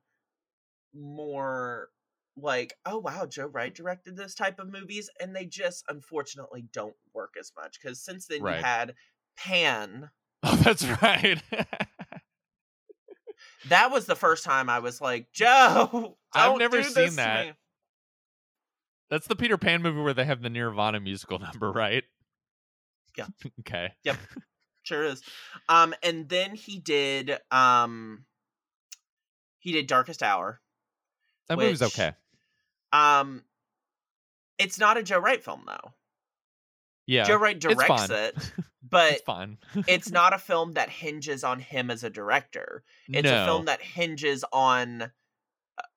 more 0.93 1.89
like, 2.35 2.77
oh 2.85 2.99
wow, 2.99 3.25
Joe 3.25 3.47
Wright 3.47 3.73
directed 3.73 4.15
this 4.15 4.35
type 4.35 4.59
of 4.59 4.67
movies, 4.69 5.09
and 5.19 5.35
they 5.35 5.45
just 5.45 5.83
unfortunately 5.87 6.63
don't 6.71 6.95
work 7.13 7.35
as 7.39 7.51
much. 7.55 7.79
Because 7.81 8.01
since 8.01 8.27
then 8.27 8.43
Right. 8.43 8.57
you 8.59 8.63
had 8.63 8.95
Pan, 9.35 10.09
Oh, 10.43 10.55
that's 10.57 10.85
right. 11.01 11.41
that 13.69 13.91
was 13.91 14.05
the 14.05 14.15
first 14.15 14.43
time 14.43 14.69
I 14.69 14.79
was 14.79 15.01
like, 15.01 15.31
Joe, 15.31 16.17
I've 16.33 16.57
never 16.57 16.83
seen 16.83 17.15
that. 17.17 17.57
that's 19.09 19.27
the 19.27 19.35
Peter 19.35 19.57
Pan 19.57 19.81
movie 19.81 20.01
where 20.01 20.13
they 20.13 20.25
have 20.25 20.41
the 20.41 20.49
Nirvana 20.49 20.99
musical 20.99 21.39
number, 21.39 21.71
right? 21.71 22.03
Yeah. 23.17 23.27
okay. 23.61 23.93
Sure 24.87 25.03
is. 25.03 25.21
Um, 25.67 25.93
and 26.01 26.29
then 26.29 26.55
he 26.55 26.79
did 26.79 27.37
um, 27.51 28.23
he 29.59 29.73
did 29.73 29.85
Darkest 29.87 30.23
Hour. 30.23 30.61
That 31.49 31.57
movie's 31.57 31.81
okay. 31.81 32.13
Um, 32.93 33.43
it's 34.57 34.79
not 34.79 34.95
a 34.95 35.03
Joe 35.03 35.19
Wright 35.19 35.43
film 35.43 35.63
though. 35.67 35.91
Yeah. 37.05 37.23
Joe 37.25 37.35
Wright 37.35 37.59
directs 37.59 38.09
it, 38.09 38.35
but 38.89 39.13
it's 39.13 39.21
fine. 39.23 39.57
it's 39.87 40.09
not 40.11 40.33
a 40.33 40.37
film 40.37 40.73
that 40.73 40.89
hinges 40.89 41.43
on 41.43 41.59
him 41.59 41.91
as 41.91 42.05
a 42.05 42.09
director. 42.09 42.83
It's 43.09 43.29
no. 43.29 43.43
a 43.43 43.45
film 43.45 43.65
that 43.65 43.81
hinges 43.81 44.45
on 44.53 45.01
uh, 45.01 45.07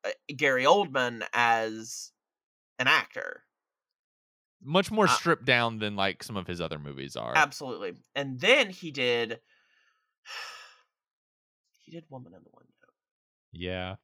uh, 0.05 0.11
Gary 0.37 0.65
Oldman 0.65 1.23
as 1.33 2.11
an 2.81 2.89
actor. 2.89 3.45
Much 4.63 4.91
more 4.91 5.07
uh, 5.07 5.09
stripped 5.09 5.45
down 5.45 5.79
than 5.79 5.97
like 5.97 6.23
some 6.23 6.37
of 6.37 6.47
his 6.47 6.61
other 6.61 6.79
movies 6.79 7.17
are. 7.17 7.33
Absolutely. 7.37 7.95
And 8.15 8.39
then 8.41 8.71
he 8.71 8.91
did 8.91 9.41
he 11.85 11.93
did 11.93 12.05
Woman 12.09 12.33
in 12.35 12.43
the 12.43 12.51
Window. 12.53 12.69
yeah. 13.53 13.97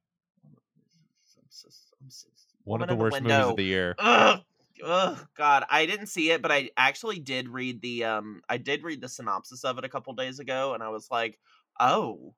I'm 1.38 1.44
so- 1.50 1.68
I'm 2.02 2.10
so- 2.10 2.28
One 2.64 2.80
Woman 2.80 2.82
of 2.82 2.88
the 2.88 2.92
in 2.94 2.98
the 2.98 3.02
worst 3.04 3.22
movies 3.22 3.50
of 3.50 3.56
the 3.56 3.64
year. 3.64 3.94
Ugh, 3.98 4.40
ugh, 4.84 5.26
God, 5.36 5.64
I 5.70 5.86
didn't 5.86 6.06
see 6.08 6.30
it, 6.32 6.42
but 6.42 6.50
I 6.52 6.70
actually 6.76 7.18
did 7.20 7.48
read 7.48 7.80
the 7.80 8.04
um, 8.04 8.42
I 8.48 8.56
did 8.58 8.82
read 8.82 9.00
the 9.00 9.08
synopsis 9.08 9.64
of 9.64 9.78
it 9.78 9.84
a 9.84 9.88
couple 9.88 10.12
days 10.14 10.38
ago, 10.40 10.74
and 10.74 10.82
I 10.82 10.88
was 10.88 11.08
like, 11.10 11.38
oh, 11.80 12.34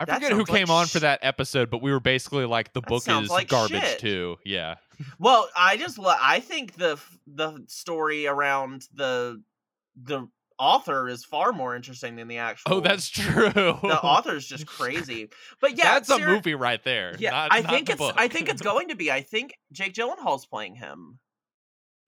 I 0.00 0.06
forget 0.06 0.32
who 0.32 0.38
like 0.38 0.46
came 0.46 0.70
on 0.70 0.86
for 0.86 1.00
that 1.00 1.20
episode, 1.22 1.70
but 1.70 1.82
we 1.82 1.90
were 1.92 2.00
basically 2.00 2.46
like 2.46 2.72
the 2.72 2.80
That 2.80 2.88
book 2.88 3.08
is 3.08 3.30
like 3.30 3.48
garbage 3.48 3.82
shit. 3.82 3.98
too. 3.98 4.36
Yeah. 4.44 4.76
Well, 5.18 5.48
I 5.56 5.76
just 5.76 5.98
lo- 5.98 6.14
I 6.20 6.40
think 6.40 6.74
the 6.74 6.92
f- 6.92 7.18
the 7.26 7.64
story 7.68 8.26
around 8.26 8.86
the 8.94 9.42
the 10.00 10.28
author 10.58 11.08
is 11.08 11.24
far 11.24 11.52
more 11.52 11.76
interesting 11.76 12.16
than 12.16 12.26
the 12.28 12.38
actual. 12.38 12.74
Oh, 12.74 12.80
that's 12.80 13.08
true. 13.08 13.50
the 13.50 14.00
author's 14.02 14.46
just 14.46 14.66
crazy. 14.66 15.30
But 15.60 15.76
yeah, 15.78 15.94
that's 15.94 16.10
a 16.10 16.18
movie 16.18 16.54
right 16.54 16.82
there. 16.82 17.14
Yeah, 17.18 17.30
not- 17.30 17.52
I 17.52 17.62
think 17.62 17.88
it's 17.90 17.98
book. 17.98 18.14
I 18.16 18.28
think 18.28 18.48
it's 18.48 18.62
going 18.72 18.88
to 18.88 18.96
be. 18.96 19.10
I 19.10 19.22
think 19.22 19.54
Jake 19.72 19.94
Gyllenhaal's 19.94 20.46
playing 20.46 20.74
him. 20.76 21.18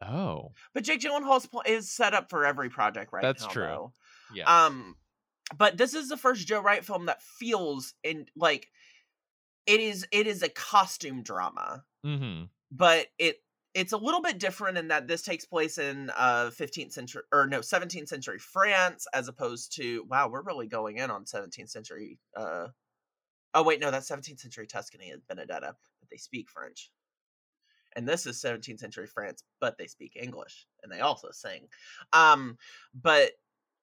oh, 0.03 0.53
But 0.75 0.85
Jake 0.85 1.01
Gyllenhaal's 1.01 1.47
pl- 1.47 1.63
is 1.67 1.91
set 1.91 2.15
up 2.15 2.31
for 2.31 2.45
every 2.45 2.71
project 2.71 3.13
right 3.13 3.23
That's 3.23 3.43
now. 3.43 3.47
That's 3.47 3.55
true. 3.55 3.93
yeah. 4.35 4.65
Um, 4.67 4.97
but 5.57 5.77
this 5.77 5.95
is 5.95 6.09
the 6.09 6.17
first 6.17 6.47
Joe 6.47 6.61
Wright 6.61 6.85
film 6.85 7.07
that 7.07 7.23
feels 7.23 7.95
in 8.05 8.27
like 8.37 8.69
it 9.67 9.81
is. 9.81 10.07
It 10.13 10.27
is 10.27 10.43
a 10.43 10.49
costume 10.49 11.23
drama, 11.23 11.85
mm-hmm. 12.05 12.45
But 12.71 13.09
it 13.19 13.37
it's 13.75 13.93
a 13.93 13.97
little 13.97 14.21
bit 14.21 14.39
different 14.39 14.77
in 14.79 14.89
that 14.89 15.07
this 15.07 15.23
takes 15.23 15.45
place 15.45 15.79
in 15.79 16.11
uh 16.17 16.51
15th 16.51 16.93
century 16.93 17.23
or 17.33 17.47
no 17.47 17.61
17th 17.61 18.09
century 18.09 18.39
France 18.39 19.07
as 19.15 19.29
opposed 19.29 19.75
to 19.77 20.05
wow 20.09 20.29
we're 20.29 20.43
really 20.43 20.67
going 20.67 20.99
in 20.99 21.11
on 21.11 21.27
17th 21.27 21.71
century. 21.71 22.19
uh 22.37 22.69
Oh 23.55 23.63
wait, 23.65 23.81
no, 23.81 23.91
that's 23.91 24.09
17th 24.09 24.41
century 24.41 24.67
Tuscany 24.67 25.11
and 25.11 25.27
Benedetta, 25.29 25.77
but 26.01 26.11
they 26.11 26.19
speak 26.19 26.51
French. 26.51 26.93
And 27.95 28.09
this 28.09 28.25
is 28.27 28.41
17th 28.41 28.81
century 28.81 29.07
France, 29.07 29.43
but 29.61 29.77
they 29.77 29.87
speak 29.87 30.17
English 30.17 30.67
and 30.83 30.93
they 30.93 31.01
also 31.01 31.31
sing. 31.33 31.69
Um, 32.13 32.57
but 32.95 33.33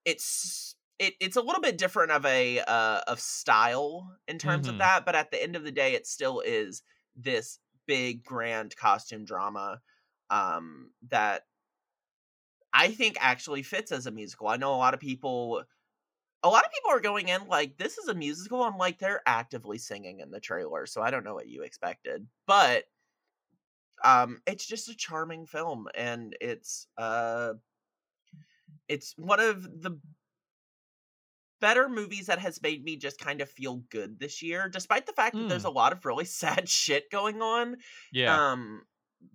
it's 0.05 0.75
it, 0.99 1.15
it's 1.19 1.35
a 1.35 1.41
little 1.41 1.61
bit 1.61 1.77
different 1.77 2.11
of 2.11 2.25
a 2.25 2.59
uh, 2.61 3.01
of 3.07 3.19
style 3.19 4.17
in 4.27 4.39
terms 4.39 4.67
Mhm. 4.67 4.69
of 4.69 4.77
that, 4.79 5.05
but 5.05 5.15
at 5.15 5.31
the 5.31 5.41
end 5.41 5.55
of 5.55 5.63
the 5.63 5.71
day, 5.71 5.93
it 5.93 6.07
still 6.07 6.41
is 6.41 6.83
this 7.15 7.59
big 7.87 8.23
grand 8.23 8.75
costume 8.75 9.25
drama 9.25 9.81
um, 10.29 10.91
that 11.09 11.43
I 12.73 12.91
think 12.91 13.17
actually 13.19 13.63
fits 13.63 13.91
as 13.91 14.05
a 14.05 14.11
musical. 14.11 14.47
I 14.47 14.57
know 14.57 14.73
a 14.73 14.77
lot 14.77 14.93
of 14.93 14.99
people 14.99 15.63
a 16.43 16.49
lot 16.49 16.65
of 16.65 16.71
people 16.71 16.91
are 16.91 17.01
going 17.01 17.29
in 17.29 17.47
like 17.47 17.77
this 17.77 17.97
is 17.97 18.07
a 18.09 18.15
musical. 18.15 18.63
I'm 18.63 18.77
like 18.77 18.99
they're 18.99 19.23
actively 19.27 19.77
singing 19.79 20.21
in 20.21 20.31
the 20.31 20.41
trailer, 20.41 20.87
so 20.87 21.01
I 21.01 21.11
don't 21.11 21.23
know 21.25 21.35
what 21.35 21.49
you 21.49 21.63
expected. 21.63 22.27
But 22.47 22.85
um 24.03 24.41
it's 24.45 24.65
just 24.65 24.89
a 24.89 24.95
charming 24.95 25.45
film 25.45 25.87
and 25.95 26.35
it's 26.39 26.87
uh 26.97 27.53
it's 28.87 29.13
one 29.17 29.39
of 29.39 29.81
the 29.81 29.99
better 31.59 31.89
movies 31.89 32.27
that 32.27 32.39
has 32.39 32.61
made 32.61 32.83
me 32.83 32.95
just 32.97 33.19
kind 33.19 33.41
of 33.41 33.49
feel 33.49 33.77
good 33.89 34.19
this 34.19 34.41
year 34.43 34.69
despite 34.69 35.05
the 35.05 35.13
fact 35.13 35.35
that 35.35 35.49
there's 35.49 35.65
a 35.65 35.69
lot 35.69 35.91
of 35.93 36.05
really 36.05 36.25
sad 36.41 36.69
shit 36.69 37.09
going 37.11 37.41
on 37.41 37.77
Yeah. 38.11 38.51
um 38.51 38.83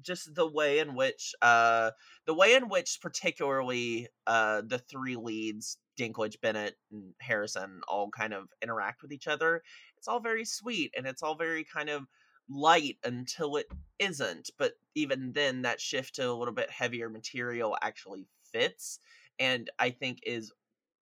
just 0.01 0.35
the 0.35 0.47
way 0.47 0.79
in 0.79 0.95
which 0.95 1.35
uh 1.43 1.91
the 2.27 2.35
way 2.35 2.55
in 2.55 2.69
which 2.69 2.99
particularly 3.01 4.09
uh 4.27 4.63
the 4.65 4.79
three 4.79 5.17
leads 5.17 5.79
dinklage 5.99 6.41
bennett 6.41 6.77
and 6.93 7.15
harrison 7.21 7.81
all 7.89 8.09
kind 8.11 8.33
of 8.33 8.49
interact 8.63 9.03
with 9.03 9.13
each 9.13 9.27
other 9.27 9.63
it's 9.99 10.07
all 10.09 10.21
very 10.21 10.45
sweet 10.45 10.93
and 10.97 11.07
it's 11.07 11.23
all 11.23 11.35
very 11.35 11.65
kind 11.65 11.91
of 11.91 12.07
light 12.49 12.97
until 13.05 13.57
it 13.57 13.67
isn't 13.99 14.51
but 14.59 14.75
even 14.95 15.33
then 15.33 15.63
that 15.63 15.81
shift 15.81 16.15
to 16.15 16.31
a 16.31 16.33
little 16.33 16.55
bit 16.55 16.71
heavier 16.71 17.09
material 17.09 17.77
actually 17.83 18.27
fits 18.53 19.01
and 19.39 19.71
i 19.79 19.91
think 19.91 20.19
is 20.25 20.53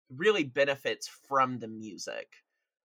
really 0.10 0.44
benefits 0.44 1.08
from 1.08 1.60
the 1.60 1.68
music 1.68 2.34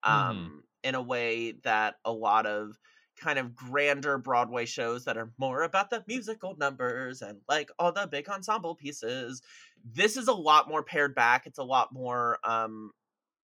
um 0.02 0.62
in 0.82 0.94
a 0.94 1.02
way 1.02 1.52
that 1.52 1.96
a 2.04 2.12
lot 2.12 2.46
of 2.46 2.78
kind 3.16 3.38
of 3.38 3.54
grander 3.54 4.18
Broadway 4.18 4.66
shows 4.66 5.04
that 5.04 5.16
are 5.16 5.32
more 5.38 5.62
about 5.62 5.88
the 5.88 6.04
musical 6.08 6.56
numbers 6.56 7.22
and 7.22 7.40
like 7.48 7.70
all 7.78 7.92
the 7.92 8.06
big 8.08 8.28
ensemble 8.28 8.74
pieces. 8.74 9.40
This 9.84 10.16
is 10.16 10.26
a 10.28 10.32
lot 10.34 10.68
more 10.68 10.82
pared 10.82 11.14
back. 11.14 11.46
It's 11.46 11.58
a 11.58 11.64
lot 11.64 11.92
more 11.92 12.38
um 12.44 12.90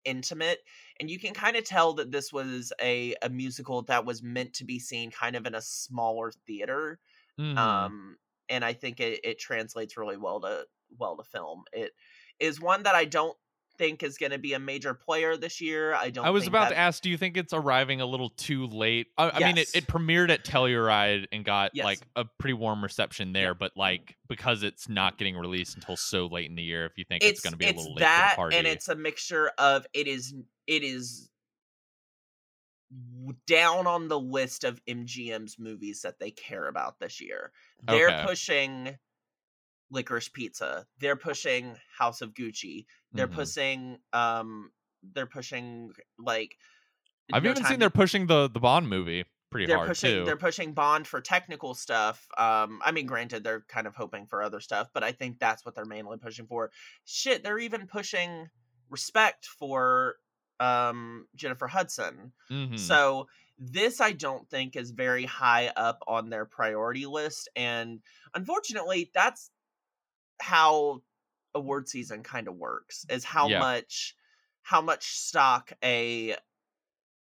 intimate 0.04 0.60
and 0.98 1.10
you 1.10 1.18
can 1.18 1.34
kind 1.34 1.56
of 1.56 1.64
tell 1.64 1.92
that 1.94 2.10
this 2.10 2.32
was 2.32 2.72
a 2.80 3.14
a 3.22 3.28
musical 3.28 3.82
that 3.82 4.04
was 4.06 4.22
meant 4.22 4.54
to 4.54 4.64
be 4.64 4.78
seen 4.78 5.10
kind 5.10 5.36
of 5.36 5.46
in 5.46 5.54
a 5.54 5.60
smaller 5.62 6.32
theater. 6.46 7.00
Mhm. 7.38 7.56
Um 7.58 8.18
and 8.48 8.64
I 8.64 8.72
think 8.72 9.00
it, 9.00 9.20
it 9.24 9.38
translates 9.38 9.96
really 9.96 10.16
well 10.16 10.40
to 10.40 10.66
well 10.98 11.16
to 11.16 11.24
film. 11.24 11.64
It 11.72 11.92
is 12.38 12.60
one 12.60 12.84
that 12.84 12.94
I 12.94 13.04
don't 13.04 13.36
think 13.80 14.02
is 14.02 14.18
going 14.18 14.30
to 14.32 14.38
be 14.38 14.52
a 14.52 14.58
major 14.58 14.92
player 14.92 15.38
this 15.38 15.58
year. 15.60 15.94
I 15.94 16.10
don't 16.10 16.26
I 16.26 16.30
was 16.30 16.46
about 16.46 16.68
that- 16.68 16.74
to 16.74 16.78
ask, 16.78 17.02
do 17.02 17.08
you 17.08 17.16
think 17.16 17.38
it's 17.38 17.54
arriving 17.54 18.02
a 18.02 18.06
little 18.06 18.28
too 18.28 18.66
late? 18.66 19.06
I, 19.16 19.30
I 19.30 19.38
mean, 19.40 19.56
it, 19.56 19.70
it 19.74 19.86
premiered 19.86 20.30
at 20.30 20.44
Telluride 20.44 21.26
and 21.32 21.44
got 21.44 21.70
Yes. 21.72 21.84
like 21.86 22.00
a 22.14 22.26
pretty 22.38 22.52
warm 22.52 22.82
reception 22.82 23.32
there, 23.32 23.54
but 23.54 23.72
like 23.76 24.16
because 24.28 24.62
it's 24.62 24.88
not 24.88 25.16
getting 25.16 25.36
released 25.36 25.76
until 25.76 25.96
so 25.96 26.26
late 26.26 26.50
in 26.50 26.56
the 26.56 26.62
year, 26.62 26.84
if 26.84 26.92
you 26.98 27.04
think 27.08 27.24
it's, 27.24 27.40
going 27.40 27.52
to 27.52 27.56
be 27.56 27.64
a 27.64 27.68
little 27.68 27.94
late 27.94 28.00
that, 28.00 28.32
for 28.36 28.50
the 28.50 28.54
party, 28.54 28.56
and 28.58 28.66
it's 28.66 28.88
a 28.88 28.94
mixture 28.94 29.50
of 29.56 29.86
it 29.94 30.06
is 30.06 30.34
it 30.66 30.82
is 30.82 31.30
down 33.46 33.86
on 33.86 34.08
the 34.08 34.18
list 34.18 34.64
of 34.64 34.84
MGM's 34.86 35.58
movies 35.58 36.02
that 36.02 36.18
they 36.18 36.30
care 36.32 36.68
about 36.68 36.98
this 36.98 37.20
year. 37.20 37.52
They're 37.84 38.08
Okay. 38.10 38.24
pushing 38.26 38.98
Licorice 39.92 40.28
Pizza. 40.32 40.86
They're 40.98 41.16
pushing 41.16 41.76
House 41.96 42.20
of 42.20 42.34
Gucci. 42.34 42.86
They're 43.12 43.28
Mhm. 43.28 43.34
pushing 43.34 43.98
um 44.12 44.72
they're 45.02 45.26
pushing 45.26 45.92
like 46.18 46.56
I've 47.32 47.42
No 47.44 47.50
even 47.50 47.64
seen 47.64 47.72
to- 47.74 47.78
they're 47.78 47.90
pushing 47.90 48.26
the 48.26 48.48
the 48.48 48.60
Bond 48.60 48.88
movie 48.88 49.24
pretty 49.50 49.66
they're 49.66 49.76
hard 49.78 49.88
pushing 49.88 50.10
too. 50.20 50.24
they're 50.24 50.36
pushing 50.36 50.72
Bond 50.74 51.06
for 51.08 51.20
technical 51.20 51.74
stuff. 51.74 52.28
Um, 52.38 52.80
I 52.84 52.92
mean, 52.92 53.06
granted, 53.06 53.42
they're 53.42 53.62
kind 53.62 53.86
of 53.88 53.96
hoping 53.96 54.26
for 54.26 54.42
other 54.42 54.60
stuff, 54.60 54.90
but 54.92 55.02
I 55.02 55.10
think 55.12 55.38
that's 55.40 55.64
what 55.64 55.74
they're 55.74 55.84
mainly 55.84 56.18
pushing 56.18 56.46
for. 56.46 56.70
Shit, 57.04 57.42
they're 57.42 57.58
even 57.58 57.86
pushing 57.88 58.48
respect 58.90 59.46
for 59.46 60.16
um 60.60 61.26
Jennifer 61.34 61.66
Hudson. 61.66 62.32
Mhm. 62.50 62.78
So 62.78 63.28
this 63.58 64.00
I 64.00 64.12
don't 64.12 64.48
think 64.48 64.76
is 64.76 64.90
very 64.90 65.24
high 65.24 65.68
up 65.68 65.98
on 66.06 66.30
their 66.30 66.44
priority 66.44 67.06
list, 67.06 67.48
and 67.56 68.02
unfortunately, 68.34 69.10
that's 69.14 69.50
how 70.40 71.02
award 71.54 71.88
season 71.88 72.22
kind 72.22 72.48
of 72.48 72.56
works. 72.56 73.06
Is 73.10 73.24
how 73.24 73.48
Yeah. 73.48 73.64
much 73.64 74.14
how 74.62 74.80
much 74.82 75.16
stock 75.16 75.72
a 75.84 76.36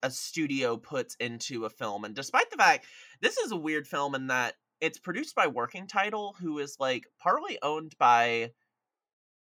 a 0.04 0.12
studio 0.12 0.78
puts 0.78 1.16
into 1.16 1.66
a 1.66 1.70
film. 1.70 2.06
And 2.06 2.16
despite 2.16 2.50
the 2.52 2.58
fact 2.58 2.86
this 3.22 3.38
is 3.38 3.52
a 3.52 3.56
weird 3.58 3.88
film 3.88 4.16
in 4.16 4.28
that 4.28 4.56
it's 4.80 5.00
produced 5.00 5.36
by 5.36 5.48
Working 5.48 5.88
Title, 5.88 6.34
who 6.40 6.60
is 6.60 6.78
like 6.80 7.08
partly 7.20 7.58
owned 7.64 7.98
by 7.98 8.54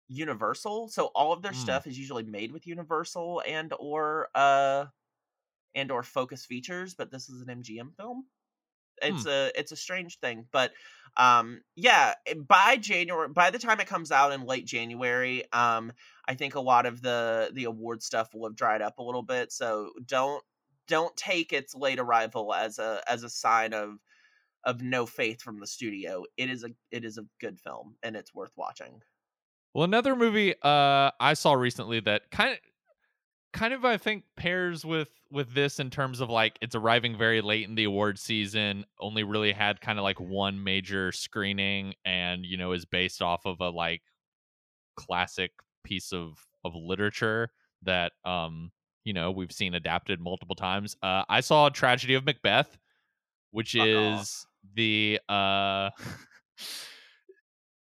Universal. 0.07 0.87
So 0.89 1.07
all 1.07 1.31
of 1.33 1.43
their 1.43 1.53
Mm. 1.53 1.53
stuff 1.53 1.85
is 1.85 1.97
usually 1.97 2.23
made 2.23 2.51
with 2.51 2.65
Universal 2.65 3.43
and 3.45 3.71
or 3.79 4.29
uh 4.33 4.87
and 5.75 5.91
or 5.91 6.03
Focus 6.03 6.45
Features, 6.45 6.95
but 6.95 7.11
this 7.11 7.29
is 7.29 7.41
an 7.41 7.49
MGM 7.49 7.91
film. 7.93 8.27
It's 9.01 9.25
a 9.25 9.51
it's 9.55 9.71
a 9.71 9.75
strange 9.75 10.19
thing, 10.19 10.47
but 10.51 10.73
um 11.17 11.61
yeah, 11.75 12.15
eh, 12.25 12.35
by 12.35 12.77
January 12.77 13.29
by 13.29 13.49
the 13.51 13.59
time 13.59 13.79
it 13.79 13.87
comes 13.87 14.11
out 14.11 14.31
in 14.31 14.43
late 14.45 14.65
January, 14.65 15.51
um 15.53 15.91
I 16.27 16.35
think 16.35 16.55
a 16.55 16.59
lot 16.61 16.85
of 16.85 17.01
the 17.01 17.51
the 17.53 17.65
award 17.65 18.03
stuff 18.03 18.33
will 18.33 18.47
have 18.47 18.55
dried 18.55 18.81
up 18.81 18.97
a 18.99 19.03
little 19.03 19.23
bit, 19.23 19.51
so 19.51 19.91
don't 20.05 20.43
don't 20.87 21.15
take 21.17 21.53
its 21.53 21.75
late 21.75 21.99
arrival 21.99 22.53
as 22.53 22.79
a 22.79 23.03
as 23.07 23.23
a 23.23 23.29
sign 23.29 23.73
of 23.73 23.99
of 24.65 24.81
no 24.81 25.05
faith 25.05 25.41
from 25.41 25.59
the 25.59 25.67
studio. 25.67 26.25
It 26.37 26.49
is 26.49 26.63
a 26.63 26.71
it 26.91 27.05
is 27.05 27.17
a 27.17 27.27
good 27.39 27.59
film 27.59 27.97
and 28.03 28.15
it's 28.15 28.33
worth 28.33 28.53
watching. 28.57 29.01
Well, 29.73 29.83
another 29.83 30.15
movie 30.15 30.55
uh 30.61 31.11
I 31.19 31.33
saw 31.33 31.53
recently 31.53 31.99
that 32.01 32.31
kind 32.31 32.53
of 32.53 32.59
kind 33.53 33.73
of 33.73 33.85
I 33.85 33.97
think 33.97 34.23
pairs 34.35 34.85
with 34.85 35.09
with 35.31 35.53
this 35.53 35.79
in 35.79 35.89
terms 35.89 36.19
of 36.21 36.29
like 36.29 36.57
it's 36.61 36.75
arriving 36.75 37.17
very 37.17 37.41
late 37.41 37.67
in 37.67 37.75
the 37.75 37.83
award 37.85 38.19
season, 38.19 38.85
only 38.99 39.23
really 39.23 39.51
had 39.51 39.81
kind 39.81 39.99
of 39.99 40.03
like 40.03 40.19
one 40.19 40.63
major 40.63 41.11
screening 41.11 41.93
and 42.05 42.45
you 42.45 42.57
know 42.57 42.71
is 42.73 42.85
based 42.85 43.21
off 43.21 43.45
of 43.45 43.59
a 43.59 43.69
like 43.69 44.01
classic 44.95 45.51
piece 45.83 46.11
of 46.11 46.37
of 46.65 46.73
literature 46.75 47.49
that 47.83 48.11
um 48.25 48.71
you 49.05 49.13
know 49.13 49.31
we've 49.31 49.51
seen 49.51 49.73
adapted 49.73 50.19
multiple 50.19 50.55
times. 50.55 50.95
Uh 51.01 51.23
I 51.29 51.41
saw 51.41 51.69
Tragedy 51.69 52.13
of 52.15 52.25
Macbeth, 52.25 52.77
which 53.51 53.73
Fuck 53.73 53.87
is 53.87 54.19
off. 54.19 54.45
the 54.75 55.19
uh 55.27 55.89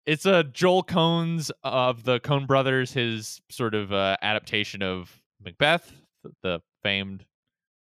it's 0.06 0.26
a 0.26 0.44
Joel 0.44 0.84
Coen's 0.84 1.52
of 1.64 2.04
the 2.04 2.20
Coen 2.20 2.46
brothers, 2.46 2.92
his 2.94 3.42
sort 3.50 3.74
of 3.74 3.92
uh, 3.92 4.18
adaptation 4.22 4.84
of 4.84 5.20
Macbeth, 5.46 5.92
the 6.44 6.62
famed. 6.84 7.26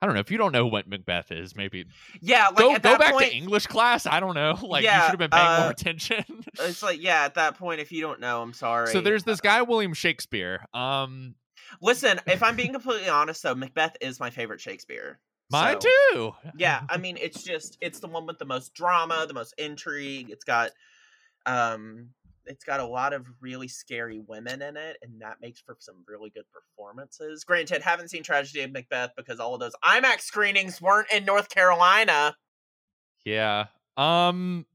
I 0.02 0.06
don't 0.06 0.16
know 0.16 0.22
if 0.22 0.32
you 0.32 0.38
don't 0.38 0.52
know 0.52 0.68
what 0.68 0.86
Macbeth 0.86 1.32
is. 1.32 1.56
Maybe 1.56 1.86
Yeah, 2.20 2.48
like 2.48 2.58
go 2.58 2.78
go 2.78 2.98
back 2.98 3.14
point, 3.14 3.32
to 3.32 3.36
English 3.38 3.68
class. 3.68 4.06
I 4.06 4.20
don't 4.20 4.36
know. 4.36 4.58
Like 4.62 4.84
you 4.84 4.90
should 4.90 5.12
have 5.12 5.18
been 5.18 5.30
paying 5.30 5.48
uh, 5.48 5.62
more 5.62 5.72
attention. 5.72 6.26
it's 6.60 6.84
like 6.84 7.02
yeah, 7.02 7.24
at 7.24 7.36
that 7.36 7.58
point 7.58 7.80
if 7.80 7.92
you 7.92 8.02
don't 8.02 8.20
know, 8.20 8.42
I'm 8.42 8.52
sorry. 8.52 8.88
so 8.88 9.00
there's 9.00 9.24
this 9.24 9.40
guy 9.40 9.62
William 9.62 9.94
Shakespeare. 9.94 10.66
Um, 10.74 11.36
Listen, 11.82 12.20
if 12.28 12.44
I'm 12.44 12.56
being 12.56 12.74
completely 12.74 13.08
honest 13.08 13.44
though, 13.44 13.56
Macbeth 13.56 13.96
is 14.02 14.20
my 14.20 14.30
favorite 14.30 14.60
Shakespeare. 14.60 15.20
mine 15.52 15.80
So, 15.80 15.90
too. 16.12 16.32
Yeah, 16.58 16.82
I 16.90 16.98
mean 17.04 17.18
it's 17.22 17.42
just 17.42 17.78
it's 17.80 18.00
the 18.00 18.08
one 18.08 18.26
with 18.26 18.40
the 18.40 18.46
most 18.46 18.74
drama, 18.74 19.26
the 19.26 19.34
most 19.34 19.54
intrigue. 19.58 20.30
It's 20.32 20.44
got 20.44 20.72
um 21.46 22.10
it's 22.46 22.64
got 22.64 22.80
a 22.80 22.86
lot 22.86 23.14
of 23.14 23.26
really 23.40 23.68
scary 23.68 24.20
women 24.28 24.62
in 24.62 24.78
it 24.78 24.98
and 25.02 25.22
that 25.22 25.38
makes 25.42 25.62
for 25.62 25.76
some 25.80 25.96
really 26.08 26.30
good 26.30 26.46
performances. 26.52 27.44
Granted, 27.44 27.82
haven't 27.82 28.10
seen 28.10 28.24
Tragedy 28.24 28.62
of 28.62 28.72
Macbeth 28.72 29.12
because 29.16 29.40
all 29.40 29.54
of 29.54 29.60
those 29.60 29.76
IMAX 29.84 30.22
screenings 30.22 30.82
weren't 30.82 31.12
in 31.12 31.26
North 31.26 31.50
Carolina. 31.50 32.36
Yeah. 33.26 33.66
Um. 33.98 34.66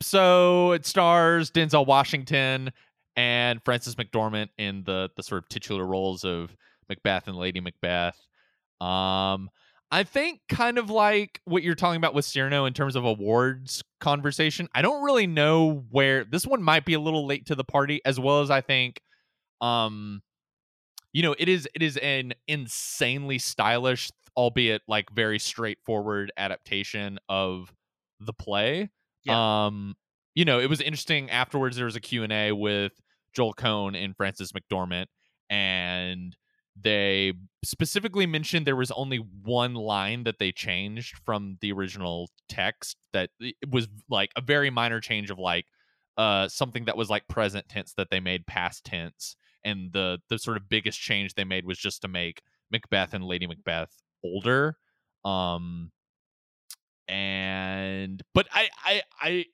So 0.00 0.72
it 0.72 0.84
stars 0.84 1.50
Denzel 1.50 1.86
Washington 1.86 2.72
and 3.16 3.62
Frances 3.64 3.94
McDormand 3.94 4.48
in 4.58 4.82
the 4.84 5.10
the 5.16 5.22
sort 5.22 5.42
of 5.42 5.48
titular 5.48 5.86
roles 5.86 6.24
of 6.24 6.54
Macbeth 6.88 7.28
and 7.28 7.36
Lady 7.36 7.60
Macbeth. 7.60 8.18
Um. 8.80 9.50
I 9.94 10.02
think 10.02 10.40
kind 10.48 10.76
of 10.76 10.90
like 10.90 11.40
what 11.44 11.62
you're 11.62 11.76
talking 11.76 11.98
about 11.98 12.14
with 12.14 12.24
Cyrano 12.24 12.64
in 12.64 12.72
terms 12.72 12.96
of 12.96 13.04
awards 13.04 13.80
conversation. 14.00 14.68
I 14.74 14.82
don't 14.82 15.04
really 15.04 15.28
know 15.28 15.84
where 15.88 16.24
this 16.24 16.44
one 16.44 16.64
might 16.64 16.84
be 16.84 16.94
a 16.94 17.00
little 17.00 17.28
late 17.28 17.46
to 17.46 17.54
the 17.54 17.62
party, 17.62 18.00
as 18.04 18.18
well 18.18 18.40
as 18.40 18.50
I 18.50 18.60
think, 18.60 19.00
um, 19.60 20.20
you 21.12 21.22
know, 21.22 21.36
it 21.38 21.48
is 21.48 21.68
it 21.76 21.82
is 21.82 21.96
an 21.98 22.34
insanely 22.48 23.38
stylish, 23.38 24.10
albeit 24.36 24.82
like 24.88 25.12
very 25.12 25.38
straightforward 25.38 26.32
adaptation 26.36 27.20
of 27.28 27.72
the 28.18 28.32
play. 28.32 28.90
Um, 29.64 29.94
you 30.34 30.44
know, 30.44 30.58
it 30.58 30.68
was 30.68 30.80
interesting 30.80 31.30
afterwards 31.30 31.76
there 31.76 31.84
was 31.84 31.94
a 31.94 32.00
Q&A 32.00 32.50
with 32.50 33.00
Joel 33.32 33.54
Coen 33.54 33.96
and 33.96 34.16
Frances 34.16 34.50
McDormand 34.50 35.06
and 35.48 36.36
they 36.80 37.32
specifically 37.64 38.26
mentioned 38.26 38.66
there 38.66 38.76
was 38.76 38.90
only 38.92 39.18
one 39.18 39.74
line 39.74 40.24
that 40.24 40.38
they 40.38 40.52
changed 40.52 41.16
from 41.24 41.56
the 41.60 41.72
original 41.72 42.28
text 42.48 42.96
that 43.12 43.30
it 43.40 43.54
was 43.70 43.88
like 44.10 44.30
a 44.36 44.40
very 44.40 44.70
minor 44.70 45.00
change 45.00 45.30
of 45.30 45.38
like 45.38 45.66
uh 46.16 46.48
something 46.48 46.84
that 46.84 46.96
was 46.96 47.08
like 47.08 47.26
present 47.28 47.68
tense 47.68 47.94
that 47.96 48.08
they 48.10 48.20
made 48.20 48.46
past 48.46 48.84
tense 48.84 49.36
and 49.64 49.92
the 49.92 50.18
the 50.28 50.38
sort 50.38 50.56
of 50.56 50.68
biggest 50.68 51.00
change 51.00 51.34
they 51.34 51.44
made 51.44 51.64
was 51.64 51.78
just 51.78 52.02
to 52.02 52.08
make 52.08 52.42
Macbeth 52.70 53.14
and 53.14 53.24
Lady 53.24 53.46
Macbeth 53.46 53.90
older 54.24 54.76
um 55.24 55.90
and 57.08 58.22
but 58.34 58.46
I 58.52 58.68
I 58.84 59.02
I 59.20 59.44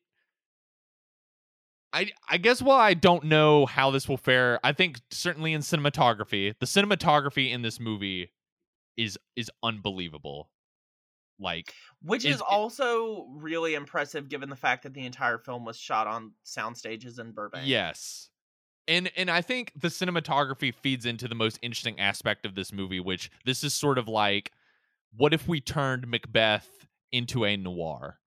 I 1.92 2.10
I 2.28 2.38
guess 2.38 2.62
while 2.62 2.78
I 2.78 2.94
don't 2.94 3.24
know 3.24 3.66
how 3.66 3.90
this 3.90 4.08
will 4.08 4.16
fare, 4.16 4.60
I 4.62 4.72
think 4.72 5.00
certainly 5.10 5.52
in 5.52 5.60
cinematography, 5.60 6.54
the 6.58 6.66
cinematography 6.66 7.50
in 7.50 7.62
this 7.62 7.80
movie 7.80 8.30
is 8.96 9.18
is 9.36 9.50
unbelievable. 9.62 10.50
Like 11.38 11.72
Which 12.02 12.24
Is 12.24 12.36
is 12.36 12.40
also 12.42 13.26
really 13.34 13.74
impressive 13.74 14.28
given 14.28 14.50
the 14.50 14.56
fact 14.56 14.82
that 14.82 14.92
the 14.92 15.06
entire 15.06 15.38
film 15.38 15.64
was 15.64 15.78
shot 15.78 16.06
on 16.06 16.32
sound 16.42 16.76
stages 16.76 17.18
in 17.18 17.32
Burbank. 17.32 17.66
yes. 17.66 18.28
And 18.86 19.10
and 19.16 19.30
I 19.30 19.40
think 19.40 19.72
the 19.74 19.88
cinematography 19.88 20.74
feeds 20.74 21.06
into 21.06 21.28
the 21.28 21.34
most 21.34 21.58
interesting 21.62 21.98
aspect 21.98 22.44
of 22.44 22.54
this 22.54 22.72
movie, 22.72 23.00
which 23.00 23.30
this 23.44 23.64
is 23.64 23.72
sort 23.72 23.98
of 23.98 24.06
like 24.06 24.52
what 25.16 25.32
if 25.34 25.48
we 25.48 25.60
turned 25.60 26.06
Macbeth 26.06 26.86
into 27.10 27.44
a 27.44 27.56
noir? 27.56 28.18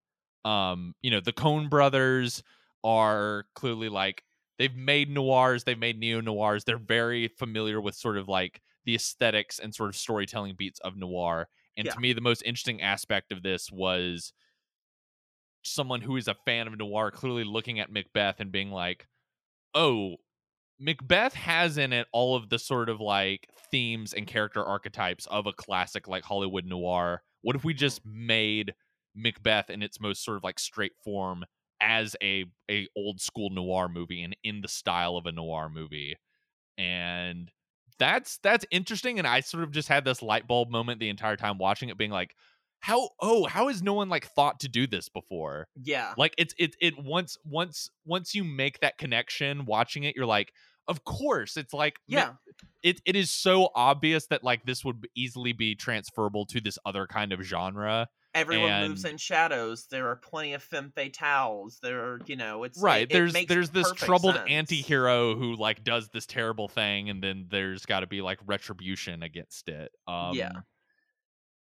Um, 0.43 0.95
you 1.01 1.11
know, 1.11 1.21
the 1.21 1.31
Coen 1.31 1.69
brothers 1.69 2.43
are 2.83 3.45
clearly 3.55 3.89
like 3.89 4.23
they've 4.57 4.75
made 4.75 5.09
noirs, 5.09 5.63
they've 5.63 5.77
made 5.79 5.99
neo 5.99 6.21
noirs. 6.21 6.63
They're 6.65 6.77
very 6.77 7.27
familiar 7.27 7.81
with 7.81 7.95
sort 7.95 8.17
of 8.17 8.27
like 8.27 8.61
the 8.85 8.95
aesthetics 8.95 9.59
and 9.59 9.73
sort 9.73 9.89
of 9.89 9.95
storytelling 9.95 10.55
beats 10.57 10.79
of 10.81 10.97
noir. 10.97 11.47
And 11.77 11.87
Yeah. 11.87 11.91
to 11.91 11.99
me, 11.99 12.13
the 12.13 12.21
most 12.21 12.43
interesting 12.43 12.81
aspect 12.81 13.31
of 13.31 13.43
this 13.43 13.71
was 13.71 14.33
someone 15.63 16.01
who 16.01 16.17
is 16.17 16.27
a 16.27 16.35
fan 16.45 16.67
of 16.67 16.77
noir 16.77 17.11
clearly 17.11 17.43
looking 17.43 17.79
at 17.79 17.91
Macbeth 17.91 18.39
and 18.39 18.51
being 18.51 18.71
like, 18.71 19.07
oh, 19.75 20.17
Macbeth 20.79 21.33
has 21.33 21.77
in 21.77 21.93
it 21.93 22.07
all 22.13 22.35
of 22.35 22.49
the 22.49 22.59
sort 22.59 22.89
of 22.89 23.01
like 23.01 23.49
themes 23.71 24.13
and 24.13 24.27
character 24.27 24.63
archetypes 24.63 25.27
of 25.27 25.47
a 25.47 25.53
classic 25.53 26.07
like 26.07 26.23
Hollywood 26.23 26.65
noir. 26.65 27.23
What 27.41 27.55
if 27.55 27.63
we 27.63 27.73
just 27.73 28.05
made 28.05 28.75
Macbeth 29.15 29.69
in 29.69 29.83
its 29.83 29.99
most 30.01 30.23
sort 30.25 30.37
of 30.37 30.43
like 30.43 30.59
straight 30.59 30.93
form 31.03 31.45
as 31.83 32.15
a 32.23 32.45
a 32.71 32.87
old 32.97 33.21
school 33.21 33.51
noir 33.51 33.89
movie 33.89 34.23
and 34.23 34.35
in 34.43 34.61
the 34.61 34.69
style 34.69 35.17
of 35.17 35.27
a 35.27 35.33
noir 35.33 35.69
movie? 35.69 36.15
And 36.77 37.51
that's 37.99 38.39
that's 38.39 38.65
interesting 38.71 39.19
and 39.19 39.27
I 39.27 39.41
sort 39.41 39.63
of 39.63 39.71
just 39.71 39.87
had 39.87 40.03
this 40.05 40.21
light 40.21 40.47
bulb 40.47 40.69
moment 40.71 40.99
the 40.99 41.09
entire 41.09 41.37
time 41.37 41.57
watching 41.59 41.89
it 41.89 41.97
being 41.97 42.11
like 42.11 42.35
how 42.79 43.09
oh 43.21 43.45
how 43.45 43.67
has 43.67 43.83
no 43.83 43.93
one 43.93 44.09
like 44.09 44.25
thought 44.27 44.59
to 44.61 44.69
do 44.69 44.87
this 44.87 45.09
before? 45.09 45.67
Yeah. 45.75 46.15
like 46.17 46.33
it's 46.37 46.55
it 46.57 46.75
it 46.81 46.95
once 46.97 47.37
once 47.45 47.89
once 48.05 48.33
you 48.33 48.43
make 48.43 48.79
that 48.79 48.97
connection 48.97 49.65
watching 49.65 50.03
it 50.05 50.15
you're 50.15 50.25
like 50.25 50.53
of 50.87 51.03
course 51.05 51.55
it's 51.55 51.73
like 51.73 51.99
Yeah. 52.07 52.33
it, 52.81 53.01
it 53.05 53.15
is 53.15 53.31
so 53.31 53.69
obvious 53.75 54.27
that 54.27 54.43
like 54.43 54.65
this 54.65 54.83
would 54.83 55.07
easily 55.15 55.53
be 55.53 55.75
transferable 55.75 56.45
to 56.47 56.59
this 56.59 56.77
other 56.85 57.07
kind 57.07 57.31
of 57.31 57.41
genre 57.41 58.07
Everyone 58.35 58.87
moves 58.87 59.05
in 59.05 59.17
shadows. 59.17 59.85
There 59.91 60.09
are 60.09 60.15
plenty 60.15 60.53
of 60.53 60.63
femme 60.63 60.91
fatales. 60.95 61.79
There 61.81 61.99
are, 62.03 62.19
you 62.25 62.35
know, 62.35 62.63
it's 62.63 62.79
right 62.81 63.01
it- 63.03 63.11
it 63.11 63.13
there's 63.13 63.33
makes 63.33 63.49
there's 63.49 63.69
this 63.69 63.91
troubled 63.93 64.35
sense. 64.35 64.49
anti-hero 64.49 65.35
who 65.35 65.55
like 65.55 65.83
does 65.83 66.09
this 66.09 66.25
terrible 66.25 66.67
thing 66.67 67.09
and 67.09 67.21
then 67.23 67.45
there's 67.49 67.85
got 67.85 67.99
to 67.99 68.07
be 68.07 68.21
like 68.21 68.39
retribution 68.45 69.21
against 69.23 69.69
it 69.69 69.91
um 70.07 70.35
Yeah. 70.35 70.51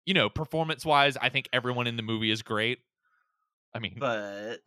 you 0.06 0.14
know 0.14 0.28
performance 0.28 0.84
wise 0.84 1.16
i 1.16 1.28
think 1.28 1.48
everyone 1.52 1.86
in 1.86 1.96
the 1.96 2.02
movie 2.02 2.30
is 2.30 2.42
great 2.42 2.78
i 3.74 3.78
mean 3.78 3.96
But 3.98 4.58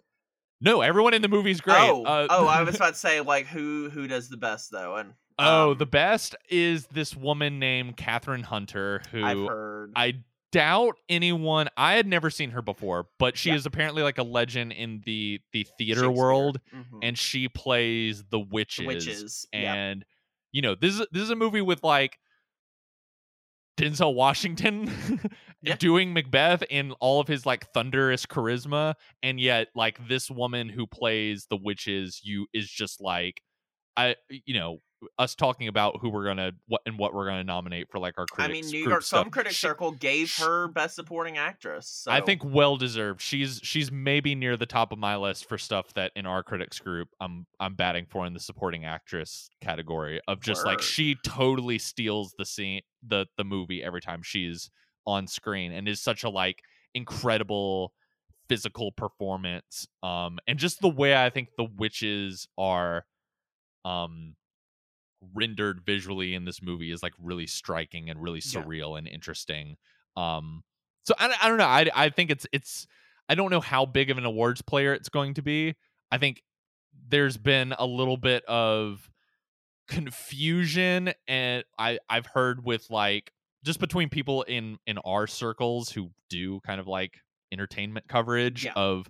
no 0.62 0.82
everyone 0.82 1.14
in 1.14 1.22
the 1.22 1.28
movie 1.28 1.52
is 1.52 1.62
great 1.62 1.78
oh, 1.78 2.04
Uh, 2.06 2.28
oh, 2.30 2.48
I 2.48 2.62
was 2.64 2.76
about 2.76 2.94
to 2.94 3.00
say 3.00 3.22
like 3.22 3.48
who 3.48 3.90
who 3.90 4.08
does 4.08 4.30
the 4.30 4.38
best 4.38 4.72
though, 4.72 4.96
and 4.98 5.14
Oh, 5.38 5.72
um, 5.72 5.78
the 5.78 5.86
best 5.86 6.34
is 6.50 6.88
this 6.88 7.14
woman 7.14 7.60
named 7.60 7.98
Kathryn 7.98 8.42
Hunter, 8.44 9.02
who 9.12 9.22
I've 9.22 9.38
heard. 9.50 9.92
I 9.94 10.14
doubt 10.56 10.96
anyone. 11.10 11.68
I 11.76 11.96
had 11.96 12.08
never 12.08 12.30
seen 12.30 12.52
her 12.52 12.62
before, 12.62 13.08
but 13.20 13.38
she 13.38 13.50
Yeah. 13.50 13.56
is 13.58 13.66
apparently 13.66 14.04
like 14.04 14.18
a 14.18 14.24
legend 14.24 14.72
in 14.72 15.02
the 15.06 15.42
the 15.52 15.66
theater 15.78 16.10
world, 16.10 16.62
Mhm. 16.74 17.00
and 17.04 17.20
she 17.20 17.50
plays 17.50 18.24
the 18.30 18.40
witches. 18.40 18.78
The 18.80 18.88
witches. 18.88 19.46
yeah. 19.52 19.74
And 19.74 20.06
you 20.54 20.62
know, 20.62 20.74
this 20.76 20.94
is 20.98 21.06
this 21.12 21.24
is 21.24 21.30
a 21.30 21.36
movie 21.36 21.60
with 21.62 21.84
like 21.84 22.18
Denzel 23.78 24.14
Washington 24.16 24.90
Yeah. 25.62 25.76
doing 25.76 26.14
Macbeth 26.14 26.64
in 26.70 26.94
all 26.94 27.20
of 27.20 27.28
his 27.28 27.46
like 27.46 27.72
thunderous 27.74 28.26
charisma, 28.26 28.94
and 29.22 29.40
yet 29.40 29.68
like 29.76 30.08
this 30.08 30.32
woman 30.32 30.70
who 30.70 30.88
plays 30.88 31.48
the 31.50 31.58
witches, 31.58 32.22
you 32.24 32.48
is 32.54 32.70
just 32.70 33.02
like 33.02 33.42
I 33.98 34.16
you 34.30 34.54
know 34.54 34.80
us 35.18 35.36
talking 35.36 35.68
about 35.68 36.00
who 36.02 36.10
we're 36.10 36.26
gonna 36.26 36.52
what 36.68 36.82
and 36.86 36.98
what 36.98 37.14
we're 37.14 37.28
gonna 37.28 37.44
nominate 37.44 37.90
for 37.90 38.00
like 38.00 38.16
our 38.18 38.26
I 38.38 38.48
mean, 38.48 38.66
New 38.68 38.88
York. 38.88 39.04
Film 39.04 39.30
Critics 39.30 39.58
Circle 39.58 39.92
gave 39.92 40.30
she- 40.30 40.44
her 40.44 40.68
Best 40.68 40.96
Supporting 40.96 41.38
Actress. 41.38 41.88
So. 41.88 42.12
I 42.12 42.22
think 42.22 42.44
well 42.44 42.78
deserved. 42.78 43.22
She's 43.22 43.60
she's 43.64 43.92
maybe 43.92 44.36
near 44.36 44.58
the 44.58 44.66
top 44.66 44.92
of 44.92 45.00
my 45.00 45.16
list 45.16 45.48
for 45.48 45.58
stuff 45.58 45.94
that 45.94 46.12
in 46.16 46.26
our 46.26 46.44
critics 46.44 46.80
group 46.80 47.10
I'm 47.20 47.46
I'm 47.60 47.76
batting 47.76 48.06
for 48.10 48.26
in 48.26 48.34
the 48.34 48.40
supporting 48.40 48.86
actress 48.86 49.50
category 49.62 50.22
of 50.28 50.42
just 50.42 50.66
like 50.66 50.82
she 50.82 51.16
totally 51.26 51.80
steals 51.80 52.34
the 52.38 52.46
scene 52.46 52.82
the 53.08 53.26
the 53.38 53.44
movie 53.44 53.84
every 53.84 54.02
time 54.02 54.22
she's 54.24 54.70
on 55.06 55.28
screen 55.28 55.72
and 55.72 55.88
is 55.88 56.02
such 56.02 56.24
a 56.24 56.30
like 56.30 56.62
incredible 56.94 57.94
physical 58.48 58.92
performance 58.92 59.88
um 60.04 60.38
and 60.48 60.60
just 60.60 60.80
the 60.82 60.90
way 60.90 61.16
I 61.16 61.30
think 61.30 61.50
the 61.58 61.68
witches 61.78 62.48
are 62.58 63.06
um 63.84 64.36
rendered 65.34 65.82
visually 65.86 66.34
in 66.36 66.46
this 66.46 66.62
movie 66.62 66.92
is 66.92 67.02
like 67.04 67.14
really 67.22 67.48
striking 67.48 68.10
and 68.10 68.22
really 68.22 68.42
Yeah. 68.44 68.62
surreal 68.62 68.98
and 68.98 69.08
interesting 69.08 69.78
um 70.18 70.64
so 71.04 71.14
I, 71.20 71.34
I 71.42 71.48
don't 71.50 71.58
know 71.58 71.66
I, 71.66 71.90
I 71.96 72.10
think 72.10 72.30
it's 72.32 72.46
it's 72.52 72.88
i 73.30 73.36
don't 73.36 73.52
know 73.52 73.60
how 73.62 73.86
big 73.86 74.10
of 74.10 74.18
an 74.18 74.26
awards 74.26 74.62
player 74.62 74.94
it's 74.94 75.10
going 75.10 75.34
to 75.36 75.42
be 75.42 75.76
i 76.12 76.18
think 76.18 76.42
there's 77.08 77.38
been 77.38 77.74
a 77.78 77.86
little 77.86 78.18
bit 78.18 78.44
of 78.46 79.10
confusion 79.88 81.14
and 81.28 81.64
i 81.78 82.00
i've 82.10 82.26
heard 82.26 82.66
with 82.66 82.90
like 82.90 83.32
just 83.64 83.80
between 83.80 84.10
people 84.10 84.44
in 84.44 84.78
in 84.88 84.98
our 85.00 85.28
circles 85.28 85.90
who 85.92 86.10
do 86.30 86.60
kind 86.62 86.80
of 86.80 86.88
like 86.88 87.20
entertainment 87.52 88.08
coverage 88.08 88.66
Yeah. 88.66 88.74
of 88.76 89.08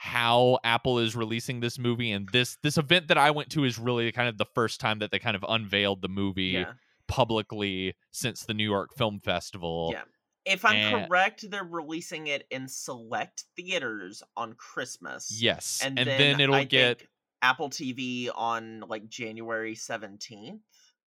how 0.00 0.58
apple 0.62 1.00
is 1.00 1.16
releasing 1.16 1.58
this 1.58 1.76
movie 1.78 2.12
and 2.12 2.28
this 2.32 2.56
this 2.62 2.78
event 2.78 3.08
that 3.08 3.18
i 3.18 3.30
went 3.32 3.50
to 3.50 3.64
is 3.64 3.78
really 3.78 4.10
kind 4.12 4.28
of 4.28 4.38
the 4.38 4.46
first 4.54 4.78
time 4.80 5.00
that 5.00 5.10
they 5.10 5.18
kind 5.18 5.34
of 5.34 5.44
unveiled 5.48 6.00
the 6.02 6.08
movie 6.08 6.44
Yeah. 6.54 6.72
publicly 7.08 7.94
since 8.12 8.44
the 8.44 8.54
new 8.54 8.64
york 8.64 8.90
film 8.96 9.18
festival 9.18 9.90
Yeah. 9.92 10.02
If 10.44 10.64
I'm 10.64 10.76
and- 10.76 11.06
correct, 11.08 11.50
they're 11.50 11.62
releasing 11.64 12.28
it 12.28 12.46
in 12.50 12.68
select 12.68 13.44
theaters 13.54 14.22
on 14.34 14.54
Christmas. 14.54 15.30
yes 15.30 15.82
And, 15.84 15.98
and, 15.98 16.08
then, 16.08 16.18
then, 16.18 16.40
it'll 16.40 16.54
I 16.54 16.64
get 16.64 17.02
Apple 17.42 17.68
TV 17.68 18.30
on 18.34 18.80
like 18.88 19.08
January 19.10 19.74
17th. 19.74 20.60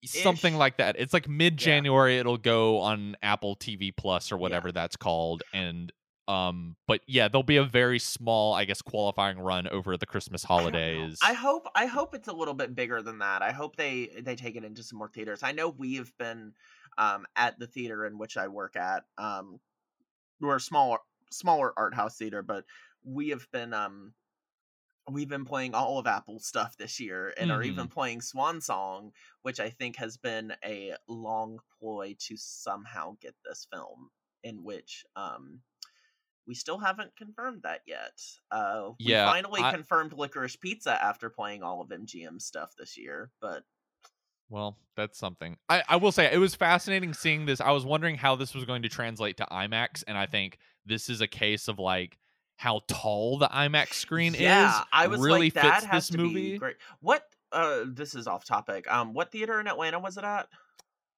something 0.06 0.56
like 0.58 0.78
that. 0.78 0.96
It's 1.00 1.12
like 1.14 1.28
mid 1.28 1.58
January 1.58 2.20
it'll 2.20 2.38
go 2.38 2.80
on 2.82 3.16
Apple 3.24 3.56
TV 3.56 3.92
Plus 3.96 4.32
or 4.32 4.36
Yeah. 4.36 4.42
whatever 4.42 4.72
that's 4.72 4.96
called 4.96 5.42
and 5.54 5.92
um 6.28 6.76
but 6.88 7.02
yeah, 7.08 7.28
there'll 7.28 7.44
be 7.44 7.58
a 7.58 7.64
very 7.64 8.00
small 8.00 8.54
I 8.54 8.66
guess 8.66 8.82
qualifying 8.82 9.40
run 9.40 9.68
over 9.68 9.98
the 9.98 10.06
Christmas 10.06 10.44
I 10.46 10.48
holidays. 10.48 11.20
I 11.24 11.34
hope 11.34 11.68
I 11.76 11.86
hope 11.86 12.16
it's 12.16 12.28
a 12.28 12.34
little 12.34 12.54
bit 12.54 12.76
bigger 12.76 13.02
than 13.02 13.20
that. 13.20 13.42
I 13.42 13.52
hope 13.52 13.76
they 13.76 14.10
they 14.22 14.36
take 14.36 14.56
it 14.56 14.64
into 14.64 14.84
some 14.84 15.00
more 15.00 15.10
theaters. 15.10 15.44
I 15.44 15.52
know 15.52 15.70
we 15.70 15.96
have 15.96 16.12
been 16.18 16.54
um 16.98 17.26
at 17.36 17.58
the 17.60 17.68
theater 17.68 18.06
in 18.06 18.18
which 18.18 18.38
I 18.38 18.48
work 18.48 18.76
at. 18.76 19.04
Um 19.18 19.60
we're 20.40 20.58
a 20.58 20.62
smaller 20.62 21.00
smaller 21.32 21.74
art 21.78 21.94
house 21.94 22.18
theater, 22.18 22.42
but 22.42 22.66
we 23.04 23.30
have 23.30 23.48
been 23.52 23.74
um 23.74 24.14
we've 25.10 25.30
been 25.30 25.46
playing 25.46 25.74
all 25.74 25.98
of 25.98 26.08
Apple's 26.08 26.46
stuff 26.46 26.78
this 26.78 27.00
year 27.00 27.34
and 27.38 27.52
are 27.52 27.64
even 27.64 27.88
playing 27.88 28.22
Swan 28.22 28.62
Song, 28.62 29.12
which 29.42 29.60
I 29.60 29.70
think 29.70 29.96
has 29.98 30.18
been 30.18 30.54
a 30.64 30.94
long 31.08 31.60
ploy 31.80 32.16
to 32.28 32.38
somehow 32.38 33.18
get 33.20 33.36
this 33.44 33.68
film 33.74 34.10
in 34.44 34.64
which 34.64 35.04
um 35.16 35.60
we 36.48 36.56
still 36.56 36.78
haven't 36.78 37.16
confirmed 37.16 37.62
that 37.64 37.82
yet. 37.86 38.20
Uh, 38.52 38.89
we 39.00 39.08
Yeah, 39.12 39.30
finally 39.30 39.62
I- 39.62 39.72
confirmed 39.74 40.14
Licorice 40.14 40.56
Pizza 40.60 41.02
after 41.04 41.30
playing 41.30 41.64
all 41.64 41.82
of 41.82 41.89
MGM 41.89 42.42
stuff 42.42 42.74
this 42.78 42.98
year, 42.98 43.32
but 43.42 43.64
Well, 44.50 44.78
that's 44.96 45.18
something. 45.18 45.58
I, 45.70 45.84
I 45.88 45.96
will 45.96 46.12
say 46.12 46.30
it 46.32 46.38
was 46.38 46.56
fascinating 46.56 47.14
seeing 47.14 47.46
this. 47.46 47.62
I 47.62 47.72
was 47.72 47.86
wondering 47.86 48.16
how 48.18 48.36
this 48.36 48.54
was 48.54 48.66
going 48.66 48.82
to 48.82 48.89
translate 48.89 49.38
to 49.38 49.46
IMAX, 49.52 50.04
and 50.08 50.18
I 50.18 50.26
think 50.26 50.58
this 50.86 51.10
is 51.10 51.22
a 51.22 51.28
case 51.28 51.68
of 51.68 51.80
like 51.80 52.18
how 52.58 52.82
tall 52.88 53.38
the 53.38 53.48
IMAX 53.48 53.94
screen 53.94 54.36
yeah, 54.38 54.68
is. 54.82 54.86
I 54.92 55.08
was 55.08 55.20
really 55.22 55.48
like, 55.48 55.54
that 55.54 55.74
fits 55.76 55.86
has 55.86 56.08
this 56.08 56.16
to 56.16 56.18
movie. 56.18 56.52
be 56.52 56.58
great. 56.58 56.76
What? 57.00 57.24
Uh, 57.52 57.86
this 57.88 58.14
is 58.16 58.28
off 58.28 58.46
topic. 58.46 58.89
Um, 58.92 59.14
what 59.14 59.32
theater 59.32 59.60
in 59.60 59.68
Atlanta 59.68 60.00
was 60.00 60.18
it 60.18 60.24
at? 60.24 60.48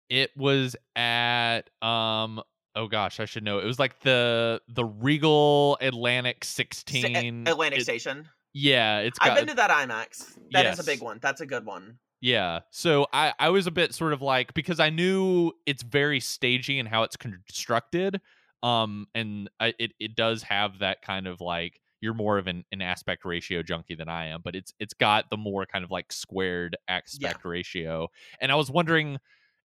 It 0.09 0.32
was 0.38 0.76
at 0.95 1.69
um 1.82 2.41
oh 2.76 2.88
gosh, 2.88 3.19
I 3.19 3.26
should 3.26 3.43
know. 3.43 3.59
It 3.59 3.65
was 3.65 3.80
like 3.80 3.99
the 4.01 4.61
the 4.67 4.86
Regal 4.86 5.78
Atlantic 5.82 6.43
Sta- 6.43 6.63
16 6.71 7.47
Atlantic 7.47 7.80
it- 7.80 7.84
Station. 7.84 8.30
Yeah, 8.53 8.99
it's 8.99 9.17
I've 9.19 9.36
been 9.36 9.47
to 9.47 9.55
that 9.55 9.71
IMAX. 9.71 10.38
That 10.51 10.67
is 10.67 10.80
a 10.80 10.84
big 10.84 11.01
one. 11.01 11.17
That's 11.21 11.41
a 11.41 11.45
good 11.45 11.65
one. 11.65 11.97
Yeah. 12.21 12.59
So 12.69 13.07
I 13.11 13.34
I 13.39 13.49
was 13.49 13.67
a 13.67 13.71
bit 13.71 13.93
sort 13.93 14.13
of 14.13 14.21
like 14.21 14.53
because 14.53 14.80
I 14.80 14.89
knew 14.89 15.51
it's 15.65 15.84
very 15.84 16.19
stagey 16.19 16.80
and 16.80 16.88
how 16.88 17.03
it's 17.03 17.17
constructed. 17.17 18.21
Um 18.61 19.07
and 19.15 19.49
I, 19.59 19.74
it 19.80 19.93
it 19.99 20.15
does 20.15 20.43
have 20.43 20.80
that 20.80 21.01
kind 21.01 21.28
of 21.28 21.41
like 21.41 21.82
you're 21.99 22.13
more 22.13 22.38
of 22.38 22.47
an, 22.47 22.63
an 22.71 22.82
aspect 22.82 23.26
ratio 23.26 23.63
junkie 23.63 23.95
than 23.95 24.07
I 24.07 24.28
am, 24.28 24.41
but 24.43 24.55
it's 24.55 24.74
it's 24.80 24.93
got 24.93 25.30
the 25.30 25.38
more 25.38 25.65
kind 25.65 25.84
of 25.84 25.91
like 25.91 26.13
squared 26.13 26.78
aspect 26.88 27.43
ratio. 27.43 28.09
And 28.39 28.51
I 28.51 28.55
was 28.55 28.69
wondering 28.69 29.19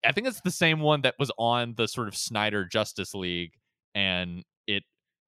I 0.05 0.13
think 0.13 0.27
it's 0.27 0.41
the 0.41 0.51
same 0.51 0.81
one 0.81 1.03
that 1.03 1.15
was 1.19 1.31
on 1.39 1.75
the 1.77 1.89
sort 1.89 2.09
of 2.09 2.17
Snyder 2.17 2.65
Justice 2.65 3.15
League 3.15 3.53
and 3.95 4.45
it 4.67 4.83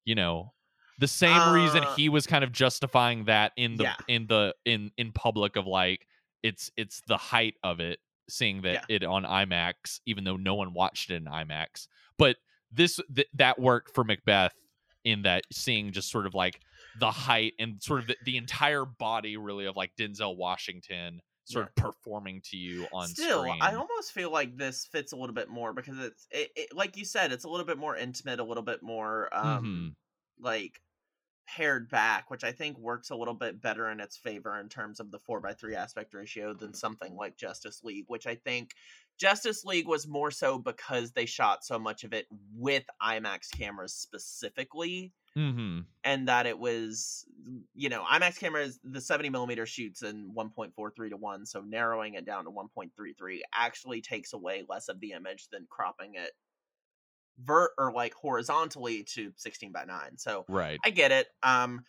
you 0.05 0.15
know 0.15 0.53
the 0.99 1.07
same 1.07 1.53
reason 1.53 1.83
Uh, 1.83 1.95
he 1.95 2.09
was 2.09 2.27
kind 2.27 2.43
of 2.43 2.51
justifying 2.51 3.25
that 3.25 3.51
in 3.57 3.77
the 3.77 3.83
yeah. 3.83 3.95
in 4.07 4.27
the 4.27 4.53
in 4.65 4.91
in 4.97 5.11
public 5.11 5.55
of 5.55 5.65
like 5.65 6.05
it's 6.43 6.71
it's 6.77 7.01
the 7.07 7.17
height 7.17 7.55
of 7.63 7.79
it 7.79 7.99
seeing 8.29 8.61
that 8.61 8.73
Yeah. 8.89 8.95
it 8.97 9.03
on 9.03 9.23
IMAX 9.23 9.99
even 10.05 10.23
though 10.23 10.37
no 10.37 10.55
one 10.55 10.73
watched 10.73 11.09
it 11.09 11.15
in 11.15 11.25
IMAX 11.25 11.87
but 12.17 12.37
this 12.71 12.99
th- 13.15 13.27
that 13.33 13.59
worked 13.59 13.95
for 13.95 14.03
Macbeth 14.03 14.53
in 15.03 15.23
that 15.23 15.43
seeing 15.51 15.91
just 15.91 16.11
sort 16.11 16.27
of 16.27 16.35
like 16.35 16.59
the 16.99 17.09
height 17.09 17.53
and 17.59 17.81
sort 17.81 18.01
of 18.01 18.07
the, 18.07 18.15
the 18.25 18.37
entire 18.37 18.85
body 18.85 19.37
really 19.37 19.65
of 19.65 19.75
like 19.75 19.91
Denzel 19.97 20.35
Washington 20.37 21.21
sort 21.49 21.67
of 21.67 21.75
performing 21.75 22.41
to 22.45 22.57
you 22.57 22.87
on 22.93 23.07
Still, 23.07 23.41
screen. 23.41 23.59
I 23.61 23.75
almost 23.75 24.11
feel 24.11 24.31
like 24.31 24.57
this 24.57 24.85
fits 24.85 25.11
a 25.11 25.15
little 25.15 25.35
bit 25.35 25.49
more 25.49 25.73
because 25.73 25.97
it's 25.99 26.27
it, 26.31 26.51
it, 26.55 26.75
like 26.75 26.97
you 26.97 27.05
said, 27.05 27.31
it's 27.31 27.43
a 27.43 27.49
little 27.49 27.65
bit 27.65 27.77
more 27.77 27.95
intimate, 27.95 28.39
a 28.39 28.43
little 28.43 28.63
bit 28.63 28.83
more 28.83 29.29
um 29.33 29.95
like 30.39 30.81
pared 31.47 31.89
back, 31.89 32.29
which 32.29 32.43
I 32.43 32.51
think 32.51 32.77
works 32.77 33.09
a 33.09 33.15
little 33.15 33.33
bit 33.33 33.61
better 33.61 33.89
in 33.89 33.99
its 33.99 34.17
favor 34.17 34.59
in 34.59 34.69
terms 34.69 34.99
of 34.99 35.09
the 35.09 35.19
four 35.19 35.39
by 35.39 35.53
three 35.53 35.75
aspect 35.75 36.13
ratio 36.13 36.53
than 36.53 36.73
something 36.73 37.15
like 37.15 37.37
Justice 37.37 37.81
League, 37.83 38.05
which 38.07 38.27
I 38.27 38.35
think 38.35 38.75
Justice 39.19 39.65
League 39.65 39.87
was 39.87 40.07
more 40.07 40.31
so 40.31 40.59
because 40.59 41.11
they 41.11 41.25
shot 41.25 41.65
so 41.65 41.79
much 41.79 42.03
of 42.03 42.13
it 42.13 42.27
with 42.55 42.83
IMAX 43.01 43.49
cameras 43.51 43.93
specifically 43.93 45.11
mm-hmm. 45.37 45.79
and 46.03 46.27
that 46.27 46.45
it 46.45 46.57
was 46.57 47.25
you 47.73 47.89
know 47.89 48.03
imax 48.11 48.39
cameras 48.39 48.79
the 48.83 49.01
70 49.01 49.29
millimeter 49.29 49.65
shoots 49.65 50.03
in 50.03 50.31
1.43 50.35 51.09
to 51.09 51.17
1 51.17 51.45
so 51.45 51.61
narrowing 51.61 52.15
it 52.15 52.25
down 52.25 52.45
to 52.45 52.51
1.33 52.51 53.39
actually 53.53 54.01
takes 54.01 54.33
away 54.33 54.63
less 54.67 54.87
of 54.87 54.99
the 54.99 55.11
image 55.11 55.47
than 55.51 55.65
cropping 55.69 56.15
it 56.15 56.31
vert 57.41 57.71
or 57.77 57.91
like 57.93 58.13
horizontally 58.13 59.03
to 59.03 59.31
16 59.35 59.71
by 59.71 59.85
9 59.85 60.17
so 60.17 60.45
right 60.49 60.79
i 60.83 60.89
get 60.89 61.11
it 61.11 61.27
um 61.43 61.83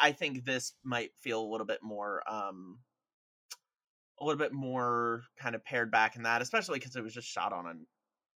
i 0.00 0.12
think 0.12 0.44
this 0.44 0.74
might 0.84 1.10
feel 1.16 1.42
a 1.42 1.50
little 1.50 1.66
bit 1.66 1.82
more 1.82 2.22
um 2.30 2.78
a 4.20 4.24
little 4.24 4.38
bit 4.38 4.52
more 4.52 5.22
kind 5.36 5.54
of 5.54 5.64
pared 5.64 5.90
back 5.90 6.14
in 6.16 6.22
that 6.22 6.42
especially 6.42 6.78
because 6.78 6.94
it 6.94 7.02
was 7.02 7.12
just 7.12 7.28
shot 7.28 7.52
on 7.52 7.66
an 7.66 7.86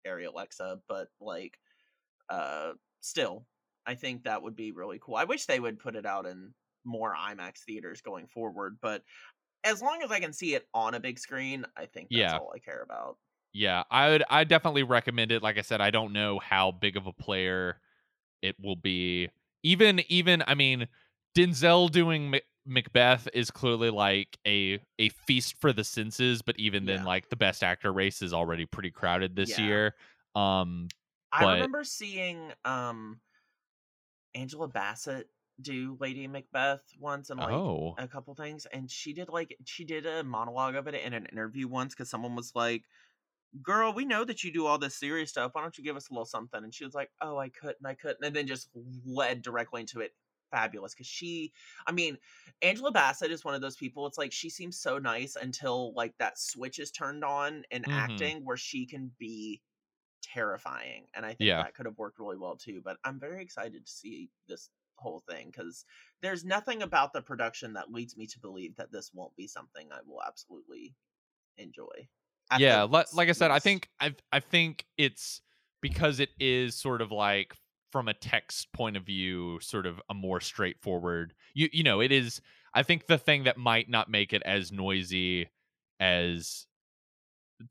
Arri 0.06 0.26
alexa 0.26 0.80
but 0.88 1.08
like 1.20 1.58
uh 2.28 2.72
still 3.00 3.46
i 3.88 3.94
think 3.94 4.22
that 4.22 4.40
would 4.42 4.54
be 4.54 4.70
really 4.70 4.98
cool 5.02 5.16
i 5.16 5.24
wish 5.24 5.46
they 5.46 5.58
would 5.58 5.78
put 5.78 5.96
it 5.96 6.06
out 6.06 6.26
in 6.26 6.52
more 6.84 7.14
imax 7.14 7.58
theaters 7.66 8.00
going 8.00 8.26
forward 8.28 8.78
but 8.80 9.02
as 9.64 9.82
long 9.82 10.00
as 10.02 10.10
i 10.12 10.20
can 10.20 10.32
see 10.32 10.54
it 10.54 10.68
on 10.74 10.94
a 10.94 11.00
big 11.00 11.18
screen 11.18 11.64
i 11.76 11.84
think 11.86 12.08
that's 12.10 12.18
Yeah. 12.20 12.36
all 12.38 12.52
i 12.54 12.58
care 12.60 12.82
about 12.82 13.16
Yeah, 13.52 13.82
I 13.90 14.10
would. 14.10 14.24
I 14.28 14.44
definitely 14.44 14.82
recommend 14.82 15.32
it. 15.32 15.42
Like 15.42 15.56
I 15.58 15.62
said, 15.62 15.80
I 15.80 15.90
don't 15.90 16.12
know 16.12 16.38
how 16.38 16.70
big 16.70 16.96
of 16.98 17.06
a 17.06 17.12
player 17.14 17.80
it 18.42 18.54
will 18.62 18.76
be. 18.76 19.30
Even, 19.62 20.00
even, 20.08 20.44
I 20.46 20.54
mean, 20.54 20.86
Denzel 21.34 21.90
doing 21.90 22.30
Mac- 22.30 22.44
Macbeth 22.66 23.26
is 23.32 23.50
clearly 23.50 23.88
like 23.88 24.36
a 24.46 24.78
a 24.98 25.08
feast 25.08 25.56
for 25.60 25.72
the 25.72 25.82
senses. 25.82 26.42
But 26.42 26.58
even 26.58 26.84
then, 26.84 27.00
Yeah. 27.00 27.04
like 27.06 27.30
the 27.30 27.36
best 27.36 27.64
actor 27.64 27.90
race 27.90 28.20
is 28.20 28.34
already 28.34 28.66
pretty 28.66 28.90
crowded 28.90 29.34
this 29.34 29.58
Yeah. 29.58 29.66
year. 29.66 29.94
Um, 30.34 30.88
i 31.32 31.42
But- 31.42 31.54
remember 31.54 31.84
seeing 31.84 32.52
um 32.66 33.18
angela 34.34 34.68
bassett 34.68 35.30
do 35.60 35.96
lady 36.00 36.26
macbeth 36.26 36.82
once 36.98 37.30
and 37.30 37.40
like 37.40 37.62
oh, 37.62 37.98
a 37.98 38.06
couple 38.06 38.34
things 38.34 38.66
and 38.66 38.90
she 38.90 39.12
did 39.12 39.28
like 39.28 39.56
she 39.64 39.84
did 39.84 40.06
a 40.06 40.22
monologue 40.22 40.76
of 40.76 40.86
it 40.86 40.94
in 40.94 41.12
an 41.14 41.26
interview 41.26 41.66
once 41.66 41.94
because 41.94 42.08
someone 42.10 42.36
was 42.36 42.54
like 42.54 42.84
girl 43.62 43.92
we 43.92 44.04
know 44.04 44.24
that 44.24 44.44
you 44.44 44.52
do 44.52 44.66
all 44.66 44.78
this 44.78 44.94
serious 44.96 45.30
stuff. 45.30 45.52
Why 45.54 45.62
don't 45.62 45.76
you 45.78 45.84
give 45.84 45.96
us 45.96 46.10
a 46.10 46.12
little 46.12 46.24
something? 46.26 46.62
And 46.62 46.74
she 46.74 46.84
was 46.84 46.94
like 46.94 47.10
oh 47.20 47.38
i 47.38 47.48
couldn't 47.48 47.84
i 47.84 47.94
couldn't 47.94 48.24
and 48.24 48.34
then 48.36 48.46
just 48.46 48.70
led 49.04 49.42
directly 49.42 49.80
into 49.82 50.00
it. 50.00 50.14
Fabulous 50.50 50.94
because 50.94 51.06
she 51.06 51.52
i 51.86 51.92
mean 51.92 52.16
angela 52.62 52.90
bassett 52.90 53.30
is 53.30 53.44
one 53.44 53.54
of 53.54 53.60
those 53.60 53.76
people 53.76 54.06
it's 54.06 54.16
like 54.16 54.32
she 54.32 54.48
seems 54.48 54.80
so 54.80 54.98
nice 54.98 55.36
until 55.36 55.92
like 55.92 56.16
that 56.16 56.38
switch 56.38 56.78
is 56.78 56.90
turned 56.90 57.22
on 57.22 57.64
in 57.70 57.84
Mhm. 57.86 57.90
acting 57.90 58.42
where 58.46 58.56
she 58.56 58.86
can 58.86 59.14
be 59.18 59.60
terrifying 60.32 61.06
and 61.14 61.24
i 61.24 61.28
think 61.28 61.40
Yeah. 61.40 61.62
that 61.62 61.74
could 61.74 61.86
have 61.86 61.98
worked 61.98 62.18
really 62.18 62.36
well 62.36 62.56
too 62.56 62.80
but 62.84 62.98
i'm 63.04 63.18
very 63.18 63.42
excited 63.42 63.84
to 63.84 63.92
see 63.92 64.30
this 64.48 64.70
whole 64.96 65.22
thing 65.28 65.50
because 65.50 65.84
there's 66.22 66.44
nothing 66.44 66.82
about 66.82 67.12
the 67.12 67.22
production 67.22 67.72
that 67.72 67.92
leads 67.92 68.16
me 68.16 68.26
to 68.26 68.40
believe 68.40 68.74
that 68.76 68.90
this 68.90 69.10
won't 69.14 69.34
be 69.36 69.46
something 69.46 69.88
i 69.92 69.98
will 70.06 70.22
absolutely 70.26 70.94
enjoy 71.56 72.08
at 72.50 72.60
yeah, 72.60 72.84
li- 72.84 73.04
like 73.12 73.28
I 73.28 73.32
said, 73.32 73.50
I 73.50 73.58
think 73.58 73.88
I 74.00 74.14
I 74.32 74.40
think 74.40 74.86
it's 74.96 75.42
because 75.80 76.20
it 76.20 76.30
is 76.40 76.74
sort 76.74 77.02
of 77.02 77.12
like 77.12 77.54
from 77.90 78.08
a 78.08 78.14
text 78.14 78.72
point 78.72 78.96
of 78.96 79.04
view, 79.04 79.58
sort 79.60 79.86
of 79.86 80.00
a 80.08 80.14
more 80.14 80.40
straightforward. 80.40 81.34
You 81.54 81.68
you 81.72 81.82
know, 81.82 82.00
it 82.00 82.12
is. 82.12 82.40
I 82.74 82.82
think 82.82 83.06
the 83.06 83.18
thing 83.18 83.44
that 83.44 83.56
might 83.56 83.88
not 83.88 84.10
make 84.10 84.32
it 84.32 84.42
as 84.44 84.70
noisy 84.72 85.48
as 86.00 86.66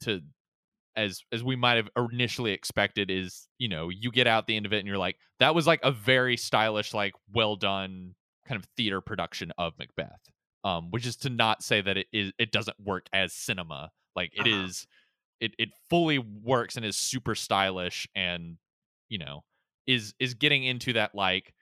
to 0.02 0.22
as 0.98 1.22
as 1.32 1.44
we 1.44 1.56
might 1.56 1.76
have 1.78 1.90
initially 2.12 2.52
expected 2.52 3.10
is 3.12 3.48
you 3.60 3.70
know 3.70 3.90
you 3.90 4.12
get 4.12 4.28
out 4.28 4.48
the 4.48 4.58
end 4.58 4.66
of 4.66 4.74
it 4.74 4.80
and 4.80 4.88
you're 4.88 4.98
like 4.98 5.18
that 5.40 5.56
was 5.56 5.68
like 5.68 5.80
a 5.84 5.92
very 5.92 6.36
stylish 6.38 6.94
like 6.94 7.14
well 7.34 7.56
done 7.56 8.16
kind 8.48 8.60
of 8.62 8.68
theater 8.76 9.00
production 9.02 9.52
of 9.58 9.74
macbeth 9.80 10.20
um 10.66 10.92
which 10.92 11.06
is 11.06 11.16
to 11.16 11.30
not 11.30 11.64
say 11.64 11.82
that 11.82 11.98
it 11.98 12.08
is 12.12 12.34
it 12.40 12.52
doesn't 12.52 12.80
work 12.80 13.06
as 13.14 13.34
cinema 13.34 13.92
like 14.16 14.32
it 14.36 14.48
is, 14.48 14.88
Uh-huh. 14.90 15.46
it 15.46 15.56
it 15.60 15.70
fully 15.90 16.18
works 16.20 16.76
and 16.78 16.86
is 16.86 16.98
super 16.98 17.36
stylish 17.36 18.08
and 18.16 18.58
you 19.10 19.20
know 19.20 19.44
is 19.86 20.14
is 20.20 20.34
getting 20.34 20.64
into 20.64 20.94
that 20.94 21.14
like 21.16 21.54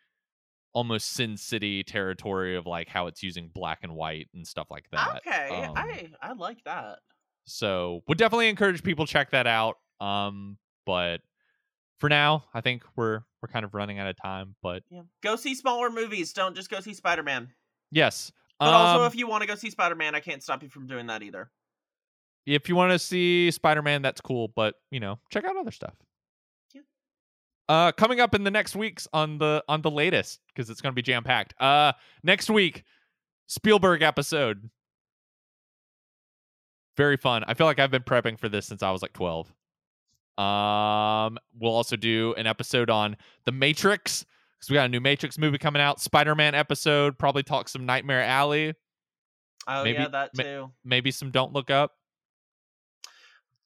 almost 0.73 1.11
sin 1.11 1.37
city 1.37 1.83
territory 1.83 2.55
of 2.57 2.65
like 2.65 2.89
how 2.89 3.07
it's 3.07 3.23
using 3.23 3.49
black 3.53 3.79
and 3.83 3.93
white 3.95 4.27
and 4.33 4.45
stuff 4.45 4.67
like 4.69 4.89
that 4.91 5.17
okay 5.27 5.49
Um, 5.49 5.73
i 5.77 6.09
i 6.21 6.33
like 6.33 6.63
that 6.65 6.99
so 7.45 8.01
would 8.07 8.17
definitely 8.17 8.49
encourage 8.49 8.83
people 8.83 9.05
check 9.05 9.31
that 9.31 9.47
out. 9.47 9.77
Um, 10.01 10.57
but 10.85 11.21
for 11.99 12.09
now, 12.09 12.45
I 12.53 12.61
think 12.61 12.83
we're 12.95 13.21
we're 13.41 13.49
kind 13.49 13.65
of 13.65 13.73
running 13.73 13.99
out 13.99 14.07
of 14.07 14.15
time. 14.21 14.55
But 14.61 14.83
yeah 14.89 15.01
go 15.23 15.35
see 15.35 15.55
smaller 15.55 15.89
movies 15.89 16.33
don't 16.33 16.55
just 16.55 16.69
go 16.69 16.79
see 16.79 16.93
spider-man 16.93 17.49
yes, 17.91 18.31
But 18.59 18.69
also, 18.69 19.01
um, 19.01 19.07
if 19.07 19.15
you 19.15 19.27
want 19.27 19.41
to 19.41 19.47
go 19.47 19.55
see 19.55 19.69
Spider 19.69 19.95
Man, 19.95 20.15
I 20.15 20.19
can't 20.19 20.41
stop 20.43 20.63
you 20.63 20.69
from 20.69 20.87
doing 20.87 21.07
that 21.07 21.23
either. 21.23 21.49
if 22.45 22.69
you 22.69 22.75
want 22.75 22.91
to 22.91 22.99
see 22.99 23.51
Spider 23.51 23.81
Man, 23.81 24.01
that's 24.01 24.21
cool. 24.21 24.49
But 24.55 24.75
you 24.91 24.99
know, 24.99 25.19
check 25.31 25.45
out 25.45 25.57
other 25.57 25.71
stuff. 25.71 25.93
Yeah. 26.73 26.81
Uh, 27.67 27.91
coming 27.91 28.19
up 28.19 28.35
in 28.35 28.43
the 28.43 28.51
next 28.51 28.75
weeks 28.75 29.07
on 29.13 29.37
the 29.37 29.63
on 29.67 29.81
the 29.81 29.91
latest 29.91 30.39
because 30.47 30.69
it's 30.69 30.81
going 30.81 30.91
to 30.91 30.95
be 30.95 31.01
jam 31.01 31.23
packed. 31.23 31.53
Uh, 31.61 31.93
next 32.23 32.49
week, 32.49 32.83
Spielberg 33.47 34.01
episode. 34.01 34.69
Very 36.97 37.17
fun. 37.17 37.43
I 37.47 37.53
feel 37.53 37.67
like 37.67 37.79
I've 37.79 37.91
been 37.91 38.03
prepping 38.03 38.39
for 38.39 38.47
this 38.49 38.65
since 38.65 38.81
I 38.83 38.91
was 38.91 39.01
like 39.01 39.13
twelve. 39.13 39.51
Um, 40.37 41.37
we'll 41.59 41.73
also 41.73 41.95
do 41.95 42.33
an 42.37 42.45
episode 42.47 42.89
on 42.89 43.15
the 43.45 43.51
Matrix 43.51 44.25
because 44.57 44.69
we 44.69 44.73
got 44.75 44.85
a 44.85 44.89
new 44.89 44.99
Matrix 45.01 45.37
movie 45.37 45.57
coming 45.57 45.81
out. 45.81 45.99
Spider 46.01 46.35
Man 46.35 46.55
episode. 46.55 47.17
Probably 47.17 47.43
talk 47.43 47.69
some 47.69 47.85
Nightmare 47.85 48.21
Alley. 48.23 48.73
Oh 49.67 49.83
Maybe- 49.83 49.99
yeah, 49.99 50.07
that 50.09 50.31
ma- 50.35 50.43
too. 50.43 50.71
Maybe 50.83 51.11
some 51.11 51.31
Don't 51.31 51.53
Look 51.53 51.69
Up. 51.69 51.93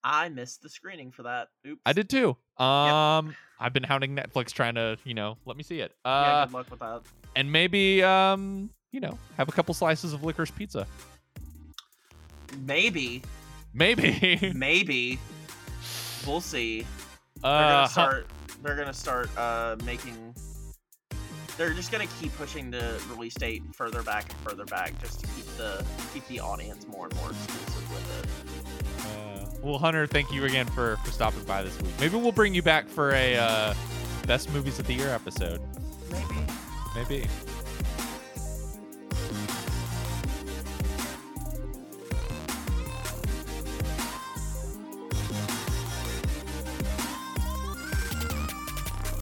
I 0.04 0.30
missed 0.30 0.62
the 0.62 0.70
screening 0.70 1.12
for 1.12 1.24
that. 1.24 1.50
Oops. 1.68 1.82
I 1.86 1.92
did 1.94 2.10
too. 2.10 2.30
Um, 2.58 3.36
I've 3.60 3.74
been 3.74 3.84
hounding 3.84 4.16
Netflix 4.16 4.54
trying 4.54 4.76
to, 4.76 4.98
you 5.04 5.14
know, 5.14 5.38
let 5.46 5.58
me 5.58 5.64
see 5.64 5.82
it. 5.82 5.94
Yeah, 6.06 6.12
Uh, 6.12 6.46
good 6.46 6.54
luck 6.54 6.72
with 6.72 6.80
that. 6.80 7.02
and 7.36 7.52
maybe, 7.52 8.02
um, 8.02 8.70
you 8.92 9.02
know, 9.02 9.18
have 9.36 9.50
a 9.50 9.52
couple 9.52 9.74
slices 9.74 10.14
of 10.14 10.24
licorice 10.24 10.52
pizza. 10.52 10.88
Maybe, 12.66 13.22
Maybe. 13.74 14.52
maybe 14.56 15.20
we'll 16.26 16.42
see. 16.42 16.86
They're 17.42 17.52
uh, 17.52 17.60
gonna 17.60 17.82
huh- 17.82 17.88
start. 17.88 18.28
They're 18.64 18.76
gonna 18.76 18.94
start 18.94 19.30
uh, 19.38 19.76
making. 19.86 20.36
They're 21.58 21.74
just 21.74 21.92
gonna 21.92 22.08
keep 22.20 22.36
pushing 22.38 22.72
the 22.72 23.02
release 23.10 23.34
date 23.34 23.64
further 23.74 24.02
back 24.02 24.26
and 24.30 24.40
further 24.40 24.66
back, 24.66 25.00
just 25.02 25.20
to 25.22 25.28
keep 25.28 25.46
the 25.58 25.86
keep 26.14 26.28
the 26.28 26.40
audience 26.40 26.88
more 26.88 27.06
and 27.08 27.16
more 27.18 27.30
exclusive 27.32 27.92
with 27.92 28.24
it. 28.24 29.06
uh, 29.06 29.46
well, 29.62 29.78
Hunter, 29.78 30.08
thank 30.08 30.32
you 30.32 30.46
again 30.46 30.66
for 30.68 30.98
for 30.98 31.12
stopping 31.12 31.44
by 31.44 31.64
this 31.64 31.80
week. 31.82 31.92
Maybe 32.00 32.18
we'll 32.18 32.32
bring 32.32 32.54
you 32.56 32.62
back 32.62 32.88
for 32.88 33.12
a 33.12 33.36
uh, 33.36 33.74
best 34.26 34.52
movies 34.52 34.80
of 34.80 34.88
the 34.88 34.94
year 34.94 35.10
episode. 35.10 35.62
Maybe. 36.12 36.46
Maybe. 36.96 37.28